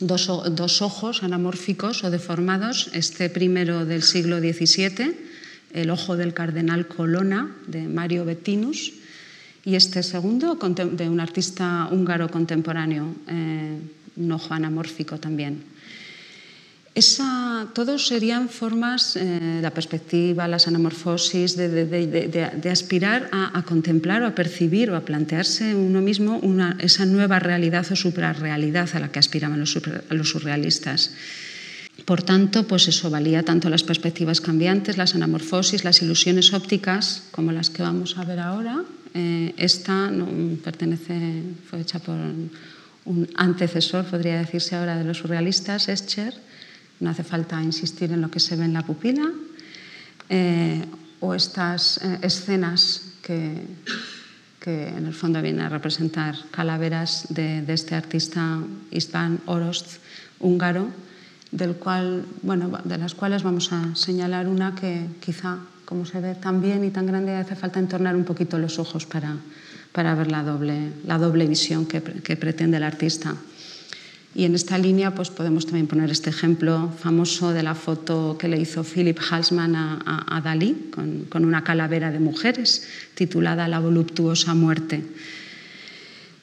dos, 0.00 0.30
dos 0.50 0.82
ojos 0.82 1.22
anamórficos 1.22 2.04
o 2.04 2.10
deformados. 2.10 2.90
Este 2.92 3.28
primero 3.30 3.84
del 3.84 4.02
siglo 4.02 4.38
XVII, 4.38 5.16
el 5.72 5.90
ojo 5.90 6.16
del 6.16 6.34
cardenal 6.34 6.86
Colonna, 6.88 7.54
de 7.66 7.88
Mario 7.88 8.24
Bettinus, 8.24 8.92
y 9.64 9.74
este 9.74 10.02
segundo 10.02 10.54
de 10.54 11.08
un 11.08 11.20
artista 11.20 11.88
húngaro 11.90 12.30
contemporáneo, 12.30 13.14
eh, 13.26 13.78
un 14.16 14.32
ojo 14.32 14.54
anamórfico 14.54 15.18
también. 15.18 15.75
Esa, 16.96 17.68
todos 17.74 18.08
serían 18.08 18.48
formas, 18.48 19.16
eh, 19.16 19.60
la 19.60 19.68
perspectiva, 19.68 20.48
las 20.48 20.66
anamorfosis, 20.66 21.54
de, 21.54 22.70
aspirar 22.72 23.28
a, 23.36 23.62
contemplar 23.68 24.24
o 24.24 24.26
a 24.26 24.32
percibir 24.32 24.88
o 24.88 24.96
a 24.96 25.04
plantearse 25.04 25.76
uno 25.76 26.00
mismo 26.00 26.40
esa 26.80 27.04
nueva 27.04 27.36
realidad 27.36 27.84
o 27.92 27.96
suprarrealidad 28.00 28.88
a 28.96 29.00
la 29.04 29.12
que 29.12 29.20
aspiraban 29.20 29.60
los, 29.60 29.76
surrealistas. 30.24 31.12
Por 32.08 32.24
tanto, 32.24 32.64
pues 32.64 32.88
eso 32.88 33.12
valía 33.12 33.44
tanto 33.44 33.68
las 33.68 33.84
perspectivas 33.84 34.40
cambiantes, 34.40 34.96
las 34.96 35.14
anamorfosis, 35.14 35.84
las 35.84 36.00
ilusiones 36.00 36.54
ópticas, 36.54 37.28
como 37.30 37.52
las 37.52 37.68
que 37.68 37.84
vamos 37.84 38.16
a 38.16 38.24
ver 38.24 38.40
ahora. 38.40 38.88
Eh, 39.12 39.52
esta 39.58 40.08
pertenece, 40.64 41.44
fue 41.68 41.84
hecha 41.84 41.98
por 41.98 42.16
un 42.16 43.28
antecesor, 43.36 44.06
podría 44.06 44.38
decirse 44.38 44.76
ahora, 44.76 44.96
de 44.96 45.04
los 45.04 45.18
surrealistas, 45.18 45.90
Escher 45.90 46.32
no 47.00 47.10
hace 47.10 47.24
falta 47.24 47.62
insistir 47.62 48.12
en 48.12 48.20
lo 48.20 48.30
que 48.30 48.40
se 48.40 48.56
ve 48.56 48.64
en 48.64 48.72
la 48.72 48.82
pupila, 48.82 49.30
eh, 50.28 50.84
o 51.20 51.34
estas 51.34 51.98
eh, 51.98 52.18
escenas 52.22 53.16
que, 53.22 53.62
en 54.66 55.06
el 55.06 55.14
fondo 55.14 55.40
vienen 55.40 55.62
a 55.62 55.68
representar 55.68 56.34
calaveras 56.50 57.26
de, 57.30 57.62
este 57.68 57.94
artista 57.94 58.58
István 58.90 59.38
Orost, 59.46 60.02
húngaro, 60.40 60.90
del 61.52 61.76
cual, 61.76 62.26
bueno, 62.42 62.76
de 62.82 62.98
las 62.98 63.14
cuales 63.14 63.44
vamos 63.44 63.72
a 63.72 63.94
señalar 63.94 64.48
una 64.48 64.74
que 64.74 65.06
quizá 65.20 65.58
como 65.84 66.04
se 66.04 66.20
ve 66.20 66.34
tan 66.34 66.60
bien 66.60 66.84
y 66.84 66.90
tan 66.90 67.06
grande, 67.06 67.36
hace 67.36 67.54
falta 67.54 67.78
entornar 67.78 68.16
un 68.16 68.24
poquito 68.24 68.58
los 68.58 68.80
ojos 68.80 69.06
para, 69.06 69.36
para 69.92 70.16
ver 70.16 70.32
la 70.32 70.42
doble, 70.42 70.92
la 71.06 71.16
doble 71.16 71.46
visión 71.46 71.86
que, 71.86 72.02
que 72.02 72.36
pretende 72.36 72.76
el 72.76 72.82
artista. 72.82 73.36
Y 74.36 74.44
en 74.44 74.54
esta 74.54 74.76
línea 74.76 75.14
pues 75.14 75.30
podemos 75.30 75.64
también 75.64 75.86
poner 75.86 76.10
este 76.10 76.28
ejemplo 76.28 76.92
famoso 77.00 77.54
de 77.54 77.62
la 77.62 77.74
foto 77.74 78.36
que 78.38 78.48
le 78.48 78.60
hizo 78.60 78.84
Philip 78.84 79.18
Halsman 79.18 79.74
a, 79.74 80.42
Dalí 80.44 80.90
con, 80.94 81.24
con, 81.30 81.46
una 81.46 81.64
calavera 81.64 82.12
de 82.12 82.18
mujeres 82.18 82.86
titulada 83.14 83.66
La 83.66 83.78
voluptuosa 83.78 84.52
muerte. 84.52 85.02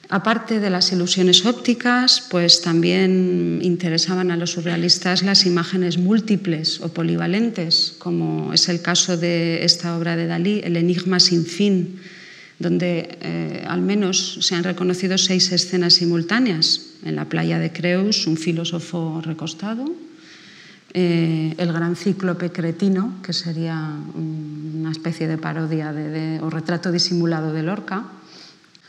Aparte 0.08 0.58
de 0.58 0.70
las 0.70 0.90
ilusiones 0.90 1.46
ópticas, 1.46 2.26
pues 2.30 2.62
también 2.62 3.60
interesaban 3.62 4.32
a 4.32 4.36
los 4.36 4.50
surrealistas 4.50 5.22
las 5.22 5.46
imágenes 5.46 5.96
múltiples 5.96 6.80
o 6.80 6.88
polivalentes, 6.92 7.94
como 8.00 8.52
es 8.52 8.68
el 8.68 8.82
caso 8.82 9.16
de 9.16 9.64
esta 9.64 9.96
obra 9.96 10.16
de 10.16 10.26
Dalí, 10.26 10.60
El 10.64 10.76
enigma 10.76 11.20
sin 11.20 11.46
fin, 11.46 12.00
donde 12.58 13.18
eh, 13.20 13.64
al 13.66 13.80
menos 13.80 14.38
se 14.40 14.54
han 14.54 14.64
reconocido 14.64 15.18
seis 15.18 15.52
escenas 15.52 15.94
simultáneas. 15.94 16.80
En 17.04 17.16
la 17.16 17.26
playa 17.26 17.58
de 17.58 17.72
Creus, 17.72 18.26
un 18.26 18.36
filósofo 18.36 19.20
recostado, 19.22 19.84
eh, 20.94 21.54
el 21.58 21.72
gran 21.72 21.96
cíclope 21.96 22.50
cretino, 22.50 23.14
que 23.22 23.32
sería 23.32 23.92
una 24.14 24.90
especie 24.90 25.26
de 25.26 25.36
parodia 25.36 25.92
o 26.40 26.48
retrato 26.48 26.92
disimulado 26.92 27.52
de 27.52 27.62
Lorca, 27.62 28.04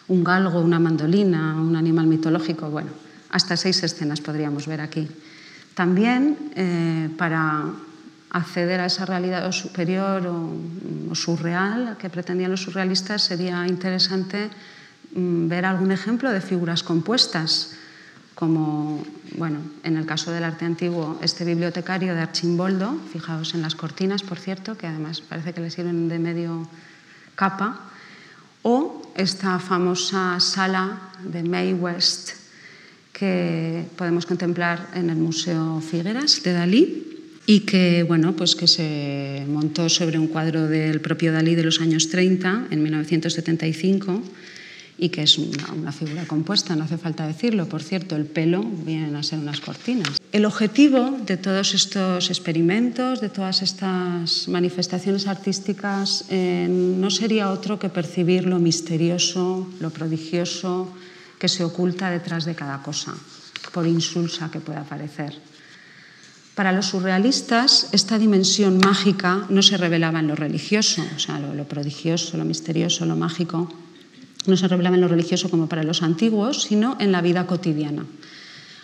un 0.08 0.24
galgo, 0.24 0.62
una 0.62 0.80
mandolina, 0.80 1.60
un 1.60 1.76
animal 1.76 2.06
mitológico, 2.06 2.70
bueno, 2.70 2.92
hasta 3.32 3.58
seis 3.58 3.82
escenas 3.84 4.22
podríamos 4.22 4.68
ver 4.68 4.82
aquí. 4.82 5.08
También 5.74 6.38
eh, 6.56 7.10
para 7.18 7.66
acceder 8.36 8.84
a 8.84 8.92
esa 8.92 9.08
realidad 9.08 9.48
superior 9.56 10.28
o, 10.28 11.16
surreal 11.16 11.96
que 11.96 12.12
pretendían 12.12 12.52
los 12.52 12.68
surrealistas 12.68 13.24
sería 13.24 13.64
interesante 13.64 14.52
mm, 15.16 15.48
ver 15.48 15.64
algún 15.64 15.96
ejemplo 15.96 16.28
de 16.28 16.44
figuras 16.44 16.84
compuestas, 16.84 17.80
como 18.36 19.00
bueno, 19.40 19.64
en 19.88 19.96
el 19.96 20.06
caso 20.06 20.36
del 20.36 20.44
arte 20.44 20.66
antiguo, 20.66 21.18
este 21.24 21.48
bibliotecario 21.48 22.14
de 22.14 22.20
Archimboldo, 22.20 23.00
fijaos 23.14 23.56
en 23.56 23.62
las 23.62 23.76
cortinas, 23.76 24.24
por 24.24 24.38
cierto, 24.38 24.76
que 24.76 24.88
además 24.88 25.22
parece 25.22 25.54
que 25.54 25.62
le 25.62 25.72
sirven 25.72 26.10
de 26.10 26.20
medio 26.20 26.68
capa, 27.40 27.88
o 28.68 29.14
esta 29.16 29.60
famosa 29.60 30.42
sala 30.42 31.16
de 31.24 31.44
May 31.44 31.72
West 31.72 32.44
que 33.14 33.88
podemos 33.96 34.26
contemplar 34.26 34.92
en 34.94 35.10
el 35.10 35.16
Museo 35.16 35.80
Figueras 35.80 36.44
de 36.44 36.52
Dalí 36.52 37.15
y 37.46 37.62
que, 37.62 38.04
bueno, 38.04 38.36
pues 38.36 38.56
que 38.56 38.68
se 38.68 39.46
montó 39.48 39.88
sobre 39.90 40.18
un 40.18 40.28
cuadro 40.28 40.68
del 40.68 41.02
propio 41.02 41.32
Dalí 41.32 41.56
de 41.56 41.64
los 41.64 41.80
años 41.80 42.10
30, 42.10 42.68
en 42.72 42.84
1975, 42.84 44.24
y 44.98 45.10
que 45.10 45.24
es 45.24 45.38
una, 45.38 45.92
figura 45.92 46.26
compuesta, 46.26 46.76
no 46.76 46.86
hace 46.86 46.98
falta 46.98 47.28
decirlo. 47.28 47.68
Por 47.68 47.84
cierto, 47.84 48.16
el 48.16 48.26
pelo 48.26 48.64
vienen 48.64 49.16
a 49.16 49.24
ser 49.24 49.40
unas 49.40 49.60
cortinas. 49.60 50.18
El 50.32 50.46
objetivo 50.46 51.20
de 51.26 51.38
todos 51.38 51.74
estos 51.74 52.30
experimentos, 52.30 53.22
de 53.22 53.30
todas 53.30 53.62
estas 53.62 54.48
manifestaciones 54.48 55.28
artísticas, 55.28 56.26
eh, 56.30 56.68
no 56.70 57.10
sería 57.12 57.52
otro 57.52 57.78
que 57.78 57.90
percibir 57.90 58.46
lo 58.46 58.58
misterioso, 58.58 59.68
lo 59.80 59.90
prodigioso 59.92 60.92
que 61.40 61.50
se 61.50 61.64
oculta 61.64 62.10
detrás 62.10 62.46
de 62.46 62.56
cada 62.56 62.82
cosa, 62.82 63.14
por 63.74 63.86
insulsa 63.86 64.50
que 64.50 64.60
pueda 64.60 64.84
parecer. 64.84 65.55
Para 66.56 66.72
los 66.72 66.88
surrealistas, 66.88 67.90
esta 67.92 68.18
dimensión 68.18 68.78
mágica 68.78 69.46
no 69.50 69.62
se 69.62 69.76
revelaba 69.76 70.22
en 70.22 70.28
lo 70.28 70.36
religioso, 70.36 71.04
o 71.16 71.20
sea, 71.20 71.38
lo 71.38 71.66
prodigioso, 71.66 72.38
lo 72.38 72.46
misterioso, 72.46 73.06
lo 73.06 73.18
mágico, 73.18 73.70
no 74.48 74.56
se 74.56 74.68
revelaba 74.70 74.96
en 74.96 75.02
lo 75.02 75.10
religioso 75.10 75.50
como 75.50 75.68
para 75.68 75.84
los 75.84 76.02
antiguos, 76.02 76.64
sino 76.64 76.96
en 77.00 77.12
la 77.12 77.22
vida 77.22 77.46
cotidiana. 77.46 78.06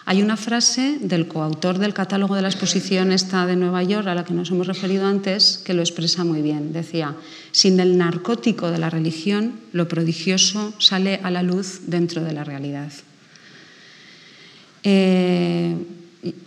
Hay 0.04 0.22
una 0.22 0.36
frase 0.36 0.98
del 1.00 1.28
coautor 1.28 1.78
del 1.78 1.94
catálogo 1.94 2.36
de 2.36 2.42
la 2.42 2.50
exposición 2.50 3.14
esta 3.14 3.46
de 3.46 3.56
Nueva 3.56 3.84
York, 3.84 4.08
a 4.08 4.16
la 4.16 4.26
que 4.26 4.34
nos 4.34 4.50
hemos 4.52 4.68
referido 4.68 5.06
antes, 5.06 5.62
que 5.64 5.74
lo 5.74 5.82
expresa 5.82 6.26
muy 6.26 6.42
bien. 6.42 6.74
Decía, 6.74 7.16
sin 7.52 7.80
el 7.80 7.98
narcótico 7.98 8.72
de 8.72 8.80
la 8.80 8.90
religión, 8.90 9.54
lo 9.72 9.88
prodigioso 9.88 10.74
sale 10.80 11.22
a 11.24 11.32
la 11.32 11.44
luz 11.44 11.84
dentro 11.86 12.24
de 12.24 12.34
la 12.34 12.44
realidad. 12.44 12.92
Eh, 14.84 15.78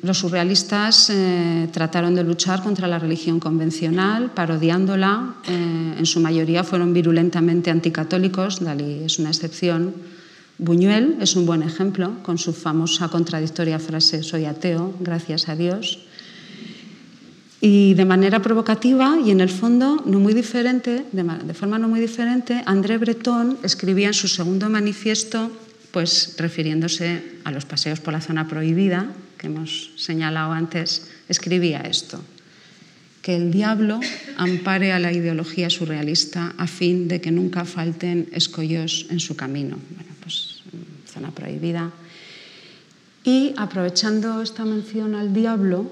los 0.03 0.19
surrealistas 0.19 1.11
eh, 1.11 1.69
trataron 1.73 2.15
de 2.15 2.23
luchar 2.23 2.63
contra 2.63 2.87
la 2.87 2.99
religión 2.99 3.41
convencional, 3.41 4.31
parodiándola. 4.31 5.35
Eh, 5.49 5.95
en 5.99 6.07
su 6.07 6.21
mayoría 6.21 6.63
fueron 6.63 6.95
virulentamente 6.95 7.71
anticatólicos, 7.71 8.61
Dalí 8.61 9.03
es 9.05 9.19
una 9.19 9.31
excepción. 9.31 9.95
Buñuel 10.59 11.17
es 11.21 11.35
un 11.35 11.47
buen 11.47 11.63
ejemplo, 11.63 12.23
con 12.23 12.39
su 12.39 12.53
famosa 12.53 13.09
contradictoria 13.09 13.81
frase 13.81 14.23
Soy 14.23 14.45
ateo, 14.45 14.95
gracias 15.01 15.49
a 15.49 15.57
Dios. 15.57 16.07
Y 17.61 17.95
de 17.95 18.05
manera 18.05 18.41
provocativa 18.41 19.19
y 19.25 19.33
en 19.33 19.41
el 19.41 19.49
fondo 19.49 20.05
no 20.07 20.21
muy 20.21 20.35
diferente, 20.35 21.05
de, 21.11 21.55
forma 21.55 21.79
no 21.79 21.89
muy 21.89 21.99
diferente, 21.99 22.63
André 22.67 22.99
Breton 22.99 23.59
escribía 23.65 24.09
en 24.09 24.15
su 24.15 24.29
segundo 24.29 24.71
manifiesto, 24.71 25.51
pues 25.91 26.37
refiriéndose 26.39 27.41
a 27.43 27.51
los 27.51 27.65
paseos 27.65 27.99
por 27.99 28.13
la 28.13 28.21
zona 28.21 28.47
prohibida, 28.47 29.09
hemos 29.44 29.92
señalado 29.96 30.52
antes, 30.52 31.11
escribía 31.28 31.80
esto, 31.80 32.22
que 33.22 33.37
el 33.37 33.50
diablo 33.50 34.00
ampare 34.37 34.92
a 34.92 34.98
la 34.98 35.12
ideología 35.12 35.70
surrealista 35.70 36.54
a 36.59 36.66
fin 36.66 37.09
de 37.09 37.20
que 37.20 37.33
nunca 37.33 37.64
falten 37.64 38.28
escollos 38.33 39.07
en 39.09 39.20
su 39.20 39.37
camino. 39.37 39.78
Bueno, 39.96 40.12
pues 40.20 40.61
zona 41.09 41.30
prohibida. 41.30 41.92
Y 43.24 43.54
aprovechando 43.57 44.42
esta 44.42 44.64
mención 44.64 45.14
al 45.14 45.33
diablo, 45.33 45.90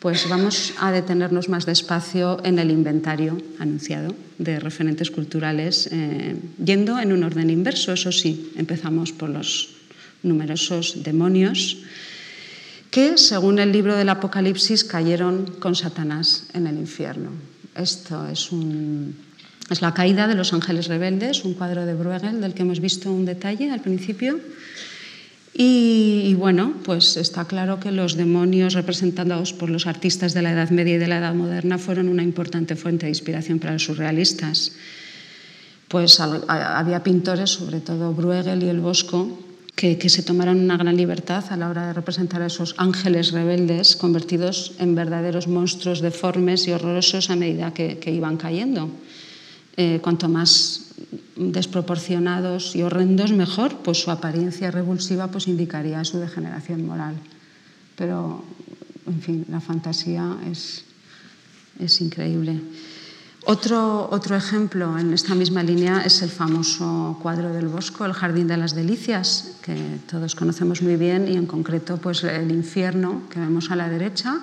pues 0.00 0.26
vamos 0.28 0.72
a 0.80 0.90
detenernos 0.90 1.48
más 1.48 1.66
despacio 1.66 2.40
en 2.42 2.58
el 2.58 2.70
inventario 2.70 3.36
anunciado 3.58 4.16
de 4.38 4.58
referentes 4.58 5.10
culturales, 5.10 5.88
eh, 5.92 6.34
yendo 6.58 6.98
en 6.98 7.12
un 7.12 7.22
orden 7.22 7.50
inverso, 7.50 7.92
eso 7.92 8.10
sí, 8.10 8.50
empezamos 8.56 9.12
por 9.12 9.28
los 9.28 9.76
numerosos 10.22 11.04
demonios 11.04 11.84
que, 12.92 13.16
según 13.16 13.58
el 13.58 13.72
libro 13.72 13.96
del 13.96 14.10
Apocalipsis, 14.10 14.84
cayeron 14.84 15.46
con 15.58 15.74
Satanás 15.74 16.44
en 16.52 16.68
el 16.68 16.76
infierno. 16.76 17.30
Esto 17.74 18.28
es, 18.28 18.50
la 19.80 19.94
caída 19.94 20.28
de 20.28 20.34
los 20.34 20.52
ángeles 20.52 20.88
rebeldes, 20.88 21.42
un 21.44 21.54
cuadro 21.54 21.86
de 21.86 21.94
Bruegel 21.94 22.42
del 22.42 22.52
que 22.52 22.62
hemos 22.62 22.80
visto 22.80 23.10
un 23.10 23.24
detalle 23.24 23.72
al 23.72 23.80
principio. 23.80 24.38
Y, 25.54 26.34
bueno, 26.36 26.74
pues 26.84 27.16
está 27.16 27.46
claro 27.46 27.80
que 27.80 27.92
los 27.92 28.14
demonios 28.14 28.74
representados 28.74 29.54
por 29.54 29.70
los 29.70 29.86
artistas 29.86 30.34
de 30.34 30.42
la 30.42 30.52
Edad 30.52 30.68
Media 30.68 30.96
y 30.96 30.98
de 30.98 31.08
la 31.08 31.16
Edad 31.16 31.34
Moderna 31.34 31.78
fueron 31.78 32.10
una 32.10 32.22
importante 32.22 32.76
fuente 32.76 33.06
de 33.06 33.10
inspiración 33.10 33.58
para 33.58 33.72
los 33.72 33.84
surrealistas. 33.84 34.72
Pues 35.88 36.20
había 36.20 37.02
pintores, 37.02 37.48
sobre 37.48 37.80
todo 37.80 38.12
Bruegel 38.12 38.62
y 38.62 38.68
el 38.68 38.80
Bosco, 38.80 39.38
que, 39.74 40.08
se 40.08 40.22
tomaran 40.22 40.60
una 40.60 40.76
gran 40.76 40.96
libertad 40.96 41.44
a 41.50 41.56
la 41.56 41.68
hora 41.68 41.86
de 41.86 41.92
representar 41.92 42.42
a 42.42 42.46
esos 42.46 42.74
ángeles 42.78 43.32
rebeldes 43.32 43.96
convertidos 43.96 44.74
en 44.78 44.94
verdaderos 44.94 45.48
monstruos 45.48 46.00
deformes 46.00 46.68
y 46.68 46.72
horrorosos 46.72 47.30
a 47.30 47.36
medida 47.36 47.74
que, 47.74 47.98
iban 48.06 48.36
cayendo. 48.36 48.90
Eh, 49.76 50.00
cuanto 50.02 50.28
más 50.28 50.92
desproporcionados 51.36 52.76
y 52.76 52.82
horrendos, 52.82 53.32
mejor, 53.32 53.78
pues 53.78 54.02
su 54.02 54.10
apariencia 54.10 54.70
revulsiva 54.70 55.28
pues 55.28 55.48
indicaría 55.48 56.04
su 56.04 56.18
degeneración 56.18 56.86
moral. 56.86 57.16
Pero, 57.96 58.44
en 59.06 59.20
fin, 59.20 59.46
la 59.48 59.60
fantasía 59.60 60.36
es, 60.50 60.84
es 61.80 62.00
increíble. 62.00 62.60
Otro, 63.44 64.08
otro, 64.12 64.36
ejemplo 64.36 64.96
en 64.96 65.12
esta 65.12 65.34
misma 65.34 65.64
línea 65.64 66.02
es 66.04 66.22
el 66.22 66.30
famoso 66.30 67.18
cuadro 67.20 67.52
del 67.52 67.66
Bosco, 67.66 68.04
El 68.04 68.12
Jardín 68.12 68.46
de 68.46 68.56
las 68.56 68.72
Delicias, 68.72 69.58
que 69.62 69.98
todos 70.08 70.36
conocemos 70.36 70.80
muy 70.80 70.94
bien, 70.94 71.26
y 71.26 71.34
en 71.34 71.46
concreto 71.46 71.96
pues, 71.96 72.22
el 72.22 72.52
infierno 72.52 73.22
que 73.28 73.40
vemos 73.40 73.72
a 73.72 73.76
la 73.76 73.88
derecha, 73.88 74.38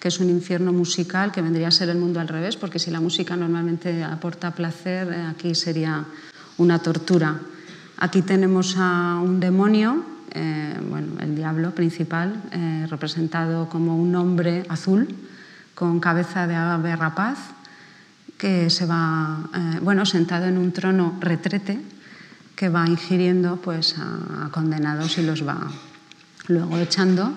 que 0.00 0.08
es 0.08 0.18
un 0.18 0.30
infierno 0.30 0.72
musical 0.72 1.30
que 1.30 1.42
vendría 1.42 1.68
a 1.68 1.70
ser 1.70 1.90
el 1.90 1.98
mundo 1.98 2.18
al 2.18 2.26
revés, 2.26 2.56
porque 2.56 2.80
si 2.80 2.90
la 2.90 3.00
música 3.00 3.36
normalmente 3.36 4.02
aporta 4.02 4.50
placer, 4.50 5.12
eh, 5.12 5.26
aquí 5.30 5.54
sería 5.54 6.04
una 6.58 6.80
tortura. 6.80 7.38
Aquí 7.98 8.22
tenemos 8.22 8.74
a 8.76 9.20
un 9.22 9.38
demonio, 9.38 10.02
eh, 10.32 10.74
bueno, 10.90 11.20
el 11.20 11.36
diablo 11.36 11.70
principal, 11.70 12.42
eh, 12.50 12.86
representado 12.90 13.68
como 13.68 13.96
un 13.96 14.16
hombre 14.16 14.64
azul 14.68 15.06
con 15.76 16.00
cabeza 16.00 16.48
de 16.48 16.56
ave 16.56 16.96
rapaz 16.96 17.59
que 18.40 18.70
se 18.70 18.86
va, 18.86 19.44
eh, 19.52 19.78
bueno, 19.82 20.06
sentado 20.06 20.46
en 20.46 20.56
un 20.56 20.72
trono 20.72 21.18
retrete, 21.20 21.78
que 22.56 22.70
va 22.70 22.88
ingiriendo 22.88 23.60
pues, 23.60 23.96
a, 23.98 24.48
condenados 24.50 25.18
y 25.18 25.22
los 25.22 25.46
va 25.46 25.60
luego 26.48 26.78
echando. 26.78 27.34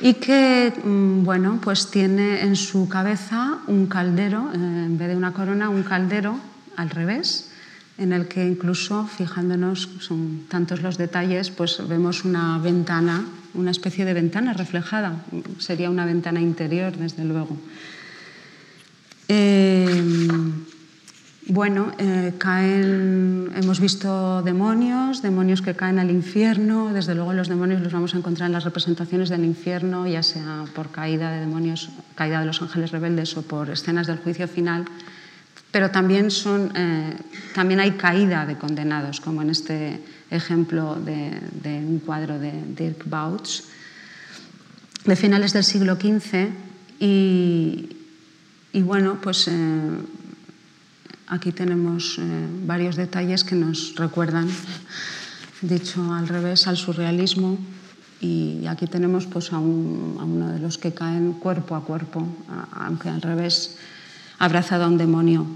y 0.00 0.14
que 0.14 0.72
mm, 0.72 1.24
bueno, 1.24 1.58
pues 1.60 1.90
tiene 1.90 2.42
en 2.42 2.54
su 2.54 2.88
cabeza 2.88 3.58
un 3.66 3.86
caldero, 3.86 4.50
eh, 4.54 4.86
en 4.86 4.96
vez 4.96 5.08
de 5.08 5.16
una 5.16 5.32
corona, 5.32 5.68
un 5.68 5.82
caldero 5.82 6.38
al 6.76 6.90
revés, 6.90 7.50
en 7.98 8.12
el 8.12 8.26
que 8.26 8.46
incluso, 8.46 9.06
fijándonos, 9.06 9.88
son 9.98 10.46
tantos 10.48 10.80
los 10.80 10.96
detalles, 10.96 11.50
pues 11.50 11.82
vemos 11.88 12.24
una 12.24 12.58
ventana, 12.58 13.24
una 13.54 13.70
especie 13.70 14.04
de 14.04 14.14
ventana 14.14 14.52
reflejada, 14.52 15.24
sería 15.58 15.90
una 15.90 16.06
ventana 16.06 16.40
interior, 16.40 16.96
desde 16.96 17.24
luego. 17.24 17.56
Eh, 19.28 20.02
bueno, 21.46 21.92
eh, 21.98 22.32
caen, 22.38 23.52
hemos 23.54 23.78
visto 23.78 24.40
demonios, 24.42 25.20
demonios 25.20 25.60
que 25.60 25.74
caen 25.74 25.98
al 25.98 26.10
infierno. 26.10 26.90
Desde 26.94 27.14
luego 27.14 27.34
los 27.34 27.48
demonios 27.48 27.82
los 27.82 27.92
vamos 27.92 28.14
a 28.14 28.18
encontrar 28.18 28.46
en 28.46 28.54
las 28.54 28.64
representaciones 28.64 29.28
del 29.28 29.44
infierno, 29.44 30.06
ya 30.06 30.22
sea 30.22 30.64
por 30.74 30.90
caída 30.90 31.32
de 31.32 31.40
demonios, 31.40 31.90
caída 32.14 32.40
de 32.40 32.46
los 32.46 32.62
ángeles 32.62 32.92
rebeldes 32.92 33.36
o 33.36 33.42
por 33.42 33.68
escenas 33.68 34.06
del 34.06 34.18
juicio 34.18 34.48
final. 34.48 34.86
Pero 35.70 35.90
también, 35.90 36.30
son, 36.30 36.72
eh, 36.74 37.14
también 37.54 37.80
hay 37.80 37.92
caída 37.92 38.46
de 38.46 38.56
condenados, 38.56 39.20
como 39.20 39.42
en 39.42 39.50
este 39.50 40.00
ejemplo 40.30 40.94
de, 40.94 41.38
un 41.86 41.98
cuadro 41.98 42.38
de 42.38 42.52
Dirk 42.74 43.04
Bouts, 43.04 43.64
de 45.04 45.14
finales 45.14 45.52
del 45.52 45.64
siglo 45.64 45.96
XV. 45.96 46.48
Y, 47.00 47.93
y 48.74 48.82
bueno, 48.82 49.18
pues... 49.22 49.48
Eh, 49.48 49.90
Aquí 51.26 51.52
tenemos 51.52 52.18
eh, 52.18 52.22
varios 52.66 52.96
detalles 52.96 53.44
que 53.44 53.56
nos 53.56 53.96
recuerdan, 53.96 54.46
dicho 55.62 56.12
al 56.12 56.28
revés, 56.28 56.66
al 56.66 56.76
surrealismo. 56.76 57.56
Y 58.20 58.66
aquí 58.66 58.86
tenemos 58.86 59.26
pues, 59.26 59.52
a, 59.52 59.58
uno 59.58 60.52
de 60.52 60.58
los 60.58 60.76
que 60.76 60.92
caen 60.92 61.32
cuerpo 61.32 61.76
a 61.76 61.84
cuerpo, 61.84 62.26
aunque 62.72 63.08
al 63.08 63.22
revés, 63.22 63.76
abrazado 64.38 64.84
a 64.84 64.88
un 64.88 64.98
demonio. 64.98 65.46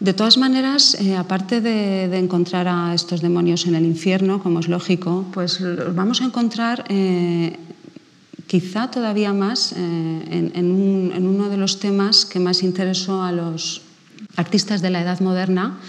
De 0.00 0.12
todas 0.12 0.36
maneras, 0.38 0.94
eh, 1.00 1.16
aparte 1.16 1.60
de, 1.60 2.18
encontrar 2.18 2.66
a 2.66 2.94
estos 2.94 3.22
demonios 3.22 3.66
en 3.66 3.76
el 3.76 3.86
infierno, 3.86 4.42
como 4.42 4.58
es 4.58 4.68
lógico, 4.68 5.24
pues 5.32 5.60
los 5.60 5.94
vamos 5.94 6.20
a 6.20 6.24
encontrar 6.24 6.84
quizá 8.54 8.86
todavía 8.86 9.32
más 9.32 9.72
en, 9.72 10.52
en, 10.54 11.26
uno 11.26 11.48
de 11.48 11.56
los 11.56 11.80
temas 11.80 12.24
que 12.24 12.38
más 12.38 12.62
interesó 12.62 13.24
a 13.24 13.32
los 13.32 13.82
artistas 14.36 14.80
de 14.80 14.90
la 14.90 15.02
Edad 15.02 15.18
Moderna, 15.18 15.80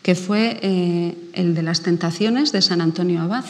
que 0.00 0.14
fue 0.14 0.58
eh, 0.62 1.18
el 1.34 1.54
de 1.54 1.62
las 1.62 1.82
tentaciones 1.82 2.50
de 2.50 2.62
San 2.62 2.80
Antonio 2.80 3.20
Abad. 3.20 3.44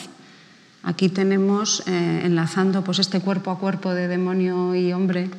Aquí 0.83 1.09
tenemos, 1.09 1.85
eh, 1.87 2.23
enlazando 2.25 2.83
pues, 2.83 2.99
este 2.99 3.21
cuerpo 3.21 3.53
a 3.53 3.61
cuerpo 3.61 3.95
de 3.95 4.09
demonio 4.09 4.75
y 4.75 4.93
hombre, 4.93 5.31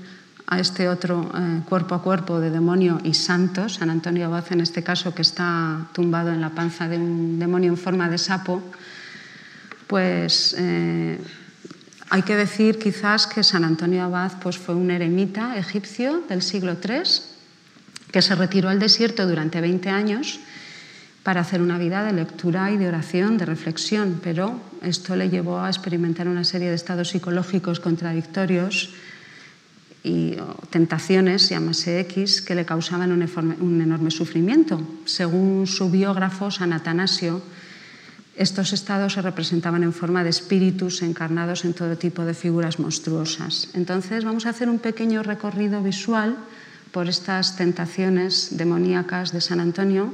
a 0.47 0.61
este 0.61 0.87
otro 0.87 1.29
eh, 1.35 1.59
cuerpo 1.67 1.93
a 1.95 2.01
cuerpo 2.01 2.39
de 2.39 2.51
demonio 2.51 3.01
y 3.03 3.15
santo, 3.15 3.67
San 3.67 3.89
Antonio 3.89 4.27
Abad 4.27 4.45
en 4.51 4.61
este 4.61 4.81
caso 4.81 5.13
que 5.13 5.23
está 5.23 5.89
tumbado 5.91 6.31
en 6.31 6.39
la 6.39 6.51
panza 6.51 6.87
de 6.87 6.95
un 6.99 7.37
demonio 7.37 7.71
en 7.71 7.77
forma 7.77 8.07
de 8.07 8.17
sapo, 8.17 8.63
pues 9.87 10.55
hay 12.09 12.21
que 12.21 12.35
decir 12.35 12.77
quizás 12.77 13.27
que 13.27 13.43
San 13.43 13.63
Antonio 13.63 14.03
Abad 14.03 14.33
pues, 14.41 14.57
fue 14.57 14.75
un 14.75 14.91
eremita 14.91 15.57
egipcio 15.57 16.21
del 16.29 16.41
siglo 16.41 16.77
III 16.83 17.03
que 18.11 18.21
se 18.21 18.35
retiró 18.35 18.69
al 18.69 18.79
desierto 18.79 19.27
durante 19.27 19.59
20 19.59 19.89
años 19.89 20.39
para 21.23 21.41
hacer 21.41 21.61
una 21.61 21.79
vida 21.79 22.03
de 22.03 22.13
lectura 22.13 22.71
y 22.71 22.77
de 22.77 22.87
oración, 22.87 23.37
de 23.37 23.45
reflexión, 23.45 24.19
pero 24.23 24.61
esto 24.83 25.15
le 25.15 25.29
llevó 25.29 25.59
a 25.59 25.69
experimentar 25.69 26.27
una 26.27 26.43
serie 26.43 26.69
de 26.69 26.75
estados 26.75 27.09
psicológicos 27.09 27.79
contradictorios 27.79 28.93
y 30.03 30.37
tentaciones, 30.69 31.49
llámase 31.49 31.99
X, 32.01 32.43
que 32.43 32.53
le 32.53 32.63
causaban 32.63 33.11
un, 33.11 33.81
enorme 33.81 34.11
sufrimiento. 34.11 34.79
Según 35.05 35.65
su 35.65 35.89
biógrafo, 35.89 36.51
San 36.51 36.73
Atanasio, 36.73 37.41
estos 38.35 38.73
estados 38.73 39.13
se 39.13 39.21
representaban 39.21 39.83
en 39.83 39.93
forma 39.93 40.23
de 40.23 40.29
espíritus 40.29 41.01
encarnados 41.01 41.63
en 41.63 41.73
todo 41.73 41.95
tipo 41.95 42.25
de 42.25 42.33
figuras 42.33 42.79
monstruosas. 42.79 43.69
Entonces 43.73 44.25
vamos 44.25 44.45
a 44.45 44.49
hacer 44.49 44.67
un 44.67 44.79
pequeño 44.79 45.23
recorrido 45.23 45.81
visual 45.81 46.35
por 46.91 47.07
estas 47.07 47.55
tentaciones 47.55 48.57
demoníacas 48.57 49.31
de 49.31 49.39
San 49.39 49.59
Antonio. 49.59 50.13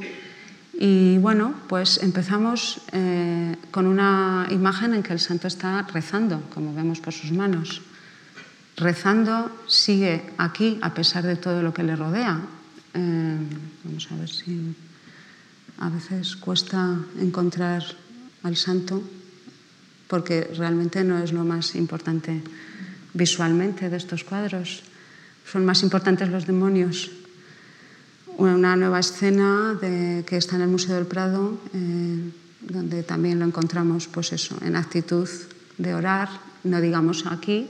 Y 0.73 1.17
bueno, 1.17 1.53
pues 1.67 2.01
empezamos 2.01 2.81
eh, 2.91 3.55
con 3.71 3.87
una 3.87 4.47
imagen 4.51 4.93
en 4.93 5.03
que 5.03 5.13
el 5.13 5.19
santo 5.19 5.47
está 5.47 5.81
rezando, 5.83 6.41
como 6.53 6.73
vemos 6.73 6.99
por 6.99 7.13
sus 7.13 7.31
manos. 7.31 7.81
Rezando, 8.77 9.49
sigue 9.67 10.29
aquí 10.37 10.77
a 10.81 10.93
pesar 10.93 11.25
de 11.25 11.35
todo 11.35 11.61
lo 11.61 11.73
que 11.73 11.83
le 11.83 11.95
rodea. 11.95 12.39
Eh, 12.93 13.37
vamos 13.83 14.07
a 14.11 14.15
ver 14.15 14.29
si 14.29 14.75
a 15.79 15.89
veces 15.89 16.35
cuesta 16.35 16.97
encontrar 17.19 17.83
al 18.43 18.55
santo, 18.55 19.01
porque 20.07 20.49
realmente 20.57 21.03
no 21.03 21.19
es 21.19 21.31
lo 21.31 21.43
más 21.43 21.75
importante 21.75 22.41
visualmente 23.13 23.89
de 23.89 23.97
estos 23.97 24.23
cuadros 24.23 24.83
son 25.51 25.65
más 25.65 25.83
importantes 25.83 26.29
los 26.29 26.45
demonios. 26.45 27.11
Una 28.37 28.75
nueva 28.75 28.99
escena 28.99 29.77
que 29.81 30.37
está 30.37 30.55
en 30.55 30.63
el 30.63 30.69
Museo 30.69 30.95
del 30.95 31.05
Prado, 31.05 31.59
eh, 31.73 32.31
donde 32.61 33.03
también 33.03 33.39
lo 33.39 33.45
encontramos 33.45 34.07
pues 34.07 34.31
eso, 34.31 34.57
en 34.63 34.75
actitud 34.75 35.27
de 35.77 35.93
orar, 35.93 36.29
no 36.63 36.79
digamos 36.79 37.25
aquí, 37.27 37.67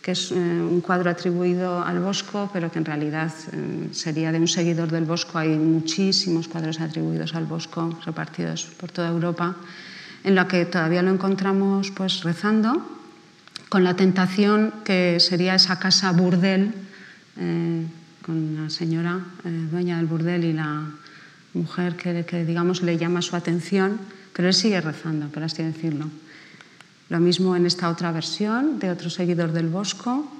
que 0.00 0.12
es 0.12 0.32
eh, 0.32 0.34
un 0.34 0.80
cuadro 0.80 1.10
atribuido 1.10 1.84
al 1.84 2.00
Bosco, 2.00 2.48
pero 2.52 2.72
que 2.72 2.78
en 2.78 2.86
realidad 2.86 3.34
eh, 3.52 3.88
sería 3.92 4.32
de 4.32 4.40
un 4.40 4.48
seguidor 4.48 4.90
del 4.90 5.04
Bosco. 5.04 5.36
Hay 5.36 5.58
muchísimos 5.58 6.48
cuadros 6.48 6.80
atribuidos 6.80 7.34
al 7.34 7.44
Bosco 7.44 7.98
repartidos 8.06 8.64
por 8.80 8.90
toda 8.90 9.10
Europa, 9.10 9.56
en 10.24 10.34
la 10.34 10.48
que 10.48 10.64
todavía 10.66 11.02
lo 11.02 11.10
encontramos 11.10 11.90
pues 11.90 12.22
rezando, 12.22 12.82
con 13.68 13.84
la 13.84 13.94
tentación 13.94 14.74
que 14.84 15.20
sería 15.20 15.54
esa 15.54 15.78
casa 15.78 16.10
burdel 16.12 16.74
eh, 17.38 17.86
con 18.22 18.62
la 18.62 18.68
señora 18.68 19.20
eh, 19.44 19.68
dueña 19.70 19.96
del 19.96 20.06
burdel 20.06 20.44
y 20.44 20.52
la 20.52 20.84
mujer 21.54 21.96
que, 21.96 22.24
que, 22.24 22.44
digamos, 22.44 22.82
le 22.82 22.98
llama 22.98 23.22
su 23.22 23.34
atención, 23.34 23.98
pero 24.34 24.48
él 24.48 24.54
sigue 24.54 24.80
rezando, 24.80 25.28
por 25.28 25.42
así 25.42 25.62
decirlo. 25.62 26.06
Lo 27.08 27.18
mismo 27.18 27.56
en 27.56 27.66
esta 27.66 27.88
otra 27.88 28.12
versión 28.12 28.78
de 28.78 28.90
otro 28.90 29.10
seguidor 29.10 29.52
del 29.52 29.68
Bosco, 29.68 30.30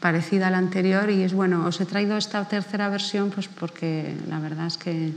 parecida 0.00 0.48
a 0.48 0.50
la 0.50 0.58
anterior, 0.58 1.10
y 1.10 1.22
es 1.22 1.32
bueno, 1.32 1.66
os 1.66 1.80
he 1.80 1.86
traído 1.86 2.16
esta 2.16 2.46
tercera 2.48 2.88
versión 2.88 3.30
pues 3.30 3.48
porque 3.48 4.14
la 4.28 4.38
verdad 4.38 4.66
es 4.66 4.76
que 4.76 5.12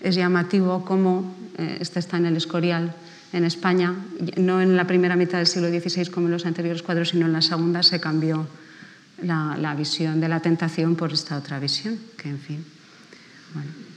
es 0.00 0.14
llamativo 0.14 0.84
cómo 0.84 1.34
eh, 1.58 1.78
este 1.80 2.00
está 2.00 2.16
en 2.16 2.26
el 2.26 2.36
Escorial 2.36 2.94
en 3.32 3.44
España, 3.44 3.94
no 4.36 4.60
en 4.60 4.76
la 4.76 4.86
primera 4.86 5.16
mitad 5.16 5.38
del 5.38 5.46
siglo 5.46 5.68
XVI 5.68 6.10
como 6.10 6.26
en 6.26 6.32
los 6.32 6.46
anteriores 6.46 6.82
cuadros, 6.82 7.10
sino 7.10 7.26
en 7.26 7.32
la 7.32 7.42
segunda 7.42 7.82
se 7.82 8.00
cambió 8.00 8.46
la, 9.22 9.74
visión 9.76 10.20
de 10.20 10.28
la 10.28 10.40
tentación 10.40 10.96
por 10.96 11.12
esta 11.12 11.36
otra 11.36 11.58
visión, 11.58 11.98
que 12.16 12.28
en 12.28 12.38
fin, 12.38 12.64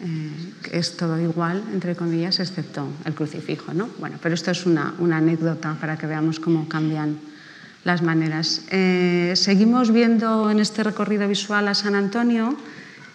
eh, 0.02 0.32
es 0.72 0.98
todo 0.98 1.20
igual, 1.20 1.64
entre 1.74 1.96
comillas, 1.96 2.40
excepto 2.40 2.88
el 3.04 3.14
crucifijo. 3.14 3.74
¿no? 3.74 3.90
Bueno, 4.00 4.18
pero 4.22 4.36
esto 4.36 4.52
es 4.52 4.66
una, 4.66 4.94
anécdota 5.00 5.76
para 5.80 5.98
que 5.98 6.08
veamos 6.08 6.40
cómo 6.40 6.70
cambian 6.70 7.18
las 7.84 8.02
maneras. 8.02 8.64
Eh, 8.72 9.34
seguimos 9.36 9.92
viendo 9.92 10.50
en 10.50 10.60
este 10.60 10.84
recorrido 10.84 11.28
visual 11.28 11.68
a 11.68 11.74
San 11.74 11.96
Antonio, 11.96 12.56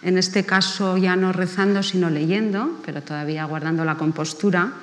en 0.03 0.17
este 0.17 0.45
caso 0.45 0.97
ya 0.97 1.15
no 1.15 1.31
rezando, 1.31 1.83
sino 1.83 2.09
leyendo, 2.09 2.79
pero 2.85 3.01
todavía 3.01 3.45
guardando 3.45 3.85
la 3.85 3.97
compostura 3.97 4.73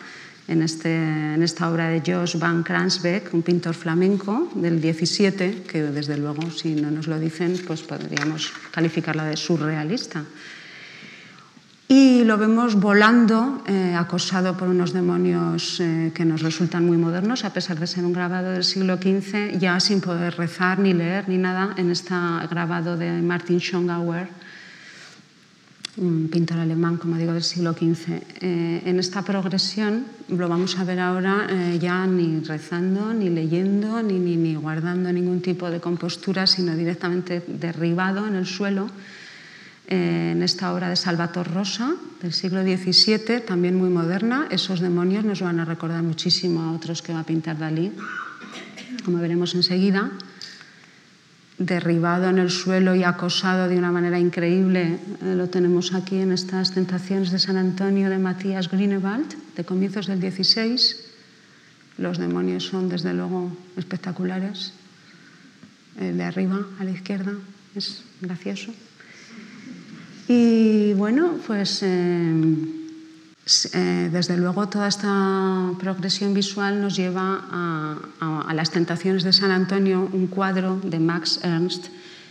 este, 0.49 0.95
en, 0.95 1.43
esta 1.43 1.71
obra 1.71 1.89
de 1.89 2.01
Jos 2.01 2.39
van 2.39 2.63
Kransbeck, 2.63 3.33
un 3.35 3.43
pintor 3.43 3.75
flamenco 3.75 4.49
del 4.55 4.81
17, 4.81 5.65
que 5.69 5.83
desde 5.83 6.17
luego, 6.17 6.51
si 6.51 6.75
no 6.75 6.91
nos 6.91 7.07
lo 7.07 7.21
dicen, 7.21 7.61
pues 7.67 7.83
podríamos 7.83 8.51
calificarla 8.73 9.25
de 9.25 9.37
surrealista. 9.37 10.25
Y 11.89 12.25
lo 12.25 12.37
vemos 12.37 12.75
volando, 12.75 13.63
eh, 13.67 13.95
acosado 13.97 14.57
por 14.57 14.69
unos 14.69 14.93
demonios 14.93 15.81
eh, 15.81 16.13
que 16.15 16.25
nos 16.25 16.43
resultan 16.43 16.85
muy 16.85 16.99
modernos, 16.99 17.45
a 17.45 17.53
pesar 17.53 17.79
de 17.79 17.87
ser 17.87 18.05
un 18.05 18.13
grabado 18.13 18.53
del 18.53 18.65
siglo 18.65 18.97
XV, 18.97 19.59
ya 19.59 19.81
sin 19.81 20.01
poder 20.01 20.37
rezar 20.37 20.79
ni 20.81 20.93
leer 20.93 21.29
ni 21.29 21.39
nada, 21.39 21.73
en 21.77 21.91
este 21.91 22.13
grabado 22.51 22.97
de 22.97 23.23
Martin 23.23 23.59
Schongauer, 23.59 24.29
un 25.99 26.29
pintor 26.31 26.59
alemán, 26.59 26.97
como 26.97 27.17
digo, 27.17 27.33
del 27.33 27.43
siglo 27.43 27.73
XV. 27.73 28.23
Eh, 28.41 28.83
en 28.85 28.99
esta 28.99 29.23
progresión 29.23 30.07
lo 30.29 30.49
vamos 30.49 30.79
a 30.79 30.85
ver 30.85 31.01
ahora 31.01 31.47
eh, 31.51 31.79
ya 31.81 32.07
ni 32.07 32.41
rezando, 32.41 33.13
ni 33.13 33.29
leyendo, 33.29 34.03
ni, 34.03 34.19
ni, 34.19 34.55
guardando 34.55 35.13
ningún 35.13 35.43
tipo 35.43 35.71
de 35.71 35.81
compostura, 35.81 36.47
sino 36.47 36.75
directamente 36.77 37.43
derribado 37.47 38.27
en 38.27 38.37
el 38.37 38.47
suelo. 38.47 38.89
Eh, 39.89 40.33
en 40.37 40.43
esta 40.43 40.73
obra 40.73 40.89
de 40.89 40.97
Salvator 40.97 41.51
Rosa, 41.51 41.95
del 42.21 42.33
siglo 42.33 42.63
XVII, 42.63 43.41
también 43.41 43.75
muy 43.75 43.89
moderna, 43.89 44.47
esos 44.51 44.81
demonios 44.81 45.25
nos 45.25 45.41
van 45.41 45.61
a 45.61 45.65
recordar 45.65 46.03
muchísimo 46.03 46.61
a 46.61 46.73
otros 46.73 47.01
que 47.01 47.15
va 47.15 47.21
a 47.21 47.25
pintar 47.25 47.59
Dalí, 47.59 47.93
como 49.05 49.19
veremos 49.19 49.55
enseguida. 49.55 50.13
Derribado 51.59 52.29
en 52.29 52.39
el 52.39 52.51
suelo 52.51 52.95
y 52.95 53.03
acosado 53.03 53.69
de 53.69 53.77
una 53.77 53.91
manera 53.91 54.19
increíble. 54.19 54.99
Eh, 55.23 55.35
lo 55.35 55.49
tenemos 55.49 55.95
aquí 55.95 56.17
en 56.17 56.33
estas 56.33 56.73
Tentaciones 56.73 57.31
de 57.31 57.39
San 57.39 57.57
Antonio 57.57 58.09
de 58.11 58.19
Matías 58.19 58.71
Grünewald, 58.71 59.35
de 59.57 59.65
comienzos 59.65 60.07
del 60.07 60.21
16. 60.21 61.05
Los 61.99 62.19
demonios 62.19 62.65
son, 62.65 62.89
desde 62.89 63.13
luego, 63.13 63.51
espectaculares. 63.77 64.73
De 65.99 66.23
arriba, 66.23 66.65
a 66.79 66.85
la 66.85 66.93
izquierda, 66.93 67.33
es 67.75 68.05
gracioso. 68.21 68.73
Y 70.29 70.93
bueno, 70.93 71.39
pues 71.45 71.83
eh, 71.83 72.33
eh, 73.73 74.11
desde 74.13 74.37
luego 74.37 74.69
toda 74.69 74.89
esta 74.89 75.73
progresión 75.81 76.35
visual 76.35 76.83
nos 76.83 76.97
lleva 76.97 77.49
a, 77.51 78.53
las 78.53 78.71
tentaciones 78.71 79.25
de 79.25 79.33
San 79.33 79.51
Antonio, 79.51 80.07
un 80.13 80.27
cuadro 80.27 80.79
de 80.85 80.99
Max 80.99 81.41
Ernst, 81.43 81.87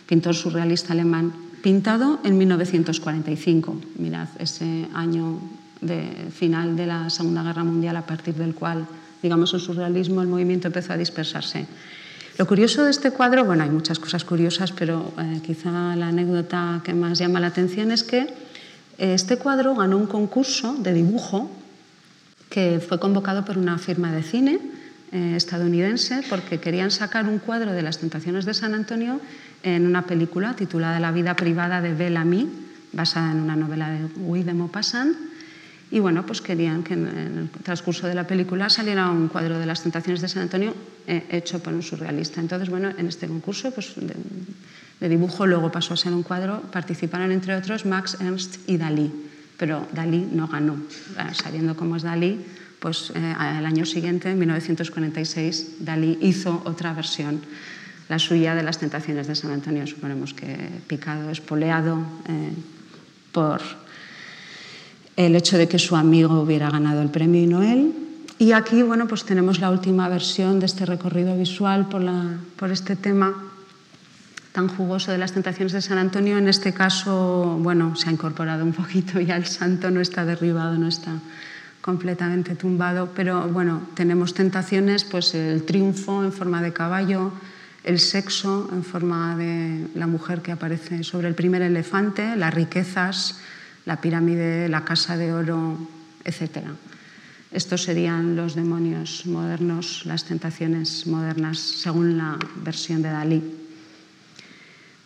pintor 0.05 0.35
surrealista 0.35 0.93
alemán, 0.93 1.33
pintado 1.63 2.19
en 2.23 2.37
1945. 2.37 3.81
Mirad, 3.97 4.27
ese 4.37 4.87
año 4.93 5.39
de 5.81 6.29
final 6.31 6.75
de 6.75 6.85
la 6.85 7.09
Segunda 7.09 7.41
Guerra 7.41 7.63
Mundial 7.63 7.97
a 7.97 8.05
partir 8.05 8.35
del 8.35 8.53
cual, 8.53 8.85
digamos, 9.23 9.53
el 9.55 9.59
surrealismo, 9.59 10.21
el 10.21 10.27
movimiento 10.27 10.67
empezó 10.67 10.93
a 10.93 10.97
dispersarse. 10.97 11.65
Lo 12.37 12.45
curioso 12.45 12.83
de 12.83 12.91
este 12.91 13.09
cuadro, 13.09 13.43
bueno, 13.43 13.63
hay 13.63 13.71
muchas 13.71 13.97
cosas 13.97 14.23
curiosas, 14.23 14.71
pero 14.71 15.11
eh, 15.17 15.41
quizá 15.43 15.95
la 15.95 16.09
anécdota 16.09 16.81
que 16.83 16.93
más 16.93 17.17
llama 17.17 17.39
la 17.39 17.47
atención 17.47 17.89
es 17.89 18.03
que 18.03 18.27
este 18.97 19.37
cuadro 19.37 19.75
ganó 19.75 19.97
un 19.97 20.07
concurso 20.07 20.75
de 20.75 20.93
dibujo 20.93 21.51
que 22.49 22.79
fue 22.79 22.99
convocado 22.99 23.45
por 23.45 23.57
una 23.57 23.77
firma 23.77 24.11
de 24.11 24.23
cine 24.23 24.59
eh, 25.11 25.33
estadounidense 25.35 26.23
porque 26.29 26.59
querían 26.59 26.91
sacar 26.91 27.27
un 27.27 27.39
cuadro 27.39 27.71
de 27.71 27.81
las 27.81 27.99
tentaciones 27.99 28.45
de 28.45 28.53
San 28.53 28.73
Antonio 28.73 29.21
en 29.63 29.85
una 29.85 30.03
película 30.03 30.55
titulada 30.55 30.99
La 30.99 31.11
vida 31.11 31.35
privada 31.35 31.81
de 31.81 31.93
Bellamy, 31.93 32.49
basada 32.93 33.31
en 33.31 33.39
una 33.39 33.55
novela 33.55 33.89
de 33.89 34.07
Guy 34.17 34.43
Maupassant. 34.43 35.15
Y 35.89 35.99
bueno, 35.99 36.25
pues 36.25 36.41
querían 36.41 36.83
que 36.83 36.95
en 36.95 37.07
el 37.07 37.49
transcurso 37.63 38.07
de 38.07 38.15
la 38.15 38.27
película 38.27 38.69
saliera 38.69 39.09
un 39.09 39.29
cuadro 39.29 39.57
de 39.57 39.65
las 39.65 39.81
tentaciones 39.81 40.21
de 40.21 40.27
San 40.27 40.43
Antonio 40.43 40.75
eh, 41.07 41.23
hecho 41.29 41.59
por 41.59 41.73
un 41.73 41.81
surrealista. 41.81 42.41
Entonces, 42.41 42.69
bueno, 42.69 42.91
en 42.97 43.07
este 43.07 43.27
concurso 43.27 43.71
pues, 43.71 43.95
dibujo, 44.99 45.45
luego 45.45 45.71
pasó 45.71 45.93
a 45.93 45.97
ser 45.97 46.13
un 46.13 46.23
cuadro, 46.23 46.61
participaron 46.71 47.31
entre 47.31 47.55
otros 47.55 47.85
Max 47.85 48.17
Ernst 48.19 48.67
y 48.67 48.77
Dalí, 48.77 49.11
pero 49.57 49.85
Dalí 49.93 50.27
no 50.31 50.47
ganó. 50.47 50.77
Sabiendo 51.33 51.75
cómo 51.75 51.95
es 51.95 52.03
Dalí, 52.03 52.43
pues 52.79 53.11
eh, 53.15 53.35
al 53.37 53.65
año 53.65 53.85
siguiente, 53.85 54.31
en 54.31 54.39
1946, 54.39 55.85
Dalí 55.85 56.17
hizo 56.21 56.61
otra 56.65 56.93
versión, 56.93 57.41
la 58.09 58.17
suya 58.17 58.55
de 58.55 58.63
las 58.63 58.79
tentaciones 58.79 59.27
de 59.27 59.35
San 59.35 59.51
Antonio, 59.51 59.85
suponemos 59.85 60.33
que 60.33 60.55
picado, 60.87 61.29
espoleado 61.29 61.99
eh, 62.27 62.53
por 63.31 63.61
el 65.15 65.35
hecho 65.35 65.57
de 65.57 65.67
que 65.67 65.77
su 65.77 65.95
amigo 65.95 66.41
hubiera 66.41 66.69
ganado 66.69 67.01
el 67.01 67.09
premio 67.09 67.41
y 67.41 67.47
no 67.47 67.61
él. 67.61 67.93
Y 68.39 68.51
aquí, 68.51 68.83
bueno, 68.83 69.07
pues 69.07 69.25
tenemos 69.25 69.59
la 69.59 69.71
última 69.71 70.07
versión 70.09 70.59
de 70.59 70.67
este 70.67 70.85
recorrido 70.85 71.35
visual 71.35 71.87
por 71.89 72.71
este 72.71 72.95
tema 72.95 73.46
tan 74.57 74.69
jugoso 74.69 75.11
de 75.11 75.19
las 75.19 75.33
tentaciones 75.33 75.71
de 75.71 75.81
San 75.83 75.99
Antonio, 75.99 76.35
en 76.39 76.47
este 76.47 76.73
caso, 76.73 77.59
bueno, 77.61 77.95
se 77.95 78.09
ha 78.09 78.11
incorporado 78.11 78.65
un 78.65 78.73
poquito, 78.73 79.19
ya 79.21 79.35
el 79.37 79.45
santo 79.45 79.91
no 79.91 80.01
está 80.01 80.25
derribado, 80.25 80.79
no 80.79 80.87
está 80.87 81.11
completamente 81.79 82.55
tumbado, 82.55 83.11
pero 83.15 83.47
bueno, 83.49 83.83
tenemos 83.93 84.33
tentaciones, 84.33 85.03
pues 85.03 85.35
el 85.35 85.61
triunfo 85.61 86.23
en 86.23 86.33
forma 86.33 86.63
de 86.63 86.73
caballo, 86.73 87.33
el 87.83 87.99
sexo 87.99 88.67
en 88.73 88.83
forma 88.83 89.37
de 89.37 89.89
la 89.93 90.07
mujer 90.07 90.41
que 90.41 90.51
aparece 90.51 91.03
sobre 91.03 91.27
el 91.27 91.35
primer 91.35 91.61
elefante, 91.61 92.35
las 92.35 92.51
riquezas, 92.51 93.37
la 93.85 94.01
pirámide, 94.01 94.69
la 94.69 94.83
casa 94.83 95.17
de 95.17 95.33
oro, 95.33 95.77
etc. 96.25 96.65
Estos 97.51 97.83
serían 97.83 98.35
los 98.35 98.55
demonios 98.55 99.27
modernos, 99.27 100.01
las 100.07 100.23
tentaciones 100.23 101.05
modernas, 101.05 101.59
según 101.59 102.17
la 102.17 102.39
versión 102.63 103.03
de 103.03 103.09
Dalí. 103.09 103.66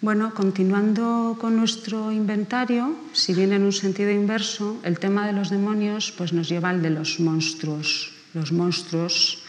Bueno, 0.02 0.34
continuando 0.34 1.38
con 1.40 1.56
nuestro 1.56 2.12
inventario, 2.12 2.96
si 3.14 3.36
bien 3.36 3.54
en 3.54 3.62
un 3.62 3.72
sentido 3.72 4.10
inverso, 4.10 4.82
el 4.82 4.98
tema 4.98 5.28
de 5.28 5.34
los 5.34 5.52
demonios 5.52 6.12
pues 6.18 6.34
nos 6.34 6.50
lleva 6.50 6.72
al 6.72 6.82
de 6.82 6.90
los 6.90 7.20
monstruos. 7.20 8.10
Los 8.34 8.52
monstruos, 8.52 9.44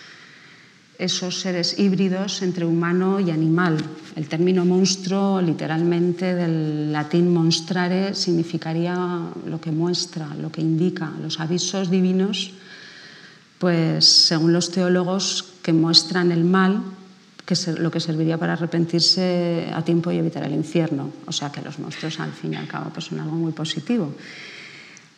esos 0.99 1.41
seres 1.41 1.79
híbridos 1.79 2.43
entre 2.43 2.67
humano 2.67 3.19
y 3.19 3.31
animal. 3.31 3.79
El 4.15 4.29
término 4.29 4.67
monstruo, 4.67 5.41
literalmente 5.41 6.35
del 6.35 6.93
latín 6.93 7.33
monstrare, 7.33 8.13
significaría 8.13 9.33
lo 9.49 9.59
que 9.59 9.73
muestra, 9.73 10.35
lo 10.35 10.53
que 10.53 10.61
indica, 10.61 11.15
los 11.23 11.41
avisos 11.41 11.89
divinos, 11.89 12.53
pues 13.59 14.05
según 14.05 14.53
los 14.53 14.71
teólogos 14.71 15.47
que 15.63 15.73
muestran 15.73 16.31
el 16.31 16.45
mal 16.45 16.83
que 17.45 17.55
lo 17.79 17.91
que 17.91 18.01
serviría 18.01 18.39
para 18.39 18.55
arrepentirse 18.55 19.71
a 19.75 19.83
tiempo 19.83 20.11
y 20.11 20.19
evitar 20.19 20.45
el 20.45 20.53
infierno. 20.53 21.11
O 21.27 21.33
sea 21.33 21.51
que 21.51 21.61
los 21.61 21.79
monstruos, 21.79 22.21
al 22.21 22.33
fin 22.33 22.55
y 22.55 22.57
al 22.57 22.69
cabo, 22.69 22.91
pues 22.91 23.07
son 23.07 23.21
algo 23.21 23.35
muy 23.35 23.53
positivo. 23.53 24.15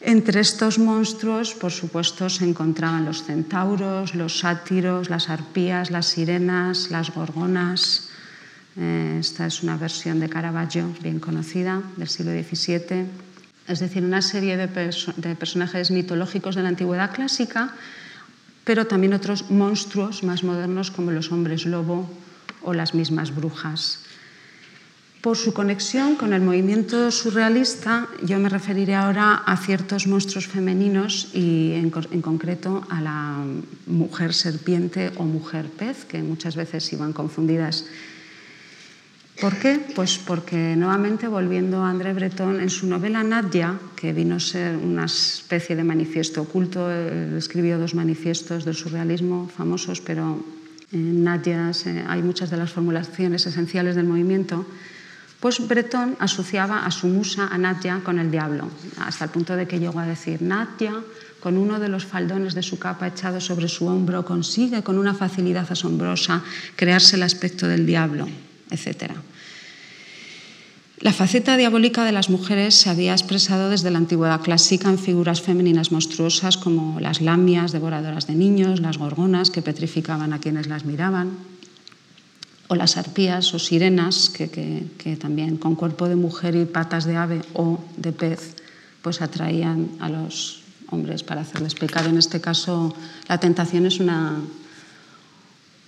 Entre 0.01 0.41
estos 0.41 0.79
monstruos, 0.79 1.55
por 1.55 1.73
supuesto, 1.73 2.29
se 2.29 2.45
encontraban 2.45 3.05
los 3.05 3.25
centauros, 3.25 4.15
los 4.15 4.39
sátiros, 4.41 5.09
las 5.09 5.31
arpías, 5.31 5.91
las 5.91 6.07
sirenas, 6.07 6.91
las 6.91 7.11
gorgonas. 7.15 8.09
Eh, 8.77 9.17
esta 9.21 9.47
es 9.47 9.63
una 9.63 9.77
versión 9.77 10.21
de 10.21 10.29
Caravaggio 10.29 10.93
bien 11.01 11.21
conocida 11.21 11.83
del 11.97 12.09
siglo 12.09 12.33
XVII. 12.33 13.07
Es 13.67 13.81
decir, 13.81 14.05
una 14.05 14.21
serie 14.21 14.59
de 14.59 15.35
personajes 15.37 15.91
mitológicos 15.91 16.55
de 16.55 16.63
la 16.63 16.69
antigüedad 16.69 17.15
clásica 17.15 17.73
pero 18.65 18.87
también 18.87 19.15
otros 19.15 19.51
monstruos 19.51 20.23
más 20.23 20.43
modernos 20.43 20.91
como 20.91 21.13
los 21.13 21.31
hombres 21.31 21.67
lobo 21.67 22.09
o 22.63 22.73
las 22.73 22.95
mismas 22.95 23.35
brujas. 23.35 24.01
Por 25.21 25.39
su 25.39 25.55
conexión 25.55 26.17
con 26.17 26.35
el 26.35 26.43
movimiento 26.43 27.11
surrealista, 27.11 28.09
yo 28.23 28.39
me 28.39 28.51
referiré 28.51 28.95
ahora 28.95 29.41
a 29.47 29.57
ciertos 29.57 30.07
monstruos 30.07 30.47
femeninos 30.47 31.31
y 31.33 31.73
en, 31.73 31.91
concreto 32.21 32.85
a 32.91 33.01
la 33.01 33.41
mujer 33.87 34.35
serpiente 34.35 35.13
o 35.17 35.25
mujer 35.25 35.71
pez, 35.71 36.05
que 36.05 36.23
muchas 36.23 36.57
veces 36.57 36.93
iban 36.93 37.15
confundidas 37.15 37.87
¿Por 39.41 39.57
qué? 39.59 39.83
Pues 39.95 40.19
porque 40.19 40.77
nuevamente, 40.77 41.27
volviendo 41.27 41.83
a 41.83 41.91
André 41.91 42.15
Breton, 42.15 42.61
en 42.61 42.71
su 42.71 42.87
novela 42.87 43.23
Nadia, 43.25 43.79
que 43.97 44.13
vino 44.13 44.37
a 44.37 44.41
ser 44.41 44.77
una 44.77 45.07
especie 45.07 45.75
de 45.75 45.83
manifiesto 45.83 46.43
oculto, 46.43 46.89
escribió 46.91 47.79
dos 47.79 47.95
manifiestos 47.95 48.65
del 48.65 48.77
surrealismo 48.77 49.51
famosos, 49.51 50.01
pero 50.01 50.39
en 50.93 51.25
Nadia 51.25 51.73
hay 52.07 52.23
muchas 52.23 52.51
de 52.51 52.57
las 52.57 52.71
formulaciones 52.71 53.45
esenciales 53.47 53.97
del 53.97 54.07
movimiento, 54.07 54.67
pues 55.41 55.67
Breton 55.67 56.17
asociaba 56.21 56.87
a 56.87 56.91
su 56.93 57.09
musa, 57.09 57.49
a 57.51 57.59
Nadia, 57.59 58.01
con 58.05 58.21
el 58.21 58.31
diablo, 58.31 58.71
hasta 59.01 59.25
el 59.25 59.31
punto 59.31 59.57
de 59.57 59.67
que 59.67 59.81
llegó 59.81 59.99
a 59.99 60.07
decir, 60.07 60.43
Nadia, 60.43 60.95
con 61.41 61.59
uno 61.59 61.81
de 61.81 61.89
los 61.89 62.07
faldones 62.07 62.55
de 62.55 62.63
su 62.63 62.79
capa 62.79 63.09
echado 63.09 63.41
sobre 63.41 63.69
su 63.69 63.87
hombro, 63.87 64.25
consigue 64.25 64.83
con 64.85 64.97
una 64.97 65.13
facilidad 65.13 65.67
asombrosa 65.69 66.43
crearse 66.77 67.17
el 67.17 67.25
aspecto 67.25 67.67
del 67.67 67.85
diablo 67.85 68.29
etc. 68.75 69.15
La 71.01 71.13
faceta 71.13 71.57
diabólica 71.57 72.05
de 72.05 72.13
las 72.13 72.31
mujeres 72.31 72.75
se 72.75 72.89
había 72.89 73.13
expresado 73.13 73.69
desde 73.69 73.91
la 73.91 73.99
antigüedad 73.99 74.41
clásica 74.41 74.89
en 74.89 74.99
figuras 74.99 75.43
femeninas 75.43 75.93
monstruosas 75.93 76.57
como 76.57 77.01
las 77.01 77.21
lamias 77.21 77.73
devoradoras 77.73 78.27
de 78.27 78.35
niños, 78.35 78.81
las 78.81 78.99
gorgonas 78.99 79.51
que 79.51 79.61
petrificaban 79.61 80.33
a 80.33 80.41
quienes 80.41 80.67
las 80.67 80.85
miraban, 80.85 81.37
o 82.69 82.75
las 82.75 82.97
arpías 82.97 83.53
o 83.53 83.59
sirenas 83.59 84.31
que, 84.31 84.49
que 84.49 85.17
también 85.17 85.59
con 85.59 85.75
cuerpo 85.75 86.09
de 86.09 86.17
mujer 86.17 86.55
y 86.55 86.65
patas 86.65 87.05
de 87.05 87.17
ave 87.17 87.43
o 87.53 87.85
de 87.97 88.13
pez 88.13 88.57
pues 89.03 89.21
atraían 89.21 89.91
a 90.01 90.09
los 90.09 90.63
hombres 90.89 91.23
para 91.23 91.43
hacerles 91.43 91.75
pecar. 91.75 92.07
En 92.07 92.17
este 92.17 92.41
caso, 92.41 92.95
la 93.29 93.39
tentación 93.39 93.85
es 93.85 94.01
una, 94.01 94.41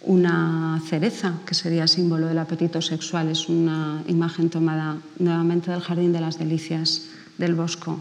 una 0.07 0.81
cereza, 0.87 1.35
que 1.45 1.55
sería 1.55 1.87
símbolo 1.87 2.29
del 2.29 2.39
apetito 2.39 2.81
sexual, 2.81 3.29
es 3.29 3.49
una 3.49 4.03
imagen 4.07 4.51
tomada 4.51 4.99
nuevamente 5.19 5.71
del 5.71 5.81
Jardín 5.81 6.13
de 6.13 6.21
las 6.21 6.39
Delicias 6.39 7.11
del 7.39 7.55
Bosco. 7.55 8.01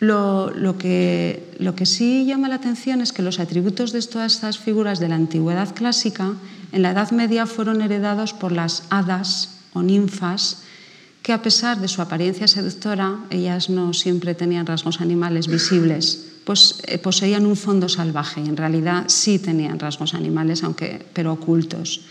Lo, 0.00 0.50
que, 0.78 1.54
lo, 1.58 1.74
que, 1.74 1.84
sí 1.84 2.24
llama 2.24 2.48
la 2.48 2.54
atención 2.54 3.02
es 3.02 3.12
que 3.12 3.20
los 3.20 3.38
atributos 3.38 3.92
de 3.92 4.00
todas 4.00 4.32
estas 4.32 4.58
figuras 4.58 4.98
de 4.98 5.08
la 5.08 5.16
antigüedad 5.16 5.74
clásica 5.74 6.32
en 6.72 6.80
la 6.80 6.92
Edad 6.92 7.10
Media 7.10 7.44
fueron 7.44 7.82
heredados 7.82 8.32
por 8.32 8.50
las 8.50 8.84
hadas 8.88 9.60
o 9.74 9.82
ninfas, 9.82 10.62
que 11.22 11.34
a 11.34 11.42
pesar 11.42 11.78
de 11.78 11.88
su 11.88 12.00
apariencia 12.00 12.48
seductora, 12.48 13.18
ellas 13.28 13.68
no 13.68 13.92
siempre 13.92 14.34
tenían 14.34 14.64
rasgos 14.64 15.02
animales 15.02 15.46
visibles 15.46 16.29
pues 16.44 16.82
eh, 16.86 16.98
poseían 16.98 17.46
un 17.46 17.56
fondo 17.56 17.88
salvaje 17.88 18.40
y 18.40 18.48
en 18.48 18.56
realidad 18.56 19.04
sí 19.08 19.38
tenían 19.38 19.78
rasgos 19.78 20.14
animales, 20.14 20.64
aunque, 20.64 21.04
pero 21.12 21.32
ocultos. 21.32 22.02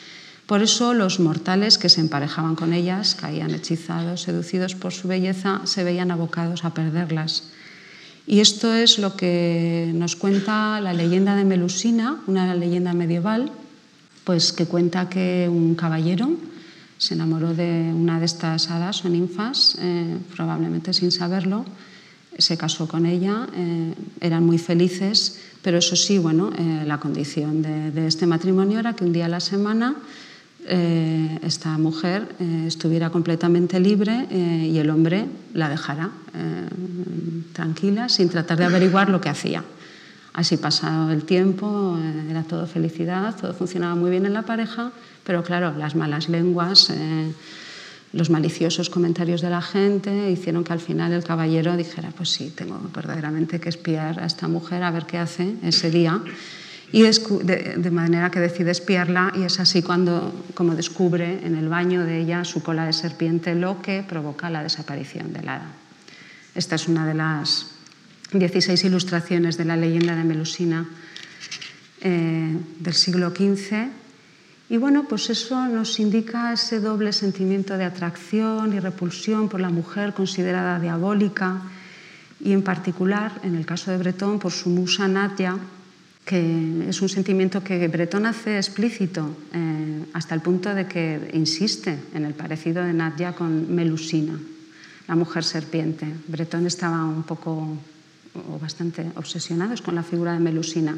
Por 0.46 0.64
eso 0.64 0.94
los 0.94 1.20
mortales 1.20 1.78
que 1.78 1.90
se 1.90 2.02
emparejaban 2.02 2.56
con 2.56 2.74
ellas 2.74 3.14
caían 3.14 3.54
hechizados, 3.54 4.24
seducidos 4.24 4.74
por 4.74 4.94
su 4.94 5.08
belleza, 5.08 5.62
se 5.66 5.84
veían 5.84 6.10
abocados 6.10 6.66
a 6.66 6.74
perderlas. 6.74 7.44
Y 8.26 8.40
esto 8.40 8.74
es 8.74 8.98
lo 9.00 9.16
que 9.16 9.92
nos 9.94 10.16
cuenta 10.16 10.82
la 10.82 10.94
leyenda 10.94 11.36
de 11.36 11.46
Melusina, 11.46 12.22
una 12.28 12.54
leyenda 12.56 12.94
medieval, 12.94 13.52
pues 14.24 14.54
que 14.54 14.66
cuenta 14.66 15.10
que 15.10 15.48
un 15.50 15.76
caballero 15.76 16.32
se 16.98 17.14
enamoró 17.14 17.54
de 17.54 17.92
una 17.96 18.20
de 18.20 18.26
estas 18.26 18.70
hadas 18.70 19.06
o 19.06 19.10
ninfas, 19.10 19.78
eh, 19.80 20.18
probablemente 20.36 20.94
sin 20.94 21.12
saberlo, 21.12 21.66
se 22.40 22.58
casó 22.58 22.88
con 22.88 23.06
ella, 23.06 23.48
eh, 23.54 23.94
eran 24.22 24.46
muy 24.46 24.58
felices, 24.58 25.40
pero 25.62 25.78
eso 25.78 25.96
sí, 25.96 26.18
bueno, 26.18 26.52
eh, 26.58 26.84
la 26.86 27.00
condición 27.00 27.62
de, 27.62 28.08
este 28.08 28.26
matrimonio 28.26 28.80
era 28.80 28.94
que 28.94 29.04
un 29.04 29.14
día 29.14 29.26
a 29.26 29.30
la 29.30 29.40
semana 29.40 29.96
eh, 30.66 31.40
esta 31.44 31.78
mujer 31.78 32.28
estuviera 32.66 33.10
completamente 33.10 33.80
libre 33.80 34.28
y 34.32 34.78
el 34.78 34.90
hombre 34.90 35.26
la 35.54 35.70
dejara 35.70 36.12
tranquila 37.54 38.10
sin 38.10 38.30
tratar 38.30 38.58
de 38.58 38.66
averiguar 38.66 39.10
lo 39.10 39.20
que 39.20 39.30
hacía. 39.30 39.64
Así 40.34 40.58
pasaba 40.58 41.12
el 41.12 41.24
tiempo, 41.24 41.98
era 42.30 42.44
todo 42.44 42.68
felicidad, 42.68 43.36
todo 43.40 43.54
funcionaba 43.54 43.96
muy 43.96 44.12
bien 44.12 44.26
en 44.26 44.34
la 44.34 44.44
pareja, 44.44 44.92
pero 45.24 45.44
claro, 45.44 45.74
las 45.78 45.96
malas 45.96 46.30
lenguas, 46.30 46.92
los 48.12 48.30
maliciosos 48.30 48.90
comentarios 48.90 49.42
de 49.42 49.50
la 49.50 49.62
gente 49.62 50.32
hicieron 50.32 50.64
que 50.64 50.74
al 50.74 50.80
final 50.80 51.14
el 51.14 51.24
caballero 51.24 51.78
dijera, 51.78 52.12
pues 52.16 52.30
sí, 52.30 52.52
tengo 52.56 52.80
verdaderamente 52.94 53.60
que 53.60 53.70
espiar 53.70 54.20
a 54.20 54.26
esta 54.26 54.48
mujer 54.48 54.84
a 54.84 54.92
ver 54.92 55.06
qué 55.06 55.18
hace 55.18 55.54
ese 55.62 55.92
día 55.92 56.22
y 56.92 57.04
de, 57.04 57.92
manera 57.92 58.32
que 58.32 58.40
decide 58.40 58.72
espiarla 58.72 59.32
y 59.36 59.44
es 59.44 59.60
así 59.60 59.84
cuando 59.84 60.34
como 60.56 60.74
descubre 60.74 61.46
en 61.46 61.56
el 61.56 61.70
baño 61.70 62.04
de 62.04 62.20
ella 62.22 62.44
su 62.44 62.64
cola 62.64 62.86
de 62.86 62.94
serpiente, 62.94 63.54
lo 63.54 63.82
que 63.82 64.04
provoca 64.04 64.50
la 64.50 64.64
desaparición 64.64 65.32
del 65.32 65.50
hada. 65.50 65.70
Esta 66.56 66.76
es 66.76 66.88
una 66.88 67.06
de 67.06 67.14
las 67.14 67.68
16 68.34 68.84
ilustraciones 68.86 69.58
de 69.58 69.66
la 69.66 69.78
leyenda 69.78 70.16
de 70.16 70.24
Melusina 70.24 70.90
eh, 72.02 72.58
del 72.80 72.94
siglo 72.94 73.30
XV. 73.30 74.09
Y 74.70 74.78
bueno, 74.78 75.06
pues 75.10 75.30
eso 75.32 75.66
nos 75.66 76.00
indica 76.00 76.54
ese 76.54 76.80
doble 76.80 77.12
sentimiento 77.12 77.76
de 77.76 77.86
atracción 77.86 78.72
y 78.74 78.80
repulsión 78.80 79.50
por 79.50 79.60
la 79.60 79.70
mujer 79.70 80.14
considerada 80.14 80.80
diabólica 80.80 81.62
y 82.40 82.54
en 82.54 82.62
particular, 82.62 83.32
en 83.44 83.56
el 83.56 83.66
caso 83.66 83.90
de 83.90 83.98
Bretón, 83.98 84.38
por 84.38 84.52
su 84.52 84.70
musa 84.70 85.08
Nadia, 85.08 85.58
que 86.24 86.86
es 86.88 87.02
un 87.02 87.10
sentimiento 87.10 87.64
que 87.64 87.88
Bretón 87.88 88.28
hace 88.28 88.58
explícito 88.58 89.36
eh, 89.52 90.06
hasta 90.14 90.36
el 90.36 90.42
punto 90.42 90.74
de 90.76 90.86
que 90.86 91.32
insiste 91.34 91.98
en 92.14 92.24
el 92.24 92.36
parecido 92.36 92.84
de 92.84 92.94
Nadia 92.94 93.34
con 93.34 93.74
Melusina, 93.74 94.40
la 95.08 95.16
mujer 95.16 95.44
serpiente. 95.44 96.06
Bretón 96.28 96.68
estaba 96.68 97.04
un 97.06 97.24
poco 97.24 97.76
o 98.36 98.60
bastante 98.60 99.10
obsesionado 99.16 99.74
con 99.84 99.96
la 99.96 100.04
figura 100.04 100.34
de 100.34 100.40
Melusina. 100.40 100.96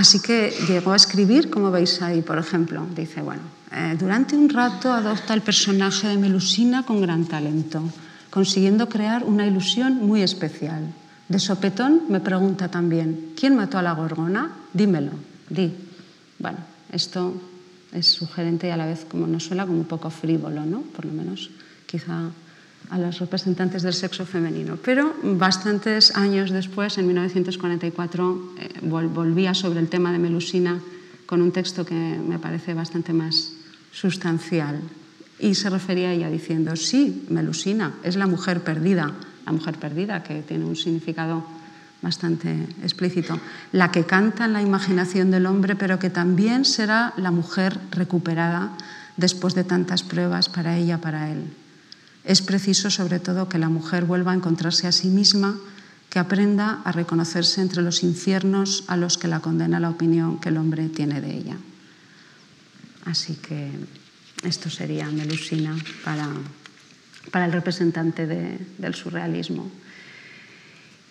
Así 0.00 0.18
que 0.20 0.48
llegó 0.66 0.92
a 0.92 0.96
escribir, 0.96 1.50
como 1.50 1.70
veis 1.70 2.00
ahí, 2.00 2.22
por 2.22 2.38
ejemplo, 2.38 2.86
dice, 2.96 3.20
bueno, 3.20 3.42
eh, 3.70 4.00
durante 4.00 4.34
un 4.34 4.48
rato 4.48 4.90
adopta 4.90 5.34
el 5.34 5.42
personaje 5.42 6.08
de 6.08 6.16
Melusina 6.16 6.88
con 6.88 7.02
gran 7.02 7.26
talento, 7.26 7.84
consiguiendo 8.30 8.88
crear 8.88 9.24
una 9.24 9.46
ilusión 9.46 10.00
muy 10.00 10.22
especial. 10.22 10.88
De 11.28 11.38
sopetón 11.38 12.08
me 12.08 12.20
pregunta 12.20 12.70
también, 12.70 13.36
¿quién 13.36 13.56
mató 13.56 13.76
a 13.76 13.82
la 13.82 13.92
gorgona? 13.92 14.50
Dímelo, 14.72 15.12
di. 15.50 15.76
Bueno, 16.38 16.64
esto 16.90 17.36
es 17.92 18.06
sugerente 18.08 18.68
y 18.68 18.70
a 18.70 18.78
la 18.78 18.86
vez 18.86 19.04
como 19.04 19.26
nos 19.26 19.44
suena 19.44 19.66
como 19.66 19.80
un 19.80 19.84
poco 19.84 20.08
frívolo, 20.08 20.64
¿no? 20.64 20.80
Por 20.96 21.04
lo 21.04 21.12
menos 21.12 21.50
quizá 21.84 22.32
a 22.90 22.98
los 22.98 23.18
representantes 23.18 23.82
del 23.82 23.94
sexo 23.94 24.26
femenino. 24.26 24.76
Pero 24.82 25.14
bastantes 25.22 26.14
años 26.16 26.50
después, 26.50 26.98
en 26.98 27.06
1944, 27.06 28.54
eh, 28.58 28.68
volvía 28.82 29.54
sobre 29.54 29.80
el 29.80 29.88
tema 29.88 30.12
de 30.12 30.18
Melusina 30.18 30.80
con 31.26 31.40
un 31.40 31.52
texto 31.52 31.86
que 31.86 31.94
me 31.94 32.38
parece 32.38 32.74
bastante 32.74 33.12
más 33.12 33.52
sustancial. 33.92 34.80
Y 35.38 35.54
se 35.54 35.70
refería 35.70 36.10
a 36.10 36.12
ella 36.12 36.28
diciendo, 36.28 36.74
sí, 36.74 37.26
Melusina 37.30 37.94
es 38.02 38.16
la 38.16 38.26
mujer 38.26 38.62
perdida, 38.62 39.14
la 39.46 39.52
mujer 39.52 39.78
perdida, 39.78 40.22
que 40.22 40.42
tiene 40.42 40.64
un 40.64 40.76
significado 40.76 41.46
bastante 42.02 42.66
explícito, 42.82 43.38
la 43.72 43.90
que 43.90 44.04
canta 44.04 44.46
en 44.46 44.52
la 44.52 44.62
imaginación 44.62 45.30
del 45.30 45.46
hombre, 45.46 45.76
pero 45.76 45.98
que 45.98 46.10
también 46.10 46.64
será 46.64 47.12
la 47.16 47.30
mujer 47.30 47.78
recuperada 47.90 48.72
después 49.16 49.54
de 49.54 49.64
tantas 49.64 50.02
pruebas 50.02 50.48
para 50.48 50.76
ella, 50.76 50.98
para 50.98 51.30
él. 51.30 51.44
Es 52.24 52.42
preciso, 52.42 52.90
sobre 52.90 53.18
todo, 53.18 53.48
que 53.48 53.58
la 53.58 53.68
mujer 53.68 54.04
vuelva 54.04 54.32
a 54.32 54.34
encontrarse 54.34 54.86
a 54.86 54.92
sí 54.92 55.08
misma, 55.08 55.58
que 56.08 56.18
aprenda 56.18 56.82
a 56.84 56.92
reconocerse 56.92 57.60
entre 57.60 57.82
los 57.82 58.02
infiernos 58.02 58.84
a 58.88 58.96
los 58.96 59.16
que 59.16 59.28
la 59.28 59.40
condena 59.40 59.80
la 59.80 59.90
opinión 59.90 60.40
que 60.40 60.48
el 60.48 60.56
hombre 60.56 60.88
tiene 60.88 61.20
de 61.20 61.36
ella. 61.36 61.56
Así 63.04 63.34
que 63.36 63.70
esto 64.42 64.68
sería 64.68 65.06
Melusina 65.06 65.76
para 66.04 66.28
para 67.30 67.46
el 67.46 67.52
representante 67.52 68.26
del 68.26 68.94
surrealismo. 68.94 69.70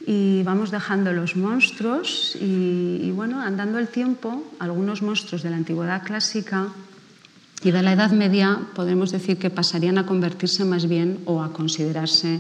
Y 0.06 0.44
vamos 0.44 0.72
dejando 0.72 1.14
los 1.14 1.36
monstruos 1.36 2.36
y, 2.40 3.12
bueno, 3.12 3.40
andando 3.40 3.80
el 3.80 3.90
tiempo, 3.90 4.44
algunos 4.60 5.02
monstruos 5.02 5.44
de 5.44 5.50
la 5.50 5.58
antigüedad 5.58 6.04
clásica 6.04 6.70
y 7.64 7.72
de 7.72 7.82
la 7.82 7.94
Edad 7.94 8.12
Media 8.12 8.60
podemos 8.74 9.12
decir 9.12 9.38
que 9.38 9.50
pasarían 9.50 9.98
a 9.98 10.06
convertirse 10.06 10.64
más 10.64 10.88
bien 10.88 11.20
o 11.26 11.44
a 11.44 11.52
considerarse 11.52 12.40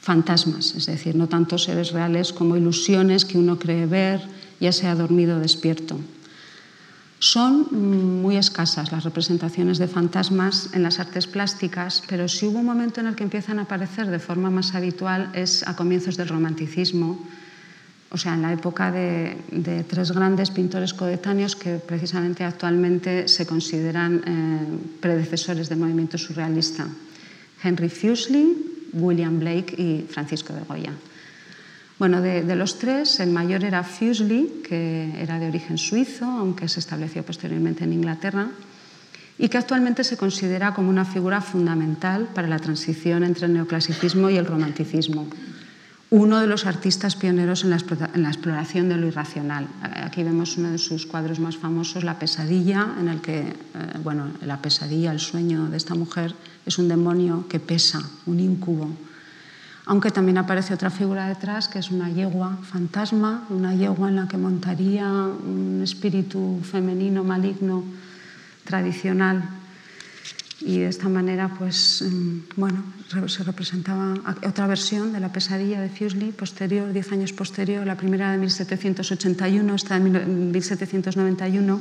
fantasmas, 0.00 0.74
es 0.74 0.86
decir, 0.86 1.16
no 1.16 1.28
tanto 1.28 1.58
seres 1.58 1.92
reales 1.92 2.32
como 2.32 2.56
ilusiones 2.56 3.24
que 3.24 3.38
uno 3.38 3.58
cree 3.58 3.86
ver, 3.86 4.22
ya 4.60 4.72
sea 4.72 4.94
dormido 4.94 5.36
o 5.36 5.40
despierto. 5.40 5.98
Son 7.18 7.66
muy 8.22 8.36
escasas 8.36 8.92
las 8.92 9.04
representaciones 9.04 9.78
de 9.78 9.88
fantasmas 9.88 10.70
en 10.74 10.82
las 10.82 11.00
artes 11.00 11.26
plásticas, 11.26 12.02
pero 12.08 12.28
si 12.28 12.46
hubo 12.46 12.60
un 12.60 12.66
momento 12.66 13.00
en 13.00 13.08
el 13.08 13.16
que 13.16 13.24
empiezan 13.24 13.58
a 13.58 13.62
aparecer 13.62 14.06
de 14.08 14.20
forma 14.20 14.50
más 14.50 14.74
habitual 14.74 15.32
es 15.34 15.66
a 15.66 15.76
comienzos 15.76 16.16
del 16.16 16.28
romanticismo, 16.28 17.18
o 18.10 18.16
sea, 18.18 18.34
en 18.34 18.42
la 18.42 18.52
época 18.52 18.92
de, 18.92 19.36
tres 19.88 20.12
grandes 20.12 20.50
pintores 20.50 20.94
coetáneos 20.94 21.56
que 21.56 21.76
precisamente 21.76 22.44
actualmente 22.44 23.26
se 23.26 23.46
consideran 23.46 24.22
eh, 24.24 25.00
predecesores 25.00 25.68
del 25.68 25.78
movimiento 25.78 26.16
surrealista, 26.16 26.86
Henry 27.62 27.88
Fuseli, 27.88 28.90
William 28.92 29.40
Blake 29.40 29.74
y 29.76 30.06
Francisco 30.08 30.52
de 30.52 30.62
Goya. 30.62 30.92
Bueno, 31.98 32.20
de, 32.20 32.44
los 32.54 32.78
tres, 32.78 33.20
el 33.20 33.30
mayor 33.30 33.64
era 33.64 33.82
Fuseli, 33.82 34.60
que 34.62 35.14
era 35.18 35.38
de 35.38 35.48
origen 35.48 35.78
suizo, 35.78 36.26
aunque 36.26 36.68
se 36.68 36.80
estableció 36.80 37.24
posteriormente 37.24 37.84
en 37.84 37.94
Inglaterra, 37.94 38.48
y 39.38 39.48
que 39.48 39.58
actualmente 39.58 40.04
se 40.04 40.16
considera 40.16 40.74
como 40.74 40.90
una 40.90 41.04
figura 41.04 41.40
fundamental 41.40 42.28
para 42.34 42.48
la 42.48 42.58
transición 42.58 43.24
entre 43.24 43.46
el 43.46 43.54
neoclasicismo 43.54 44.28
y 44.28 44.36
el 44.36 44.46
romanticismo. 44.46 45.26
Uno 46.10 46.40
de 46.40 46.46
los 46.46 46.66
artistas 46.66 47.16
pioneros 47.16 47.64
en 47.64 47.70
la, 47.70 47.76
exploración 48.28 48.88
de 48.88 48.96
lo 48.96 49.08
irracional. 49.08 49.66
Aquí 49.82 50.22
vemos 50.22 50.56
uno 50.56 50.70
de 50.70 50.78
sus 50.78 51.04
cuadros 51.04 51.40
más 51.40 51.56
famosos, 51.56 52.04
La 52.04 52.18
pesadilla, 52.18 52.94
en 53.00 53.08
el 53.08 53.20
que, 53.20 53.40
eh, 53.40 53.54
bueno, 54.04 54.30
la 54.42 54.62
pesadilla, 54.62 55.10
el 55.10 55.18
sueño 55.18 55.66
de 55.66 55.76
esta 55.76 55.96
mujer 55.96 56.34
es 56.64 56.78
un 56.78 56.86
demonio 56.86 57.48
que 57.48 57.58
pesa, 57.58 58.00
un 58.26 58.38
incubo 58.38 58.90
aunque 59.86 60.10
también 60.10 60.36
aparece 60.36 60.74
otra 60.74 60.90
figura 60.90 61.28
detrás, 61.28 61.68
que 61.68 61.78
es 61.78 61.92
una 61.92 62.10
yegua 62.10 62.58
fantasma, 62.62 63.46
una 63.50 63.72
yegua 63.72 64.08
en 64.08 64.16
la 64.16 64.26
que 64.26 64.36
montaría 64.36 65.06
un 65.06 65.80
espíritu 65.82 66.58
femenino 66.64 67.22
maligno 67.22 67.84
tradicional. 68.64 69.48
Y 70.66 70.80
de 70.80 70.88
esta 70.88 71.08
manera, 71.08 71.54
pues, 71.56 72.02
em, 72.02 72.42
bueno, 72.56 72.82
se 73.28 73.44
representaba 73.44 74.18
otra 74.42 74.66
versión 74.66 75.12
de 75.12 75.20
la 75.20 75.30
pesadilla 75.30 75.80
de 75.80 75.88
Fuseli, 75.88 76.32
posterior, 76.32 76.92
diez 76.92 77.12
años 77.12 77.32
posterior, 77.32 77.86
la 77.86 77.94
primera 77.94 78.32
de 78.32 78.38
1781, 78.38 79.76
esta 79.76 79.94
de 79.94 80.10
1791, 80.10 81.80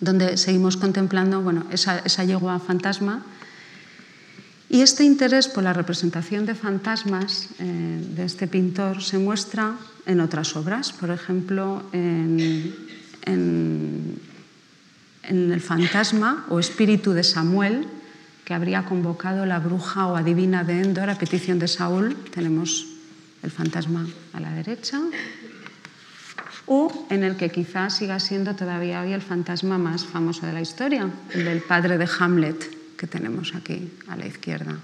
donde 0.00 0.36
seguimos 0.36 0.76
contemplando 0.76 1.42
bueno, 1.42 1.64
esa, 1.70 2.00
esa 2.00 2.24
yegua 2.24 2.58
fantasma. 2.58 3.22
Y 4.68 4.82
este 4.82 5.04
interés 5.04 5.46
por 5.46 5.62
la 5.62 5.72
representación 5.72 6.44
de 6.44 6.54
fantasmas 6.54 7.48
eh, 7.58 8.04
de 8.16 8.24
este 8.24 8.46
pintor 8.46 9.00
se 9.00 9.16
muestra 9.18 9.76
en 10.04 10.20
otras 10.20 10.56
obras, 10.56 10.92
por 10.92 11.10
ejemplo, 11.10 11.84
en, 11.92 12.74
el 15.22 15.60
fantasma 15.60 16.46
o 16.48 16.58
espíritu 16.58 17.12
de 17.12 17.22
Samuel, 17.22 17.86
que 18.48 18.54
habría 18.54 18.86
convocado 18.86 19.44
la 19.44 19.58
bruja 19.58 20.06
o 20.06 20.16
adivina 20.16 20.64
de 20.64 20.80
Endor 20.80 21.12
a 21.12 21.20
petición 21.20 21.60
de 21.60 21.68
Saúl. 21.68 22.16
Tenemos 22.32 22.88
el 23.44 23.52
fantasma 23.52 24.08
a 24.32 24.40
la 24.40 24.48
derecha. 24.56 24.96
o 26.64 26.88
en 27.10 27.24
el 27.24 27.36
que 27.36 27.50
quizás 27.50 28.00
siga 28.00 28.16
siendo 28.16 28.56
todavía 28.56 29.02
hoy 29.02 29.12
el 29.12 29.20
fantasma 29.20 29.76
más 29.76 30.06
famoso 30.06 30.46
de 30.46 30.54
la 30.54 30.62
historia, 30.62 31.12
el 31.34 31.44
del 31.44 31.60
padre 31.60 31.98
de 31.98 32.08
Hamlet, 32.08 32.96
que 32.96 33.06
tenemos 33.06 33.54
aquí 33.54 33.92
a 34.08 34.16
la 34.16 34.24
izquierda, 34.24 34.80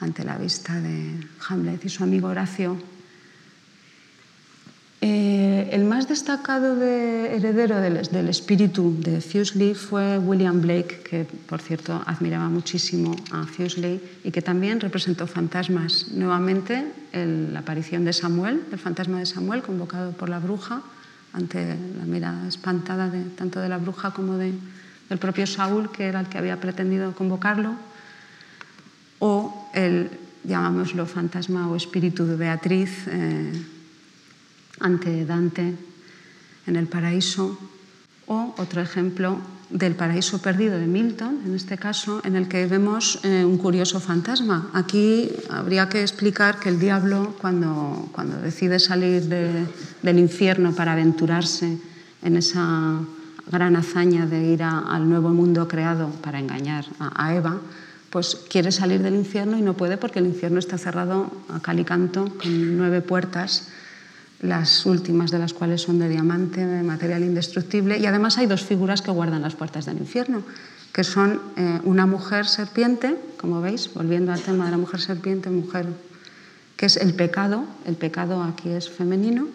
ante 0.00 0.22
la 0.22 0.36
vista 0.36 0.78
de 0.82 1.16
Hamlet 1.48 1.82
y 1.86 1.88
su 1.88 2.04
amigo 2.04 2.28
Horacio. 2.28 2.76
Eh, 5.00 5.68
el 5.70 5.84
más 5.84 6.08
destacado 6.08 6.74
de, 6.74 7.36
heredero 7.36 7.80
del, 7.80 8.28
espíritu 8.28 8.96
de 8.98 9.20
Fuseli 9.20 9.74
fue 9.74 10.18
William 10.18 10.60
Blake, 10.60 11.02
que 11.08 11.24
por 11.46 11.62
cierto 11.62 12.02
admiraba 12.04 12.48
muchísimo 12.48 13.14
a 13.30 13.44
Fuseli 13.46 14.00
y 14.24 14.32
que 14.32 14.42
también 14.42 14.80
representó 14.80 15.28
fantasmas. 15.28 16.08
Nuevamente, 16.10 16.84
la 17.12 17.60
aparición 17.60 18.04
de 18.04 18.12
Samuel, 18.12 18.64
el 18.72 18.78
fantasma 18.78 19.20
de 19.20 19.26
Samuel, 19.26 19.62
convocado 19.62 20.10
por 20.12 20.28
la 20.28 20.40
bruja, 20.40 20.82
ante 21.32 21.76
la 21.96 22.04
mirada 22.04 22.48
espantada 22.48 23.12
tanto 23.36 23.60
de 23.60 23.68
la 23.68 23.78
bruja 23.78 24.10
como 24.10 24.36
de, 24.36 24.52
del 25.08 25.18
propio 25.18 25.46
Saúl, 25.46 25.92
que 25.92 26.06
era 26.06 26.20
el 26.20 26.26
que 26.26 26.38
había 26.38 26.58
pretendido 26.58 27.14
convocarlo, 27.14 27.74
o 29.20 29.70
el, 29.74 30.10
llamámoslo, 30.42 31.06
fantasma 31.06 31.68
o 31.68 31.76
espíritu 31.76 32.26
de 32.26 32.36
Beatriz. 32.36 33.06
Eh, 33.06 33.77
ante 34.80 35.24
Dante 35.24 35.74
en 36.66 36.76
el 36.76 36.86
paraíso 36.86 37.58
o 38.26 38.54
otro 38.58 38.80
ejemplo 38.80 39.40
del 39.70 39.94
paraíso 39.94 40.40
perdido 40.40 40.78
de 40.78 40.86
Milton, 40.86 41.40
en 41.44 41.54
este 41.54 41.76
caso, 41.76 42.22
en 42.24 42.36
el 42.36 42.48
que 42.48 42.66
vemos 42.66 43.20
eh, 43.22 43.44
un 43.44 43.58
curioso 43.58 44.00
fantasma. 44.00 44.70
Aquí 44.72 45.30
habría 45.50 45.88
que 45.88 46.00
explicar 46.00 46.58
que 46.58 46.70
el 46.70 46.80
diablo, 46.80 47.36
cuando, 47.40 48.08
cuando 48.12 48.40
decide 48.40 48.78
salir 48.78 49.24
del 49.24 50.18
infierno 50.18 50.72
para 50.72 50.92
aventurarse 50.92 51.78
en 52.22 52.36
esa 52.36 53.00
gran 53.50 53.76
hazaña 53.76 54.26
de 54.26 54.44
ir 54.44 54.62
al 54.62 55.08
nuevo 55.08 55.30
mundo 55.30 55.68
creado 55.68 56.10
para 56.22 56.38
engañar 56.38 56.84
a, 56.98 57.26
a, 57.26 57.34
Eva, 57.34 57.58
pues 58.10 58.36
quiere 58.48 58.72
salir 58.72 59.02
del 59.02 59.14
infierno 59.14 59.58
y 59.58 59.62
no 59.62 59.74
puede 59.74 59.98
porque 59.98 60.18
el 60.18 60.26
infierno 60.26 60.58
está 60.58 60.78
cerrado 60.78 61.30
a 61.48 61.60
cal 61.60 61.78
y 61.78 61.84
canto 61.84 62.24
con 62.40 62.76
nueve 62.76 63.02
puertas 63.02 63.68
las 64.40 64.86
últimas 64.86 65.30
de 65.30 65.38
las 65.38 65.52
cuales 65.52 65.82
son 65.82 65.98
de 65.98 66.08
diamante, 66.08 66.64
de 66.64 66.82
material 66.82 67.24
indestructible, 67.24 67.98
y 67.98 68.06
además 68.06 68.38
hay 68.38 68.46
dos 68.46 68.62
figuras 68.62 69.02
que 69.02 69.10
guardan 69.10 69.42
las 69.42 69.54
puertas 69.54 69.86
del 69.86 69.98
infierno, 69.98 70.42
que 70.92 71.04
son 71.04 71.40
eh, 71.56 71.80
una 71.84 72.06
mujer 72.06 72.46
serpiente, 72.46 73.16
como 73.36 73.60
veis, 73.60 73.92
volviendo 73.92 74.32
al 74.32 74.40
tema 74.40 74.66
de 74.66 74.70
la 74.72 74.78
mujer 74.78 75.00
serpiente, 75.00 75.50
mujer 75.50 75.86
que 76.76 76.86
es 76.86 76.96
el 76.96 77.14
pecado, 77.14 77.64
el 77.86 77.96
pecado 77.96 78.42
aquí 78.42 78.70
es 78.70 78.88
femenino, 78.88 79.48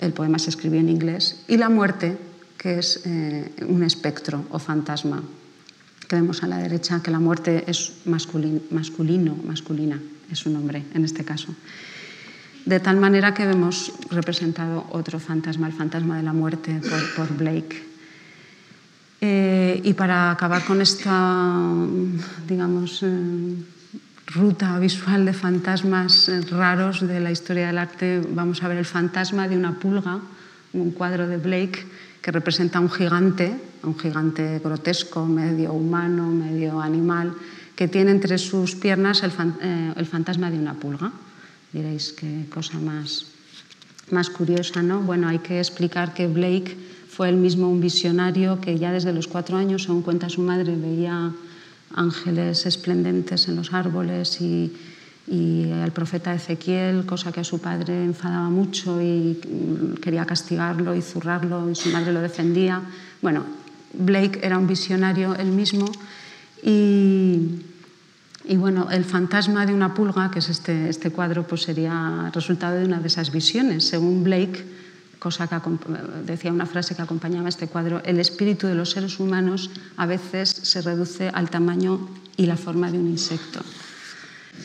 el 0.00 0.12
poema 0.12 0.38
se 0.40 0.50
escribió 0.50 0.80
en 0.80 0.88
inglés, 0.88 1.44
y 1.46 1.56
la 1.56 1.68
muerte, 1.68 2.18
que 2.58 2.78
es 2.78 3.02
eh, 3.04 3.52
un 3.68 3.84
espectro 3.84 4.44
o 4.50 4.58
fantasma, 4.58 5.22
que 6.08 6.16
vemos 6.16 6.42
a 6.42 6.48
la 6.48 6.58
derecha 6.58 7.00
que 7.02 7.10
la 7.10 7.20
muerte 7.20 7.64
es 7.68 8.02
masculino, 8.04 9.36
masculina, 9.44 10.00
es 10.30 10.44
un 10.44 10.56
hombre 10.56 10.84
en 10.94 11.04
este 11.04 11.24
caso. 11.24 11.54
De 12.64 12.78
tal 12.78 12.96
manera 12.96 13.34
que 13.34 13.46
vemos 13.46 13.90
representado 14.10 14.86
otro 14.90 15.18
fantasma, 15.18 15.66
el 15.66 15.72
fantasma 15.72 16.16
de 16.16 16.22
la 16.22 16.32
muerte 16.32 16.80
por, 17.16 17.26
Blake. 17.34 17.90
Eh, 19.20 19.80
y 19.82 19.92
para 19.94 20.30
acabar 20.30 20.64
con 20.64 20.80
esta, 20.80 21.58
digamos, 22.46 23.02
eh, 23.02 23.54
ruta 24.26 24.78
visual 24.78 25.26
de 25.26 25.32
fantasmas 25.32 26.28
eh, 26.28 26.40
raros 26.50 27.06
de 27.06 27.18
la 27.18 27.32
historia 27.32 27.66
del 27.66 27.78
arte, 27.78 28.22
vamos 28.30 28.62
a 28.62 28.68
ver 28.68 28.78
el 28.78 28.86
fantasma 28.86 29.48
de 29.48 29.56
una 29.56 29.78
pulga, 29.78 30.20
un 30.72 30.92
cuadro 30.92 31.26
de 31.26 31.38
Blake 31.38 31.84
que 32.22 32.30
representa 32.30 32.78
a 32.78 32.80
un 32.80 32.90
gigante, 32.90 33.58
un 33.82 33.98
gigante 33.98 34.60
grotesco, 34.62 35.26
medio 35.26 35.72
humano, 35.72 36.30
medio 36.30 36.80
animal, 36.80 37.34
que 37.74 37.88
tiene 37.88 38.12
entre 38.12 38.38
sus 38.38 38.76
piernas 38.76 39.24
el 39.24 40.06
fantasma 40.06 40.50
de 40.50 40.58
una 40.58 40.74
pulga. 40.74 41.10
Diréis 41.72 42.12
qué 42.12 42.46
cosa 42.52 42.78
más, 42.78 43.26
más 44.10 44.28
curiosa, 44.30 44.82
¿no? 44.82 45.00
Bueno, 45.00 45.28
hay 45.28 45.38
que 45.38 45.58
explicar 45.58 46.14
que 46.14 46.26
Blake 46.26 46.76
fue 47.08 47.28
el 47.28 47.36
mismo 47.36 47.68
un 47.68 47.80
visionario 47.80 48.60
que 48.60 48.78
ya 48.78 48.92
desde 48.92 49.12
los 49.12 49.26
cuatro 49.26 49.56
años, 49.56 49.84
según 49.84 50.02
cuenta 50.02 50.28
su 50.28 50.42
madre, 50.42 50.76
veía 50.76 51.32
ángeles 51.94 52.66
esplendentes 52.66 53.48
en 53.48 53.56
los 53.56 53.72
árboles 53.72 54.40
y, 54.40 54.72
y 55.26 55.70
el 55.70 55.92
profeta 55.92 56.34
Ezequiel, 56.34 57.06
cosa 57.06 57.32
que 57.32 57.40
a 57.40 57.44
su 57.44 57.60
padre 57.60 58.04
enfadaba 58.04 58.50
mucho 58.50 59.00
y 59.00 59.38
quería 60.00 60.24
castigarlo 60.24 60.94
y 60.94 61.02
zurrarlo 61.02 61.70
y 61.70 61.74
su 61.74 61.90
madre 61.90 62.12
lo 62.12 62.20
defendía. 62.20 62.82
Bueno, 63.20 63.44
Blake 63.92 64.40
era 64.42 64.58
un 64.58 64.66
visionario 64.66 65.34
él 65.36 65.48
mismo 65.48 65.90
y, 66.62 67.60
y 68.44 68.56
bueno, 68.56 68.88
el 68.90 69.04
fantasma 69.04 69.66
de 69.66 69.72
una 69.72 69.94
pulga, 69.94 70.30
que 70.30 70.40
es 70.40 70.48
este, 70.48 70.88
este 70.88 71.10
cuadro, 71.10 71.46
pues 71.46 71.62
sería 71.62 72.30
resultado 72.34 72.76
de 72.76 72.84
una 72.84 73.00
de 73.00 73.06
esas 73.06 73.30
visiones. 73.30 73.86
Según 73.86 74.24
Blake, 74.24 74.64
cosa 75.18 75.46
que 75.46 75.56
decía 76.26 76.52
una 76.52 76.66
frase 76.66 76.96
que 76.96 77.02
acompañaba 77.02 77.48
este 77.48 77.68
cuadro, 77.68 78.02
el 78.04 78.18
espíritu 78.18 78.66
de 78.66 78.74
los 78.74 78.90
seres 78.90 79.20
humanos 79.20 79.70
a 79.96 80.06
veces 80.06 80.50
se 80.50 80.82
reduce 80.82 81.28
al 81.28 81.50
tamaño 81.50 82.08
y 82.36 82.46
la 82.46 82.56
forma 82.56 82.90
de 82.90 82.98
un 82.98 83.08
insecto. 83.08 83.60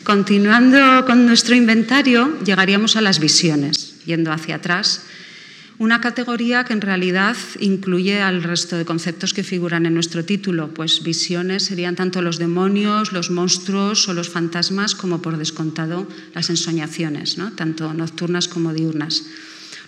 Continuando 0.03 1.05
con 1.05 1.25
nuestro 1.25 1.55
inventario, 1.55 2.39
llegaríamos 2.43 2.95
a 2.95 3.01
las 3.01 3.19
visiones, 3.19 4.03
yendo 4.05 4.31
hacia 4.31 4.55
atrás 4.55 5.01
una 5.79 6.01
categoría 6.01 6.63
que 6.63 6.73
en 6.73 6.81
realidad 6.81 7.37
incluye 7.59 8.21
al 8.21 8.41
resto 8.41 8.77
de 8.77 8.85
conceptos 8.85 9.33
que 9.33 9.43
figuran 9.43 9.85
en 9.85 9.93
nuestro 9.93 10.25
título, 10.25 10.73
pues 10.73 11.03
visiones 11.03 11.63
serían 11.63 11.95
tanto 11.95 12.21
los 12.21 12.39
demonios, 12.39 13.13
los 13.13 13.29
monstruos 13.29 14.09
o 14.09 14.13
los 14.13 14.29
fantasmas 14.29 14.95
como 14.95 15.21
por 15.21 15.37
descontado 15.37 16.07
las 16.33 16.49
ensoñaciones, 16.49 17.37
tanto 17.55 17.93
nocturnas 17.93 18.47
como 18.47 18.73
diurnas. 18.73 19.23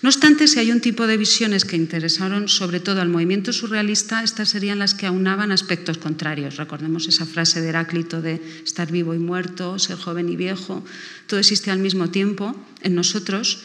No 0.02 0.08
obstante, 0.08 0.48
si 0.48 0.58
hay 0.58 0.72
un 0.72 0.80
tipo 0.80 1.06
de 1.06 1.18
visiones 1.18 1.66
que 1.66 1.76
interesaron 1.76 2.48
sobre 2.48 2.80
todo 2.80 3.02
al 3.02 3.10
movimiento 3.10 3.52
surrealista, 3.52 4.22
estas 4.22 4.48
serían 4.48 4.78
las 4.78 4.94
que 4.94 5.06
aunaban 5.06 5.52
aspectos 5.52 5.98
contrarios. 5.98 6.56
Recordemos 6.56 7.06
esa 7.06 7.26
frase 7.26 7.60
de 7.60 7.68
Heráclito 7.68 8.22
de 8.22 8.40
estar 8.64 8.90
vivo 8.90 9.12
y 9.12 9.18
muerto, 9.18 9.78
ser 9.78 9.98
joven 9.98 10.30
y 10.30 10.36
viejo, 10.36 10.82
todo 11.26 11.40
existe 11.40 11.70
al 11.70 11.80
mismo 11.80 12.08
tiempo 12.08 12.56
en 12.80 12.94
nosotros 12.94 13.60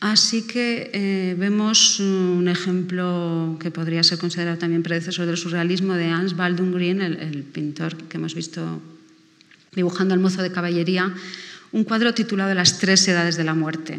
Así 0.00 0.46
que 0.46 0.90
eh, 0.94 1.34
vemos 1.36 1.98
un 1.98 2.46
ejemplo 2.46 3.56
que 3.58 3.72
podría 3.72 4.04
ser 4.04 4.18
considerado 4.18 4.56
también 4.56 4.84
predecesor 4.84 5.26
del 5.26 5.36
surrealismo 5.36 5.94
de 5.94 6.06
Hans 6.06 6.36
Baldung 6.36 6.72
Green, 6.72 7.02
el, 7.02 7.42
pintor 7.42 7.96
que 8.06 8.16
hemos 8.16 8.34
visto 8.34 8.80
dibujando 9.74 10.14
al 10.14 10.20
mozo 10.20 10.42
de 10.42 10.52
caballería, 10.52 11.12
un 11.72 11.82
cuadro 11.82 12.14
titulado 12.14 12.54
Las 12.54 12.78
tres 12.78 13.06
edades 13.08 13.36
de 13.36 13.44
la 13.44 13.54
muerte. 13.54 13.98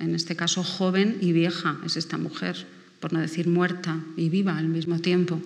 En 0.00 0.14
este 0.14 0.34
caso, 0.34 0.64
joven 0.64 1.18
y 1.20 1.32
vieja 1.32 1.78
es 1.86 1.96
esta 1.96 2.18
mujer, 2.18 2.66
por 2.98 3.12
no 3.12 3.20
decir 3.20 3.46
muerta 3.46 4.00
y 4.16 4.28
viva 4.28 4.58
al 4.58 4.66
mismo 4.66 4.98
tiempo. 4.98 5.40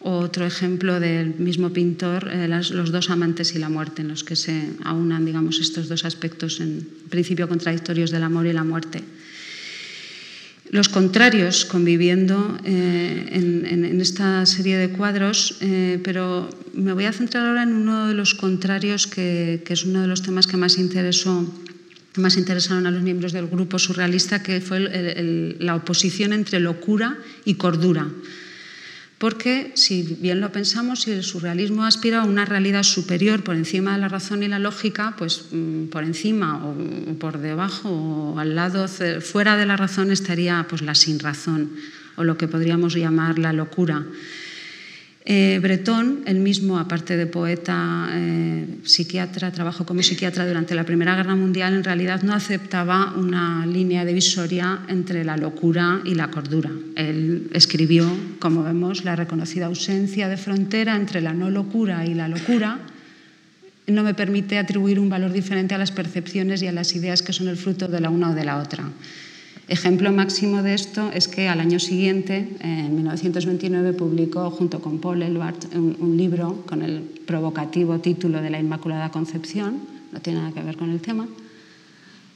Otro 0.00 0.46
ejemplo 0.46 1.00
del 1.00 1.34
mismo 1.38 1.70
pintor, 1.70 2.30
eh, 2.30 2.46
los 2.46 2.92
dos 2.92 3.10
amantes 3.10 3.54
y 3.54 3.58
la 3.58 3.68
muerte, 3.68 4.02
en 4.02 4.08
los 4.08 4.22
que 4.22 4.36
se 4.36 4.70
aunan 4.84 5.24
digamos, 5.24 5.58
estos 5.58 5.88
dos 5.88 6.04
aspectos 6.04 6.60
en 6.60 6.86
principio 7.10 7.48
contradictorios 7.48 8.12
del 8.12 8.22
amor 8.22 8.46
y 8.46 8.52
la 8.52 8.62
muerte. 8.62 9.02
Los 10.70 10.88
contrarios 10.88 11.64
conviviendo 11.64 12.58
eh, 12.64 13.26
en, 13.32 14.00
esta 14.00 14.46
serie 14.46 14.76
de 14.76 14.90
cuadros, 14.90 15.56
eh, 15.62 15.98
pero 16.04 16.48
me 16.74 16.92
voy 16.92 17.06
a 17.06 17.12
centrar 17.12 17.46
ahora 17.46 17.64
en 17.64 17.74
uno 17.74 18.06
de 18.06 18.14
los 18.14 18.34
contrarios 18.34 19.06
que, 19.06 19.64
es 19.66 19.84
uno 19.84 20.02
de 20.02 20.06
los 20.06 20.22
temas 20.22 20.46
que 20.46 20.56
más 20.56 20.78
interesó 20.78 21.42
más 22.16 22.36
interesaron 22.36 22.86
a 22.86 22.90
los 22.90 23.02
miembros 23.02 23.32
del 23.32 23.46
grupo 23.46 23.78
surrealista, 23.78 24.42
que 24.42 24.60
fue 24.60 24.80
la 25.60 25.76
oposición 25.76 26.32
entre 26.32 26.58
locura 26.58 27.16
y 27.44 27.54
cordura. 27.54 28.08
Porque, 29.18 29.72
si 29.74 30.02
bien 30.20 30.40
lo 30.40 30.52
pensamos, 30.52 31.02
si 31.02 31.10
el 31.10 31.24
surrealismo 31.24 31.84
aspira 31.84 32.22
a 32.22 32.24
una 32.24 32.44
realidad 32.44 32.84
superior 32.84 33.42
por 33.42 33.56
encima 33.56 33.94
de 33.94 33.98
la 33.98 34.08
razón 34.08 34.44
y 34.44 34.48
la 34.48 34.60
lógica, 34.60 35.14
pues 35.18 35.46
mm, 35.50 35.86
por 35.86 36.04
encima 36.04 36.64
o 36.64 36.74
por 37.18 37.38
debajo 37.38 37.90
o 37.90 38.38
al 38.38 38.54
lado, 38.54 38.86
fuera 39.20 39.56
de 39.56 39.66
la 39.66 39.76
razón 39.76 40.12
estaría 40.12 40.64
pues, 40.68 40.82
la 40.82 40.94
sin 40.94 41.18
razón 41.18 41.72
o 42.14 42.22
lo 42.22 42.38
que 42.38 42.46
podríamos 42.46 42.94
llamar 42.94 43.40
la 43.40 43.52
locura. 43.52 44.06
Eh, 45.24 45.58
Breton, 45.60 46.22
él 46.26 46.38
mismo, 46.38 46.78
aparte 46.78 47.16
de 47.16 47.26
poeta, 47.26 48.08
eh, 48.12 48.66
psiquiatra, 48.84 49.52
trabajó 49.52 49.84
como 49.84 50.02
psiquiatra 50.02 50.46
durante 50.46 50.74
la 50.74 50.84
Primera 50.84 51.16
Guerra 51.16 51.36
Mundial, 51.36 51.74
en 51.74 51.84
realidad 51.84 52.22
no 52.22 52.32
aceptaba 52.32 53.12
una 53.14 53.66
línea 53.66 54.06
divisoria 54.06 54.80
entre 54.88 55.24
la 55.24 55.36
locura 55.36 56.00
y 56.04 56.14
la 56.14 56.30
cordura. 56.30 56.70
Él 56.96 57.50
escribió, 57.52 58.10
como 58.38 58.62
vemos, 58.62 59.04
la 59.04 59.16
reconocida 59.16 59.66
ausencia 59.66 60.28
de 60.28 60.38
frontera 60.38 60.96
entre 60.96 61.20
la 61.20 61.34
no 61.34 61.50
locura 61.50 62.06
y 62.06 62.14
la 62.14 62.28
locura 62.28 62.78
no 63.86 64.02
me 64.02 64.14
permite 64.14 64.58
atribuir 64.58 65.00
un 65.00 65.08
valor 65.08 65.32
diferente 65.32 65.74
a 65.74 65.78
las 65.78 65.92
percepciones 65.92 66.62
y 66.62 66.66
a 66.66 66.72
las 66.72 66.94
ideas 66.94 67.22
que 67.22 67.32
son 67.32 67.48
el 67.48 67.56
fruto 67.56 67.88
de 67.88 68.00
la 68.00 68.10
una 68.10 68.30
o 68.30 68.34
de 68.34 68.44
la 68.44 68.58
otra. 68.58 68.84
Ejemplo 69.68 70.10
máximo 70.12 70.62
de 70.62 70.72
esto 70.72 71.10
es 71.12 71.28
que 71.28 71.46
al 71.46 71.60
año 71.60 71.78
siguiente, 71.78 72.56
en 72.60 72.94
1929, 72.94 73.92
publicó 73.92 74.50
junto 74.50 74.80
con 74.80 74.98
Paul 74.98 75.22
Eluard 75.22 75.60
un, 75.74 76.16
libro 76.16 76.64
con 76.64 76.80
el 76.80 77.02
provocativo 77.26 77.98
título 77.98 78.40
de 78.40 78.48
La 78.48 78.58
Inmaculada 78.58 79.10
Concepción, 79.10 79.80
no 80.10 80.20
tiene 80.20 80.40
nada 80.40 80.52
que 80.52 80.62
ver 80.62 80.78
con 80.78 80.90
el 80.90 81.02
tema, 81.02 81.28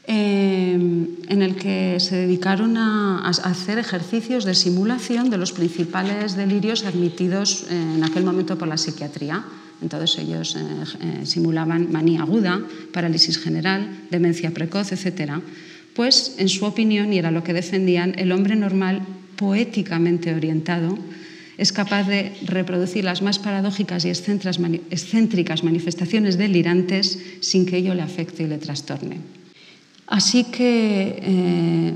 eh, 0.06 0.74
en 0.74 1.42
el 1.42 1.56
que 1.56 1.96
se 2.00 2.16
dedicaron 2.16 2.76
a, 2.76 3.26
hacer 3.26 3.78
ejercicios 3.78 4.44
de 4.44 4.52
simulación 4.54 5.30
de 5.30 5.38
los 5.38 5.52
principales 5.52 6.36
delirios 6.36 6.84
admitidos 6.84 7.64
en 7.70 8.04
aquel 8.04 8.24
momento 8.24 8.58
por 8.58 8.68
la 8.68 8.76
psiquiatría. 8.76 9.42
Entonces 9.80 10.18
ellos 10.18 10.54
eh, 10.54 10.60
eh, 11.00 11.26
simulaban 11.26 11.90
manía 11.90 12.22
aguda, 12.22 12.60
parálisis 12.92 13.38
general, 13.38 13.88
demencia 14.10 14.52
precoz, 14.52 14.92
etc 14.92 15.40
pues 15.94 16.36
en 16.38 16.48
su 16.48 16.64
opinión, 16.64 17.12
y 17.12 17.18
era 17.18 17.30
lo 17.30 17.44
que 17.44 17.52
defendían, 17.52 18.14
el 18.18 18.32
hombre 18.32 18.56
normal, 18.56 19.02
poéticamente 19.36 20.34
orientado, 20.34 20.98
es 21.58 21.72
capaz 21.72 22.08
de 22.08 22.32
reproducir 22.46 23.04
las 23.04 23.22
más 23.22 23.38
paradójicas 23.38 24.04
y 24.04 24.08
excéntricas 24.08 25.64
manifestaciones 25.64 26.38
delirantes 26.38 27.18
sin 27.40 27.66
que 27.66 27.76
ello 27.76 27.94
le 27.94 28.02
afecte 28.02 28.42
y 28.42 28.46
le 28.46 28.58
trastorne. 28.58 29.18
Así 30.06 30.44
que 30.44 31.18
eh, 31.22 31.92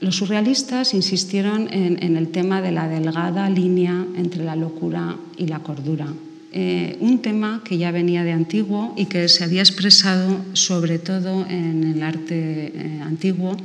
los 0.00 0.16
surrealistas 0.16 0.92
insistieron 0.92 1.68
en 1.72 2.16
el 2.16 2.28
tema 2.28 2.60
de 2.60 2.72
la 2.72 2.88
delgada 2.88 3.48
línea 3.48 4.04
entre 4.16 4.44
la 4.44 4.56
locura 4.56 5.16
y 5.36 5.46
la 5.46 5.60
cordura, 5.60 6.08
eh, 6.52 6.96
un 7.00 7.22
tema 7.22 7.62
que 7.64 7.78
ya 7.78 7.90
venía 7.90 8.24
de 8.24 8.32
antiguo 8.32 8.94
y 8.96 9.06
que 9.06 9.28
se 9.28 9.44
había 9.44 9.62
expresado 9.62 10.44
sobre 10.54 10.98
todo 10.98 11.46
en 11.48 11.84
el 11.84 12.02
arte 12.02 12.72
eh, 12.74 13.00
antiguo, 13.02 13.56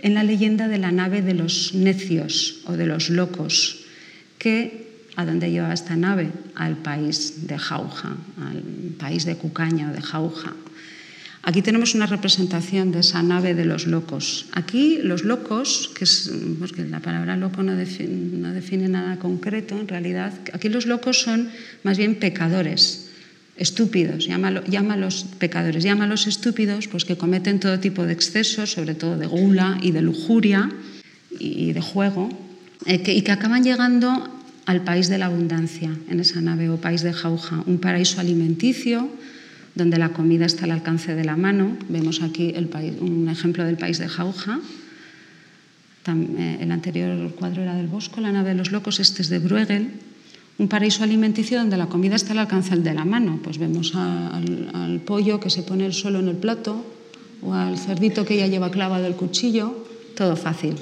en 0.00 0.14
la 0.14 0.24
leyenda 0.24 0.68
de 0.68 0.78
la 0.78 0.92
nave 0.92 1.22
de 1.22 1.34
los 1.34 1.74
necios 1.74 2.62
o 2.66 2.72
de 2.72 2.86
los 2.86 3.10
locos, 3.10 3.84
que 4.38 4.86
a 5.16 5.24
dónde 5.24 5.50
lleva 5.50 5.72
esta 5.72 5.96
nave? 5.96 6.30
Al 6.54 6.76
país 6.76 7.46
de 7.48 7.58
Jauja, 7.58 8.16
al 8.38 8.62
país 8.98 9.24
de 9.24 9.36
Cucaña 9.36 9.90
o 9.90 9.94
de 9.94 10.02
Jauja. 10.02 10.54
Aquí 11.46 11.62
tenemos 11.62 11.94
una 11.94 12.10
representación 12.10 12.90
de 12.90 13.06
esa 13.06 13.22
nave 13.22 13.54
de 13.54 13.64
los 13.64 13.86
locos. 13.86 14.46
Aquí 14.50 14.98
los 15.00 15.22
locos, 15.22 15.94
que 15.94 16.02
es, 16.02 16.28
porque 16.58 16.82
la 16.82 16.98
palabra 16.98 17.36
loco 17.36 17.62
no 17.62 17.76
define, 17.76 18.88
nada 18.88 19.16
concreto 19.20 19.78
en 19.78 19.86
realidad, 19.86 20.34
aquí 20.52 20.68
los 20.68 20.86
locos 20.86 21.22
son 21.22 21.48
más 21.84 21.98
bien 21.98 22.16
pecadores, 22.16 23.10
estúpidos, 23.56 24.26
llámalos 24.26 25.26
pecadores, 25.38 25.84
llámalos 25.84 26.26
estúpidos, 26.26 26.88
pues 26.88 27.04
que 27.04 27.16
cometen 27.16 27.60
todo 27.60 27.78
tipo 27.78 28.02
de 28.02 28.12
excesos, 28.12 28.72
sobre 28.72 28.96
todo 28.96 29.16
de 29.16 29.30
gula 29.30 29.78
y 29.80 29.92
de 29.92 30.02
lujuria 30.02 30.68
y 31.38 31.72
de 31.72 31.80
juego, 31.80 32.28
eh, 32.86 33.00
y 33.06 33.22
que 33.22 33.30
acaban 33.30 33.62
llegando 33.62 34.34
al 34.66 34.82
país 34.82 35.06
de 35.06 35.18
la 35.18 35.26
abundancia, 35.26 35.94
en 36.10 36.18
esa 36.18 36.40
nave 36.40 36.68
o 36.70 36.82
país 36.82 37.06
de 37.06 37.12
Jauja, 37.12 37.62
un 37.70 37.78
paraíso 37.78 38.18
alimenticio, 38.18 39.06
donde 39.76 39.98
la 39.98 40.08
comida 40.08 40.46
está 40.46 40.64
al 40.64 40.72
alcance 40.72 41.14
de 41.14 41.22
la 41.22 41.36
mano. 41.36 41.76
Vemos 41.88 42.22
aquí 42.22 42.54
un 43.00 43.28
ejemplo 43.28 43.62
del 43.64 43.76
país 43.76 43.98
de 43.98 44.08
Jauja. 44.08 44.58
Eh, 46.08 46.58
el 46.60 46.72
anterior 46.72 47.30
cuadro 47.34 47.62
era 47.62 47.74
del 47.74 47.86
Bosco, 47.86 48.20
la 48.20 48.32
nave 48.32 48.50
de 48.50 48.54
los 48.54 48.72
locos, 48.72 49.00
este 49.00 49.20
es 49.20 49.28
de 49.28 49.38
Bruegel. 49.38 49.90
Un 50.58 50.68
paraíso 50.68 51.04
alimenticio 51.04 51.58
donde 51.58 51.76
la 51.76 51.86
comida 51.86 52.16
está 52.16 52.32
al 52.32 52.38
alcance 52.38 52.74
de 52.74 52.94
la 52.94 53.04
mano. 53.04 53.38
Pues 53.44 53.58
vemos 53.58 53.94
al, 53.94 55.02
pollo 55.04 55.40
que 55.40 55.50
se 55.50 55.62
pone 55.62 55.84
el 55.84 55.92
suelo 55.92 56.20
en 56.20 56.28
el 56.28 56.36
plato 56.36 56.82
o 57.42 57.52
al 57.52 57.76
cerdito 57.76 58.24
que 58.24 58.38
ya 58.38 58.46
lleva 58.46 58.70
clavado 58.70 59.06
el 59.06 59.14
cuchillo, 59.14 59.84
todo 60.16 60.36
fácil. 60.36 60.74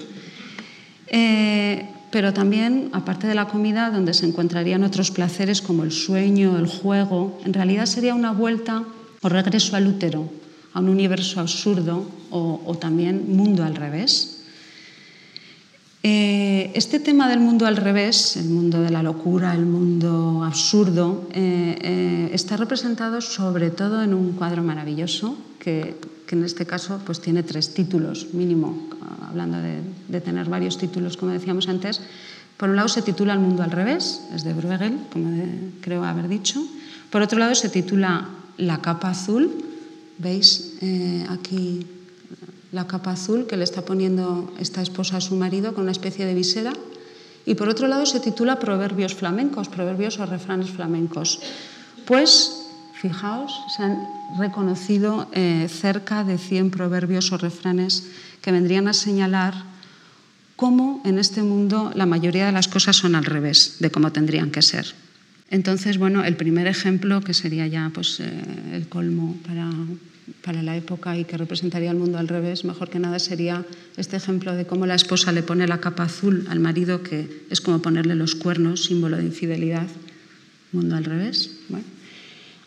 Eh, 1.09 1.84
pero 2.15 2.33
también, 2.33 2.91
aparte 2.93 3.27
de 3.27 3.35
la 3.35 3.49
comida, 3.49 3.91
donde 3.91 4.15
se 4.15 4.25
encontrarían 4.25 4.85
otros 4.85 5.11
placeres 5.11 5.61
como 5.61 5.83
el 5.83 5.91
sueño, 5.91 6.57
el 6.57 6.69
juego. 6.69 7.41
En 7.45 7.53
realidad 7.53 7.87
sería 7.87 8.15
una 8.15 8.31
vuelta 8.31 8.85
o 9.21 9.29
regreso 9.29 9.75
al 9.75 9.89
útero, 9.89 10.31
a 10.75 10.79
un 10.79 10.91
universo 10.91 11.41
absurdo 11.41 12.07
o, 12.31 12.79
también 12.79 13.35
mundo 13.35 13.65
al 13.65 13.75
revés. 13.75 14.45
Eh, 16.05 16.71
este 16.75 17.01
tema 17.01 17.29
del 17.29 17.41
mundo 17.41 17.67
al 17.67 17.77
revés, 17.77 18.37
el 18.37 18.49
mundo 18.49 18.81
de 18.81 18.91
la 18.91 19.03
locura, 19.03 19.53
el 19.53 19.67
mundo 19.67 20.45
absurdo, 20.45 21.27
eh, 21.33 21.77
eh, 21.83 22.31
está 22.33 22.57
representado 22.57 23.23
sobre 23.23 23.71
todo 23.71 24.05
en 24.05 24.15
un 24.15 24.35
cuadro 24.35 24.62
maravilloso 24.62 25.37
que 25.59 25.97
que 26.35 26.41
en 26.41 26.45
este 26.45 26.66
caso 26.66 26.99
pues, 27.07 27.20
tiene 27.20 27.45
tres 27.45 27.74
títulos 27.74 28.35
mínimo, 28.35 28.91
hablando 29.22 29.59
de, 29.59 30.20
tener 30.20 30.49
varios 30.49 30.78
títulos, 30.78 31.16
como 31.16 31.30
decíamos 31.30 31.68
antes. 31.68 32.01
Por 32.57 32.70
un 32.70 32.76
lado 32.76 32.89
se 32.89 33.03
titula 33.03 33.35
El 33.35 33.39
mundo 33.39 33.62
al 33.62 33.70
revés, 33.70 34.22
es 34.35 34.43
de 34.43 34.53
Bruegel, 34.53 34.99
como 35.12 35.30
creo 35.80 36.03
haber 36.03 36.26
dicho. 36.26 36.59
Por 37.11 37.22
otro 37.22 37.39
lado 37.39 37.55
se 37.55 37.68
titula 37.68 38.28
La 38.59 38.82
capa 38.82 39.11
azul, 39.11 39.51
veis 40.18 40.74
eh, 40.82 41.24
aquí 41.30 41.87
la 42.72 42.87
capa 42.87 43.12
azul 43.12 43.47
que 43.47 43.57
le 43.57 43.62
está 43.62 43.82
poniendo 43.82 44.53
esta 44.59 44.82
esposa 44.82 45.18
a 45.18 45.20
su 45.20 45.37
marido 45.37 45.74
con 45.74 45.82
una 45.82 45.93
especie 45.93 46.26
de 46.26 46.35
visera. 46.35 46.72
Y 47.47 47.55
por 47.55 47.68
otro 47.68 47.87
lado 47.87 48.07
se 48.07 48.18
titula 48.18 48.59
Proverbios 48.59 49.14
flamencos, 49.14 49.68
proverbios 49.68 50.18
o 50.18 50.26
refranes 50.26 50.70
flamencos. 50.70 51.39
Pues 52.07 52.64
Fijaos, 53.05 53.61
se 53.69 53.83
han 53.83 54.09
reconocido 54.39 55.29
eh, 55.35 55.69
cerca 55.69 56.25
de 56.25 56.39
100 56.39 56.71
proverbios 56.71 57.33
o 57.33 57.37
refranes 57.37 58.09
que 58.41 58.49
vendrían 58.51 58.89
a 58.89 58.95
señalar 58.97 59.53
cómo 60.57 61.03
en 61.05 61.19
este 61.19 61.43
mundo 61.43 61.93
la 61.95 62.07
mayoría 62.07 62.47
de 62.47 62.53
las 62.53 62.67
cosas 62.67 62.97
son 62.97 63.15
al 63.15 63.27
revés 63.27 63.77
de 63.81 63.91
cómo 63.91 64.11
tendrían 64.11 64.51
que 64.51 64.63
ser. 64.63 64.87
Entonces, 65.51 65.99
bueno, 65.99 66.25
el 66.25 66.37
primer 66.37 66.67
ejemplo, 66.67 67.21
que 67.21 67.35
sería 67.35 67.67
ya 67.67 67.91
pues, 67.93 68.21
eh, 68.21 68.33
el 68.73 68.89
colmo 68.89 69.37
para, 69.47 69.69
para 70.43 70.63
la 70.63 70.75
época 70.75 71.19
y 71.19 71.27
que 71.27 71.37
representaría 71.37 71.91
el 71.91 71.99
mundo 71.99 72.17
al 72.17 72.29
revés, 72.29 72.65
mejor 72.65 72.89
que 72.89 73.01
nada 73.01 73.19
sería 73.19 73.67
este 73.99 74.17
ejemplo 74.17 74.57
de 74.57 74.65
cómo 74.65 74.87
la 74.87 74.95
esposa 74.95 75.31
le 75.31 75.43
pone 75.43 75.69
la 75.69 75.79
capa 75.79 76.05
azul 76.05 76.47
al 76.49 76.59
marido, 76.59 77.03
que 77.03 77.45
es 77.51 77.61
como 77.61 77.83
ponerle 77.83 78.15
los 78.15 78.35
cuernos, 78.35 78.87
símbolo 78.87 79.19
de 79.19 79.25
infidelidad. 79.25 79.89
Mundo 80.73 80.97
al 80.97 81.05
revés. 81.05 81.51
Bueno. 81.69 81.93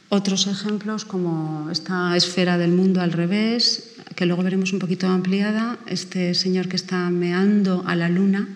Otros 0.10 0.48
ejemplos 0.48 1.04
como 1.04 1.70
esta 1.70 2.16
esfera 2.16 2.58
del 2.58 2.72
mundo 2.72 3.02
al 3.02 3.12
revés, 3.12 3.96
que 4.16 4.26
luego 4.26 4.42
veremos 4.42 4.72
un 4.72 4.80
poquito 4.80 5.08
ampliada, 5.08 5.78
este 5.86 6.34
señor 6.34 6.70
que 6.70 6.78
está 6.78 7.10
meando 7.10 7.84
a 7.86 7.96
la 7.96 8.08
luna, 8.08 8.48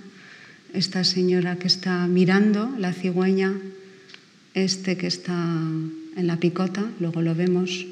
esta 0.74 1.04
señora 1.04 1.58
que 1.58 1.68
está 1.68 2.08
mirando, 2.08 2.72
la 2.78 2.93
cigüeña, 2.93 3.60
este 4.54 4.95
que 4.95 5.08
está 5.08 5.36
en 6.16 6.28
la 6.28 6.38
picota, 6.38 6.89
luego 7.02 7.22
lo 7.22 7.36
vemos, 7.36 7.86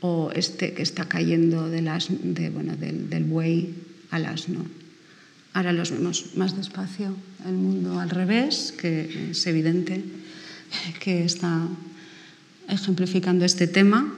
o 0.00 0.32
este 0.34 0.72
que 0.72 0.82
está 0.82 1.06
cayendo 1.06 1.68
de 1.68 2.50
bueno, 2.50 2.76
del, 2.76 3.10
del 3.10 3.24
buey 3.24 3.74
al 4.10 4.24
asno. 4.24 4.64
Ahora 5.52 5.74
los 5.74 5.90
vemos 5.90 6.34
más 6.36 6.56
despacio, 6.56 7.14
el 7.46 7.54
mundo 7.54 8.00
al 8.00 8.08
revés, 8.08 8.72
que 8.72 9.32
es 9.32 9.46
evidente 9.46 10.02
que 10.98 11.26
está 11.26 11.68
ejemplificando 12.68 13.44
este 13.44 13.66
tema, 13.66 14.12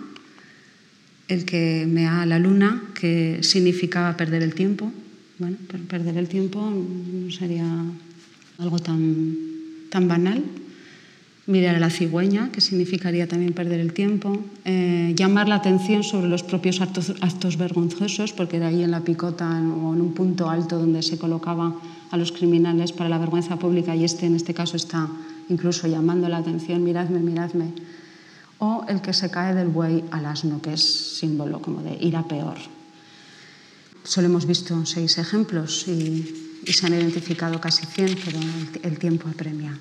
el 1.29 1.45
que 1.45 1.87
me 1.89 2.07
ha 2.07 2.27
la 2.27 2.39
luna, 2.39 2.83
que 2.95 3.43
significaba 3.43 4.17
perder 4.17 4.43
el 4.43 4.55
tiempo. 4.55 4.93
Bueno, 5.39 5.57
perder 5.89 6.17
el 6.17 6.29
tiempo 6.29 6.71
no 6.71 7.31
sería 7.31 7.67
algo 8.59 8.79
tan, 8.79 9.37
tan 9.91 10.09
banal. 10.09 10.43
Mirar 11.47 11.77
a 11.77 11.79
la 11.79 11.91
cigüeña, 11.91 12.51
que 12.53 12.63
significaría 12.63 13.29
también 13.29 13.53
perder 13.53 13.81
el 13.81 13.93
tiempo. 13.93 14.43
Eh, 14.65 15.13
llamar 15.15 15.47
la 15.47 15.57
atención 15.57 16.03
sobre 16.03 16.29
los 16.29 16.43
propios 16.43 16.81
actos, 16.81 17.13
actos 17.21 17.59
vergonzosos, 17.59 18.33
porque 18.33 18.57
era 18.57 18.69
ahí 18.69 18.83
en 18.83 18.91
la 18.91 19.01
picota 19.01 19.45
o 19.61 19.93
en 19.93 20.01
un 20.01 20.15
punto 20.15 20.49
alto 20.49 20.79
donde 20.79 21.03
se 21.03 21.19
colocaba 21.19 21.75
a 22.11 22.17
los 22.17 22.33
criminales 22.33 22.93
para 22.93 23.11
la 23.11 23.19
vergüenza 23.19 23.59
pública 23.59 23.95
y 23.95 24.05
este 24.05 24.25
en 24.25 24.37
este 24.37 24.55
caso 24.55 24.77
está 24.77 25.09
incluso 25.51 25.87
llamando 25.87 26.29
la 26.29 26.39
atención, 26.39 26.83
miradme, 26.83 27.19
miradme 27.19 27.73
o 28.65 28.85
el 28.89 29.01
que 29.05 29.13
se 29.13 29.31
cae 29.31 29.53
del 29.55 29.69
buey 29.69 30.05
al 30.11 30.25
asno, 30.25 30.61
que 30.65 30.73
es 30.73 30.83
símbolo 31.21 31.61
como 31.61 31.83
de 31.83 32.01
ir 32.01 32.17
a 32.17 32.25
peor. 32.25 32.57
Solo 34.05 34.29
hemos 34.29 34.47
visto 34.47 34.85
seis 34.87 35.19
ejemplos 35.19 35.89
y, 35.89 36.41
se 36.65 36.87
han 36.87 36.95
identificado 36.95 37.61
casi 37.61 37.85
cien, 37.85 38.17
pero 38.25 38.39
el, 38.83 38.99
tiempo 38.99 39.29
apremia. 39.29 39.77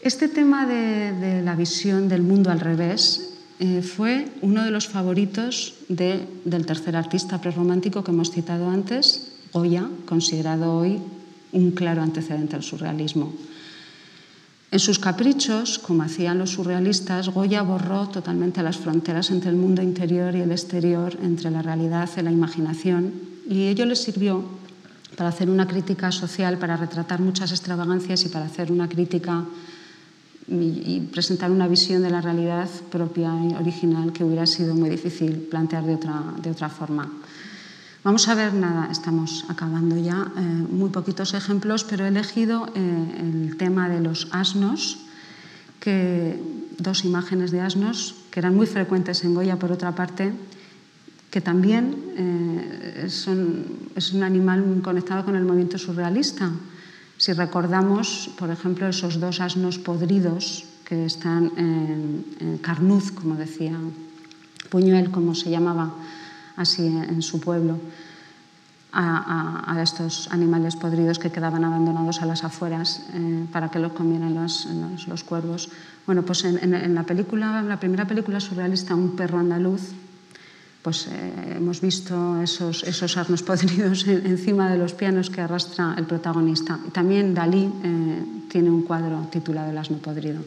Este 0.00 0.28
tema 0.28 0.66
de, 0.66 1.40
la 1.42 1.56
visión 1.56 2.08
del 2.08 2.20
mundo 2.20 2.50
al 2.50 2.60
revés 2.60 3.32
eh, 3.58 3.80
fue 3.80 4.28
uno 4.42 4.64
de 4.64 4.70
los 4.70 4.88
favoritos 4.88 5.74
del 5.88 6.66
tercer 6.66 6.94
artista 6.94 7.40
prerromántico 7.40 8.04
que 8.04 8.12
hemos 8.12 8.30
citado 8.30 8.68
antes, 8.68 9.32
Goya, 9.52 9.88
considerado 10.04 10.76
hoy 10.76 11.00
un 11.52 11.72
claro 11.72 12.02
antecedente 12.02 12.56
al 12.56 12.62
surrealismo. 12.62 13.32
En 14.70 14.78
sus 14.78 14.98
caprichos, 14.98 15.78
como 15.78 16.02
hacían 16.02 16.38
los 16.38 16.50
surrealistas, 16.50 17.30
Goya 17.30 17.62
borró 17.62 18.08
totalmente 18.08 18.62
las 18.62 18.76
fronteras 18.76 19.30
entre 19.30 19.48
el 19.48 19.56
mundo 19.56 19.80
interior 19.80 20.34
y 20.34 20.42
el 20.42 20.52
exterior, 20.52 21.16
entre 21.22 21.50
la 21.50 21.62
realidad 21.62 22.08
y 22.16 22.20
la 22.20 22.30
imaginación, 22.30 23.12
y 23.48 23.68
ello 23.68 23.86
le 23.86 23.96
sirvió 23.96 24.44
para 25.16 25.30
hacer 25.30 25.48
una 25.48 25.66
crítica 25.66 26.12
social, 26.12 26.58
para 26.58 26.76
retratar 26.76 27.20
muchas 27.20 27.50
extravagancias 27.50 28.24
y 28.26 28.28
para 28.28 28.44
hacer 28.44 28.70
una 28.70 28.88
crítica 28.88 29.44
y, 30.46 31.00
presentar 31.12 31.50
una 31.50 31.66
visión 31.66 32.02
de 32.02 32.10
la 32.10 32.20
realidad 32.20 32.68
propia 32.90 33.30
y 33.50 33.54
original 33.54 34.12
que 34.12 34.24
hubiera 34.24 34.46
sido 34.46 34.74
muy 34.74 34.90
difícil 34.90 35.48
plantear 35.50 35.84
de 35.84 35.94
otra, 35.94 36.22
de 36.42 36.50
otra 36.50 36.68
forma. 36.68 37.10
Vamos 38.08 38.26
a 38.28 38.34
ver, 38.34 38.54
nada, 38.54 38.88
estamos 38.90 39.44
acabando 39.52 39.92
ya, 40.00 40.32
eh, 40.32 40.40
muy 40.40 40.88
poquitos 40.88 41.34
ejemplos, 41.34 41.84
pero 41.84 42.06
he 42.06 42.08
elegido 42.08 42.64
eh, 42.72 42.80
el 43.20 43.58
tema 43.58 43.90
de 43.90 44.00
los 44.00 44.32
asnos, 44.32 45.04
que, 45.78 46.40
dos 46.78 47.04
imágenes 47.04 47.50
de 47.50 47.60
asnos 47.60 48.16
que 48.30 48.40
eran 48.40 48.56
muy 48.56 48.64
frecuentes 48.64 49.24
en 49.24 49.34
Goya, 49.34 49.58
por 49.58 49.72
otra 49.72 49.92
parte, 49.92 50.32
que 51.30 51.42
también 51.42 52.00
eh, 52.16 53.10
son, 53.10 53.92
es 53.94 54.14
un 54.14 54.22
animal 54.22 54.64
conectado 54.80 55.26
con 55.26 55.36
el 55.36 55.44
movimiento 55.44 55.76
surrealista. 55.76 56.50
Si 57.18 57.34
recordamos, 57.34 58.30
por 58.38 58.48
ejemplo, 58.48 58.88
esos 58.88 59.20
dos 59.20 59.42
asnos 59.42 59.76
podridos 59.76 60.64
que 60.88 61.04
están 61.04 61.52
en, 61.58 62.24
en 62.40 62.56
Carnuz, 62.56 63.12
como 63.12 63.34
decía 63.34 63.76
Puñuel, 64.70 65.10
como 65.10 65.34
se 65.34 65.50
llamaba 65.50 65.92
así 66.58 66.86
en 66.86 67.22
su 67.22 67.40
pueblo, 67.40 67.78
a, 68.92 69.78
estos 69.82 70.28
animales 70.32 70.76
podridos 70.76 71.18
que 71.18 71.30
quedaban 71.30 71.64
abandonados 71.64 72.20
a 72.20 72.26
las 72.26 72.42
afueras 72.42 73.04
eh, 73.14 73.46
para 73.52 73.70
que 73.70 73.78
los 73.78 73.92
comieran 73.92 74.34
los, 74.34 74.66
los, 75.06 75.24
cuervos. 75.24 75.70
Bueno, 76.06 76.22
pues 76.22 76.44
en, 76.44 76.94
la 76.94 77.02
película, 77.04 77.62
la 77.62 77.78
primera 77.78 78.06
película 78.06 78.40
surrealista, 78.40 78.94
Un 78.94 79.14
perro 79.14 79.38
andaluz, 79.38 79.92
pues 80.82 81.06
eh, 81.06 81.56
hemos 81.56 81.80
visto 81.80 82.40
esos, 82.42 82.82
esos 82.82 83.16
arnos 83.16 83.42
podridos 83.48 84.06
encima 84.06 84.70
de 84.70 84.78
los 84.78 84.94
pianos 84.94 85.30
que 85.30 85.42
arrastra 85.42 85.94
el 85.96 86.04
protagonista. 86.04 86.78
También 86.92 87.34
Dalí 87.34 87.70
eh, 87.84 88.24
tiene 88.48 88.70
un 88.70 88.82
cuadro 88.82 89.28
titulado 89.30 89.70
El 89.70 89.78
asno 89.78 89.98
podrido. 89.98 90.40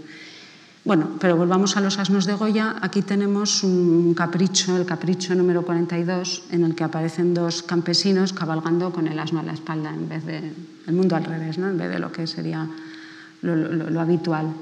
Bueno, 0.84 1.12
pero 1.20 1.38
volvamos 1.38 1.78
a 1.78 1.82
los 1.82 2.00
asnos 2.00 2.26
de 2.26 2.34
Goya. 2.34 2.76
Aquí 2.82 3.04
tenemos 3.04 3.64
un 3.64 4.16
capricho, 4.16 4.78
el 4.78 4.86
capricho 4.86 5.36
número 5.36 5.62
42, 5.62 6.46
en 6.50 6.64
el 6.64 6.74
que 6.74 6.84
aparecen 6.84 7.36
dos 7.36 7.62
campesinos 7.62 8.34
cabalgando 8.34 8.92
con 8.92 9.08
el 9.08 9.20
asno 9.20 9.42
a 9.42 9.44
la 9.44 9.54
espalda, 9.54 9.94
en 9.94 10.10
vez 10.10 10.26
de 10.26 10.42
el 10.88 10.94
mundo 10.96 11.16
al 11.16 11.26
revés, 11.26 11.60
¿no? 11.60 11.70
en 11.70 11.78
vez 11.78 11.92
de 11.92 12.00
lo 12.00 12.12
que 12.12 12.26
sería 12.26 12.68
lo, 13.44 14.02
habitual. 14.02 14.54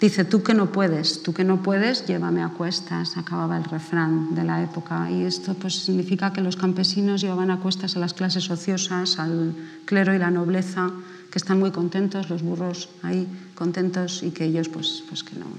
Dice, 0.00 0.24
tú 0.24 0.44
que 0.44 0.54
no 0.54 0.70
puedes, 0.70 1.24
tú 1.24 1.34
que 1.34 1.42
no 1.42 1.60
puedes, 1.60 2.06
llévame 2.06 2.42
a 2.42 2.50
cuestas, 2.50 3.16
acababa 3.16 3.56
el 3.56 3.64
refrán 3.64 4.32
de 4.34 4.44
la 4.44 4.62
época. 4.62 5.10
Y 5.10 5.24
esto 5.24 5.54
pues, 5.54 5.74
significa 5.74 6.32
que 6.32 6.40
los 6.40 6.56
campesinos 6.56 7.20
llevaban 7.20 7.50
a 7.50 7.58
cuestas 7.58 7.96
a 7.96 8.00
las 8.00 8.14
clases 8.14 8.48
ociosas, 8.48 9.18
al 9.18 9.54
clero 9.86 10.14
y 10.14 10.18
la 10.18 10.30
nobleza, 10.30 10.92
que 11.34 11.38
están 11.38 11.58
muy 11.58 11.72
contentos, 11.72 12.30
los 12.30 12.46
burros 12.46 12.88
ahí 13.02 13.26
contentos 13.56 14.22
y 14.22 14.30
que 14.30 14.44
ellos 14.44 14.68
pues, 14.68 15.02
pues 15.08 15.24
que, 15.24 15.34
no, 15.34 15.50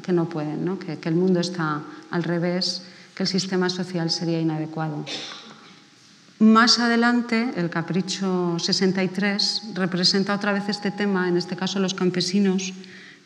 que, 0.00 0.12
no 0.12 0.28
pueden, 0.28 0.64
¿no? 0.64 0.78
Que, 0.78 0.96
el 1.02 1.16
mundo 1.16 1.40
está 1.40 1.82
al 2.12 2.22
revés, 2.22 2.86
que 3.16 3.24
el 3.24 3.28
sistema 3.28 3.68
social 3.68 4.12
sería 4.12 4.38
inadecuado. 4.38 5.04
Más 6.38 6.78
adelante, 6.78 7.50
el 7.56 7.68
Capricho 7.68 8.60
63 8.60 9.74
representa 9.74 10.36
otra 10.36 10.52
vez 10.52 10.68
este 10.68 10.92
tema, 10.92 11.28
en 11.28 11.36
este 11.36 11.56
caso 11.56 11.80
los 11.80 11.94
campesinos, 11.94 12.72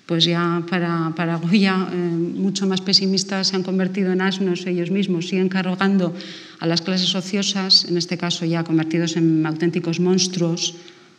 pues 0.06 0.24
ya 0.24 0.64
para, 0.70 1.12
para 1.14 1.36
Goya, 1.36 1.88
eh, 1.92 1.94
mucho 1.94 2.66
más 2.66 2.80
pesimistas 2.80 3.48
se 3.48 3.56
han 3.56 3.62
convertido 3.62 4.12
en 4.12 4.22
asnos 4.22 4.64
ellos 4.64 4.90
mismos, 4.90 5.28
siguen 5.28 5.50
cargando 5.50 6.14
a 6.58 6.66
las 6.66 6.80
clases 6.80 7.14
ociosas, 7.14 7.84
en 7.84 7.98
este 7.98 8.16
caso 8.16 8.46
ya 8.46 8.64
convertidos 8.64 9.18
en 9.18 9.44
auténticos 9.44 10.00
monstruos, 10.00 10.72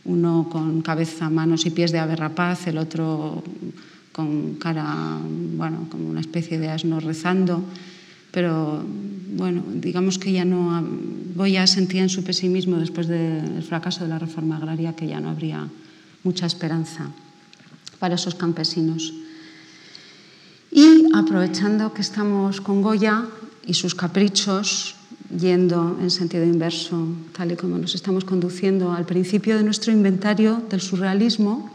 uno 0.09 0.49
con 0.49 0.81
cabeza, 0.81 1.29
manos 1.29 1.65
y 1.65 1.69
pies 1.69 1.91
de 1.93 1.99
ave 1.99 2.15
rapaz, 2.15 2.65
el 2.67 2.77
otro 2.77 3.43
con 4.11 4.55
cara, 4.55 5.17
bueno, 5.55 5.87
como 5.89 6.09
una 6.09 6.19
especie 6.19 6.57
de 6.57 6.69
asno 6.69 6.99
rezando. 6.99 7.63
Pero 8.31 8.83
bueno, 9.37 9.63
digamos 9.73 10.17
que 10.17 10.33
ya 10.33 10.45
no. 10.45 10.83
voy 11.35 11.57
a 11.57 11.67
sentir 11.67 12.01
en 12.01 12.09
su 12.09 12.23
pesimismo 12.23 12.77
después 12.77 13.07
del 13.07 13.63
fracaso 13.63 14.03
de 14.03 14.09
la 14.09 14.19
reforma 14.19 14.57
agraria 14.57 14.95
que 14.95 15.07
ya 15.07 15.19
no 15.19 15.29
habría 15.29 15.69
mucha 16.23 16.45
esperanza 16.45 17.09
para 17.99 18.15
esos 18.15 18.35
campesinos. 18.35 19.13
Y 20.71 21.09
aprovechando 21.13 21.93
que 21.93 22.01
estamos 22.01 22.61
con 22.61 22.81
Goya 22.81 23.25
y 23.65 23.73
sus 23.73 23.95
caprichos, 23.95 24.98
yendo 25.29 25.97
en 26.01 26.09
sentido 26.09 26.43
inverso, 26.43 27.07
tal 27.33 27.51
y 27.51 27.55
como 27.55 27.77
nos 27.77 27.95
estamos 27.95 28.25
conduciendo 28.25 28.91
al 28.93 29.05
principio 29.05 29.57
de 29.57 29.63
nuestro 29.63 29.91
inventario 29.91 30.61
del 30.69 30.81
surrealismo, 30.81 31.69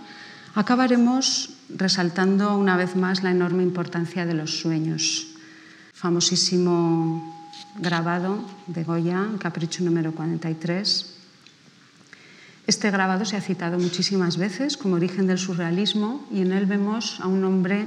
acabaremos 0.55 1.51
resaltando 1.71 2.57
una 2.57 2.77
vez 2.77 2.97
más 2.97 3.23
la 3.23 3.31
enorme 3.31 3.63
importancia 3.63 4.27
de 4.27 4.35
los 4.35 4.59
sueños. 4.61 5.29
Famosísimo 5.93 7.51
grabado 7.79 8.45
de 8.67 8.85
Goya, 8.85 9.29
Capricho 9.39 9.85
número 9.85 10.13
43. 10.13 11.15
Este 12.67 12.91
grabado 12.91 13.25
se 13.25 13.37
ha 13.37 13.41
citado 13.41 13.79
muchísimas 13.79 14.37
veces 14.37 14.77
como 14.77 14.97
origen 14.97 15.27
del 15.27 15.39
surrealismo 15.39 16.25
y 16.33 16.41
en 16.41 16.53
él 16.53 16.67
vemos 16.67 17.21
a 17.21 17.27
un 17.27 17.45
hombre 17.45 17.87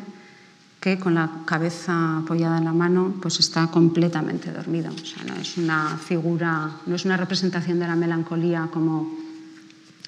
que 0.88 0.98
con 0.98 1.16
la 1.16 1.44
cabeza 1.44 2.20
apoyada 2.20 2.60
en 2.60 2.64
la 2.64 2.72
mano 2.72 3.16
pues 3.22 3.42
está 3.42 3.68
completamente 3.68 4.54
dormido. 4.54 4.90
O 4.96 5.06
sea, 5.06 5.22
no 5.28 5.36
es 5.36 5.58
una 5.58 5.98
figura, 5.98 6.80
no 6.86 6.96
es 6.96 7.04
una 7.04 7.18
representación 7.18 7.78
de 7.80 7.88
la 7.88 7.96
melancolía 7.98 8.70
como, 8.72 9.12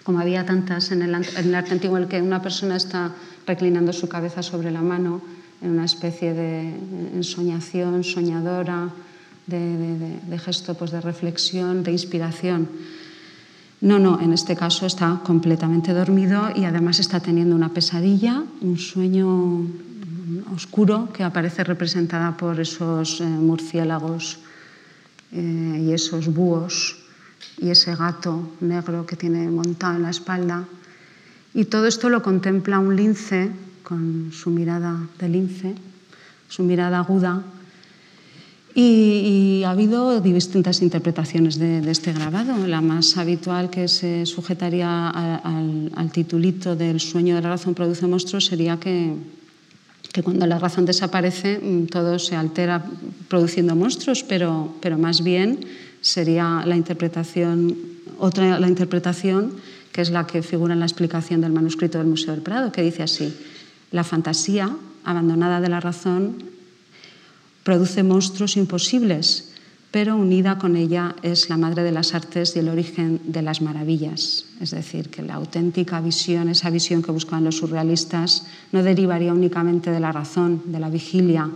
como 0.03 0.21
había 0.21 0.45
tantas 0.45 0.91
en 0.91 1.01
el, 1.01 1.13
en 1.15 1.47
el 1.49 1.55
arte 1.55 1.73
antiguo 1.73 1.97
en 1.97 2.03
el 2.03 2.09
que 2.09 2.21
una 2.21 2.41
persona 2.41 2.77
está 2.77 3.11
reclinando 3.45 3.91
su 3.91 4.07
cabeza 4.07 4.41
sobre 4.41 4.71
la 4.71 4.81
mano 4.81 5.21
en 5.61 5.71
una 5.71 5.83
especie 5.83 6.33
de 6.33 6.73
ensoñación 7.13 8.05
soñadora, 8.05 8.87
de, 9.47 9.59
de, 9.59 10.19
de 10.31 10.39
gesto 10.39 10.75
pues, 10.75 10.91
de 10.91 11.01
reflexión, 11.01 11.83
de 11.83 11.91
inspiración. 11.91 12.69
No, 13.81 13.99
no, 13.99 14.21
en 14.21 14.31
este 14.31 14.55
caso 14.55 14.85
está 14.85 15.19
completamente 15.25 15.91
dormido 15.93 16.51
y 16.55 16.63
además 16.63 16.99
está 16.99 17.19
teniendo 17.19 17.55
una 17.55 17.73
pesadilla, 17.73 18.43
un 18.61 18.77
sueño 18.77 19.67
oscuro 20.53 21.09
que 21.13 21.23
aparece 21.23 21.63
representada 21.63 22.35
por 22.37 22.59
esos 22.59 23.21
eh, 23.21 23.25
murciélagos 23.25 24.39
eh, 25.31 25.85
y 25.85 25.93
esos 25.93 26.27
búhos 26.33 26.97
y 27.57 27.69
ese 27.69 27.95
gato 27.95 28.55
negro 28.61 29.05
que 29.05 29.15
tiene 29.15 29.49
montado 29.49 29.95
en 29.95 30.03
la 30.03 30.09
espalda. 30.09 30.65
Y 31.53 31.65
todo 31.65 31.87
esto 31.87 32.09
lo 32.09 32.21
contempla 32.21 32.79
un 32.79 32.95
lince 32.95 33.51
con 33.83 34.31
su 34.31 34.49
mirada 34.49 34.99
de 35.19 35.29
lince, 35.29 35.75
su 36.47 36.63
mirada 36.63 36.99
aguda. 36.99 37.43
Y, 38.75 39.63
ha 39.65 39.71
habido 39.71 40.21
distintas 40.21 40.81
interpretaciones 40.81 41.57
de, 41.59 41.79
este 41.89 42.13
grabado. 42.13 42.65
La 42.65 42.81
más 42.81 43.17
habitual 43.17 43.69
que 43.69 43.87
se 43.87 44.25
sujetaría 44.25 45.09
al, 45.09 45.91
al 45.95 46.11
titulito 46.11 46.75
del 46.75 46.99
sueño 46.99 47.35
de 47.35 47.41
la 47.41 47.49
razón 47.49 47.73
produce 47.73 48.07
monstruos 48.07 48.45
sería 48.45 48.79
que, 48.79 49.15
que 50.19 50.23
cuando 50.23 50.45
la 50.47 50.59
razón 50.59 50.83
desaparece 50.83 51.63
mm, 51.63 51.87
todo 51.87 52.19
se 52.19 52.35
altera 52.35 52.83
produciendo 53.31 53.71
monstruos, 53.71 54.27
pero, 54.27 54.75
pero 54.83 54.97
más 54.97 55.23
bien 55.23 55.63
sería 56.01 56.63
la 56.67 56.75
interpretación, 56.75 57.71
otra 58.19 58.59
la 58.59 58.67
interpretación 58.67 59.55
que 59.93 60.01
es 60.01 60.11
la 60.11 60.27
que 60.27 60.43
figura 60.43 60.73
en 60.73 60.81
la 60.81 60.85
explicación 60.85 61.39
del 61.39 61.53
manuscrito 61.53 61.99
del 61.99 62.07
Museo 62.07 62.33
del 62.33 62.43
Prado, 62.43 62.73
que 62.73 62.81
dice 62.81 63.01
así, 63.01 63.33
la 63.91 64.03
fantasía 64.03 64.75
abandonada 65.05 65.61
de 65.61 65.69
la 65.69 65.79
razón 65.79 66.43
produce 67.63 68.03
monstruos 68.03 68.57
imposibles 68.57 69.48
pero 69.91 70.17
unida 70.17 70.59
con 70.59 70.75
ella 70.75 71.15
es 71.23 71.49
la 71.49 71.57
madre 71.57 71.81
de 71.81 71.91
las 71.91 72.13
artes 72.13 72.55
y 72.55 72.59
el 72.59 72.69
origen 72.69 73.21
de 73.25 73.41
las 73.41 73.61
maravillas. 73.61 74.45
Es 74.61 74.71
decir, 74.71 75.09
que 75.09 75.23
la 75.23 75.35
auténtica 75.35 75.99
visión, 75.99 76.49
esa 76.49 76.69
visión 76.69 77.01
que 77.01 77.11
buscaban 77.11 77.43
los 77.43 77.57
surrealistas, 77.57 78.45
no 78.71 78.83
derivaría 78.83 79.33
únicamente 79.33 79.89
de 79.89 79.99
la 79.99 80.11
razón, 80.11 80.61
de 80.65 80.79
la 80.79 80.89
vigilia, 80.89 81.49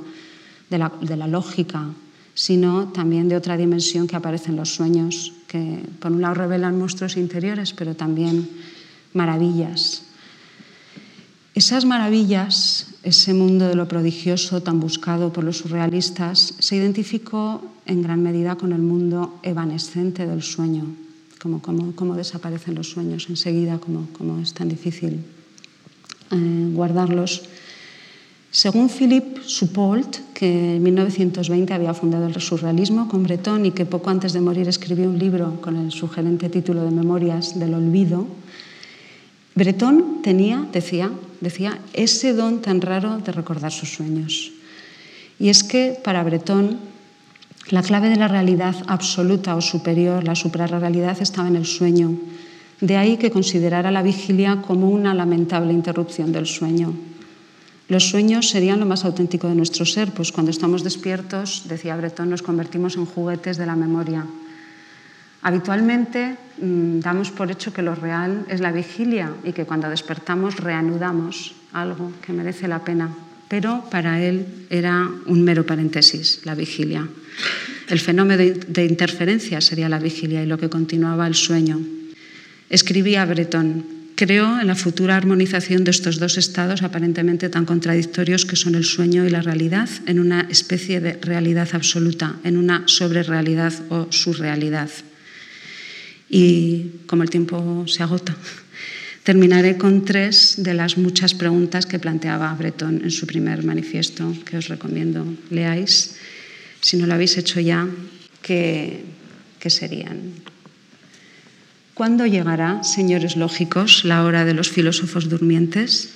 de 0.70 0.78
la, 0.80 1.28
lógica, 1.28 1.90
sino 2.34 2.88
también 2.88 3.30
de 3.30 3.36
otra 3.36 3.56
dimensión 3.56 4.08
que 4.08 4.16
aparece 4.16 4.50
en 4.50 4.58
los 4.58 4.74
sueños, 4.74 5.34
que 5.48 5.86
por 6.00 6.12
un 6.12 6.22
lado 6.22 6.34
revelan 6.34 6.80
monstruos 6.80 7.18
interiores, 7.18 7.74
pero 7.74 7.96
también 7.96 8.50
maravillas. 9.14 10.06
Esas 11.54 11.86
maravillas 11.86 12.88
ese 13.04 13.34
mundo 13.34 13.68
de 13.68 13.76
lo 13.76 13.88
prodigioso 13.88 14.64
tan 14.64 14.80
buscado 14.80 15.34
por 15.34 15.44
los 15.44 15.58
surrealistas 15.58 16.56
se 16.58 16.78
identificó 16.78 17.62
en 17.86 18.02
gran 18.02 18.22
medida 18.22 18.56
con 18.56 18.72
el 18.74 18.82
mundo 18.82 19.40
evanescente 19.44 20.26
del 20.26 20.42
sueño, 20.42 20.86
como, 21.42 21.62
como, 21.62 22.16
desaparecen 22.16 22.76
los 22.76 22.90
sueños 22.90 23.28
enseguida, 23.30 23.78
como, 23.80 24.08
como 24.14 24.40
es 24.40 24.54
tan 24.54 24.70
difícil 24.70 25.20
eh, 26.32 26.70
guardarlos. 26.74 27.44
Según 28.50 28.88
Philippe 28.88 29.42
Soupault, 29.44 30.34
que 30.34 30.76
en 30.76 30.84
1920 30.84 31.74
había 31.74 31.94
fundado 31.94 32.28
el 32.28 32.40
surrealismo 32.40 33.10
con 33.10 33.24
Breton 33.24 33.66
y 33.66 33.72
que 33.72 33.86
poco 33.86 34.12
antes 34.12 34.32
de 34.32 34.42
morir 34.42 34.68
escribió 34.68 35.10
un 35.10 35.18
libro 35.18 35.60
con 35.60 35.76
el 35.76 35.92
sugerente 35.92 36.50
título 36.50 36.84
de 36.86 36.92
Memorias 36.92 37.58
del 37.60 37.74
Olvido, 37.74 38.28
Breton 39.56 40.22
tenía, 40.22 40.68
decía, 40.72 41.12
decía, 41.42 41.80
ese 41.94 42.34
don 42.34 42.62
tan 42.62 42.82
raro 42.82 43.18
de 43.18 43.32
recordar 43.32 43.72
sus 43.72 43.94
sueños. 43.94 44.52
Y 45.40 45.50
es 45.50 45.64
que 45.64 45.98
para 46.04 46.24
Breton 46.24 46.78
la 47.70 47.82
clave 47.82 48.10
de 48.10 48.18
la 48.18 48.28
realidad 48.28 48.76
absoluta 48.88 49.56
o 49.56 49.62
superior, 49.62 50.24
la 50.24 50.36
suprarrealidad, 50.36 51.22
estaba 51.22 51.48
en 51.48 51.56
el 51.56 51.66
sueño. 51.66 52.12
De 52.82 52.98
ahí 52.98 53.18
que 53.18 53.32
considerara 53.32 53.92
la 53.92 54.04
vigilia 54.04 54.62
como 54.62 54.90
una 54.90 55.14
lamentable 55.14 55.72
interrupción 55.72 56.32
del 56.32 56.46
sueño. 56.46 56.94
Los 57.88 58.10
sueños 58.10 58.50
serían 58.50 58.80
lo 58.80 58.86
más 58.86 59.06
auténtico 59.06 59.48
de 59.48 59.56
nuestro 59.56 59.86
ser, 59.86 60.12
pues 60.12 60.32
cuando 60.32 60.52
estamos 60.52 60.84
despiertos, 60.84 61.68
decía 61.68 61.96
Breton, 61.96 62.30
nos 62.30 62.42
convertimos 62.42 62.96
en 62.96 63.06
juguetes 63.06 63.58
de 63.58 63.66
la 63.66 63.76
memoria. 63.76 64.26
Habitualmente 65.44 66.38
mmm, 66.60 67.00
damos 67.00 67.32
por 67.32 67.52
hecho 67.52 67.74
que 67.74 67.82
lo 67.82 67.96
real 67.96 68.46
es 68.48 68.62
la 68.62 68.72
vigilia 68.72 69.32
y 69.44 69.52
que 69.52 69.66
cuando 69.66 69.90
despertamos 69.90 70.58
reanudamos 70.58 71.56
algo 71.74 72.12
que 72.22 72.32
merece 72.32 72.68
la 72.68 72.80
pena, 72.80 73.12
pero 73.50 73.84
para 73.92 74.24
él 74.24 74.46
era 74.70 75.10
un 75.26 75.44
mero 75.44 75.66
paréntesis, 75.66 76.42
la 76.44 76.56
vigilia. 76.56 77.08
El 77.90 78.00
fenómeno 78.00 78.44
de 78.44 78.86
interferencia 78.86 79.62
sería 79.62 79.90
la 79.90 80.00
vigilia 80.00 80.44
y 80.44 80.48
lo 80.48 80.58
que 80.58 80.70
continuaba 80.70 81.28
el 81.28 81.36
sueño. 81.36 81.80
Escribía 82.70 83.26
Breton, 83.26 83.86
creo 84.16 84.60
en 84.60 84.68
la 84.68 84.76
futura 84.76 85.18
armonización 85.18 85.84
de 85.84 85.92
estos 85.92 86.18
dos 86.18 86.38
estados 86.38 86.82
aparentemente 86.82 87.50
tan 87.50 87.66
contradictorios 87.66 88.46
que 88.46 88.56
son 88.56 88.76
el 88.76 88.86
sueño 88.86 89.26
y 89.26 89.30
la 89.30 89.42
realidad, 89.42 89.90
en 90.06 90.20
una 90.20 90.48
especie 90.50 91.00
de 91.00 91.14
realidad 91.22 91.70
absoluta, 91.74 92.38
en 92.44 92.58
una 92.58 92.84
sobrerealidad 92.88 93.74
o 93.90 94.08
surrealidad. 94.12 94.90
Y 96.30 97.04
como 97.06 97.24
el 97.24 97.30
tiempo 97.30 97.86
se 97.88 98.02
agota, 98.02 98.36
terminaré 99.24 99.78
con 99.78 100.04
tres 100.04 100.56
de 100.58 100.74
las 100.74 100.98
muchas 100.98 101.34
preguntas 101.34 101.86
que 101.86 102.00
planteaba 102.00 102.54
Breton 102.54 103.02
en 103.04 103.12
su 103.12 103.26
primer 103.26 103.64
manifiesto, 103.64 104.36
que 104.46 104.58
os 104.58 104.68
recomiendo 104.68 105.26
leáis. 105.50 106.16
Si 106.82 106.98
no 106.98 107.08
lo 107.08 107.16
habéis 107.16 107.38
hecho 107.38 107.60
ya, 107.60 107.88
¿qué, 108.42 109.04
qué 109.60 109.70
serían? 109.70 110.36
¿Cuándo 111.94 112.26
llegará, 112.26 112.84
señores 112.84 113.38
lógicos, 113.38 114.04
la 114.04 114.26
hora 114.26 114.44
de 114.44 114.54
los 114.54 114.70
filósofos 114.70 115.30
durmientes? 115.30 116.10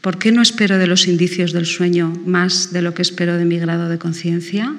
¿Por 0.00 0.18
qué 0.18 0.32
no 0.32 0.42
espero 0.42 0.78
de 0.78 0.86
los 0.86 1.06
indicios 1.06 1.52
del 1.52 1.66
sueño 1.66 2.12
más 2.26 2.72
de 2.72 2.82
lo 2.82 2.94
que 2.94 3.02
espero 3.02 3.36
de 3.36 3.44
mi 3.44 3.58
grado 3.58 3.88
de 3.88 3.98
conciencia? 3.98 4.74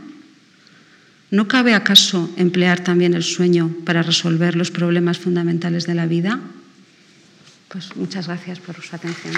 ¿No 1.32 1.47
cabe 1.47 1.74
acaso 1.74 2.30
emplear 2.38 2.84
también 2.84 3.14
el 3.14 3.24
sueño 3.24 3.76
para 3.86 4.01
resolver 4.01 4.55
los 4.55 4.72
problemas 4.72 5.20
fundamentales 5.20 5.86
de 5.86 5.95
la 5.95 6.05
vida? 6.05 6.39
Pues 7.70 7.95
muchas 7.95 8.28
gracias 8.28 8.59
por 8.59 8.82
su 8.82 8.95
atención. 8.95 9.34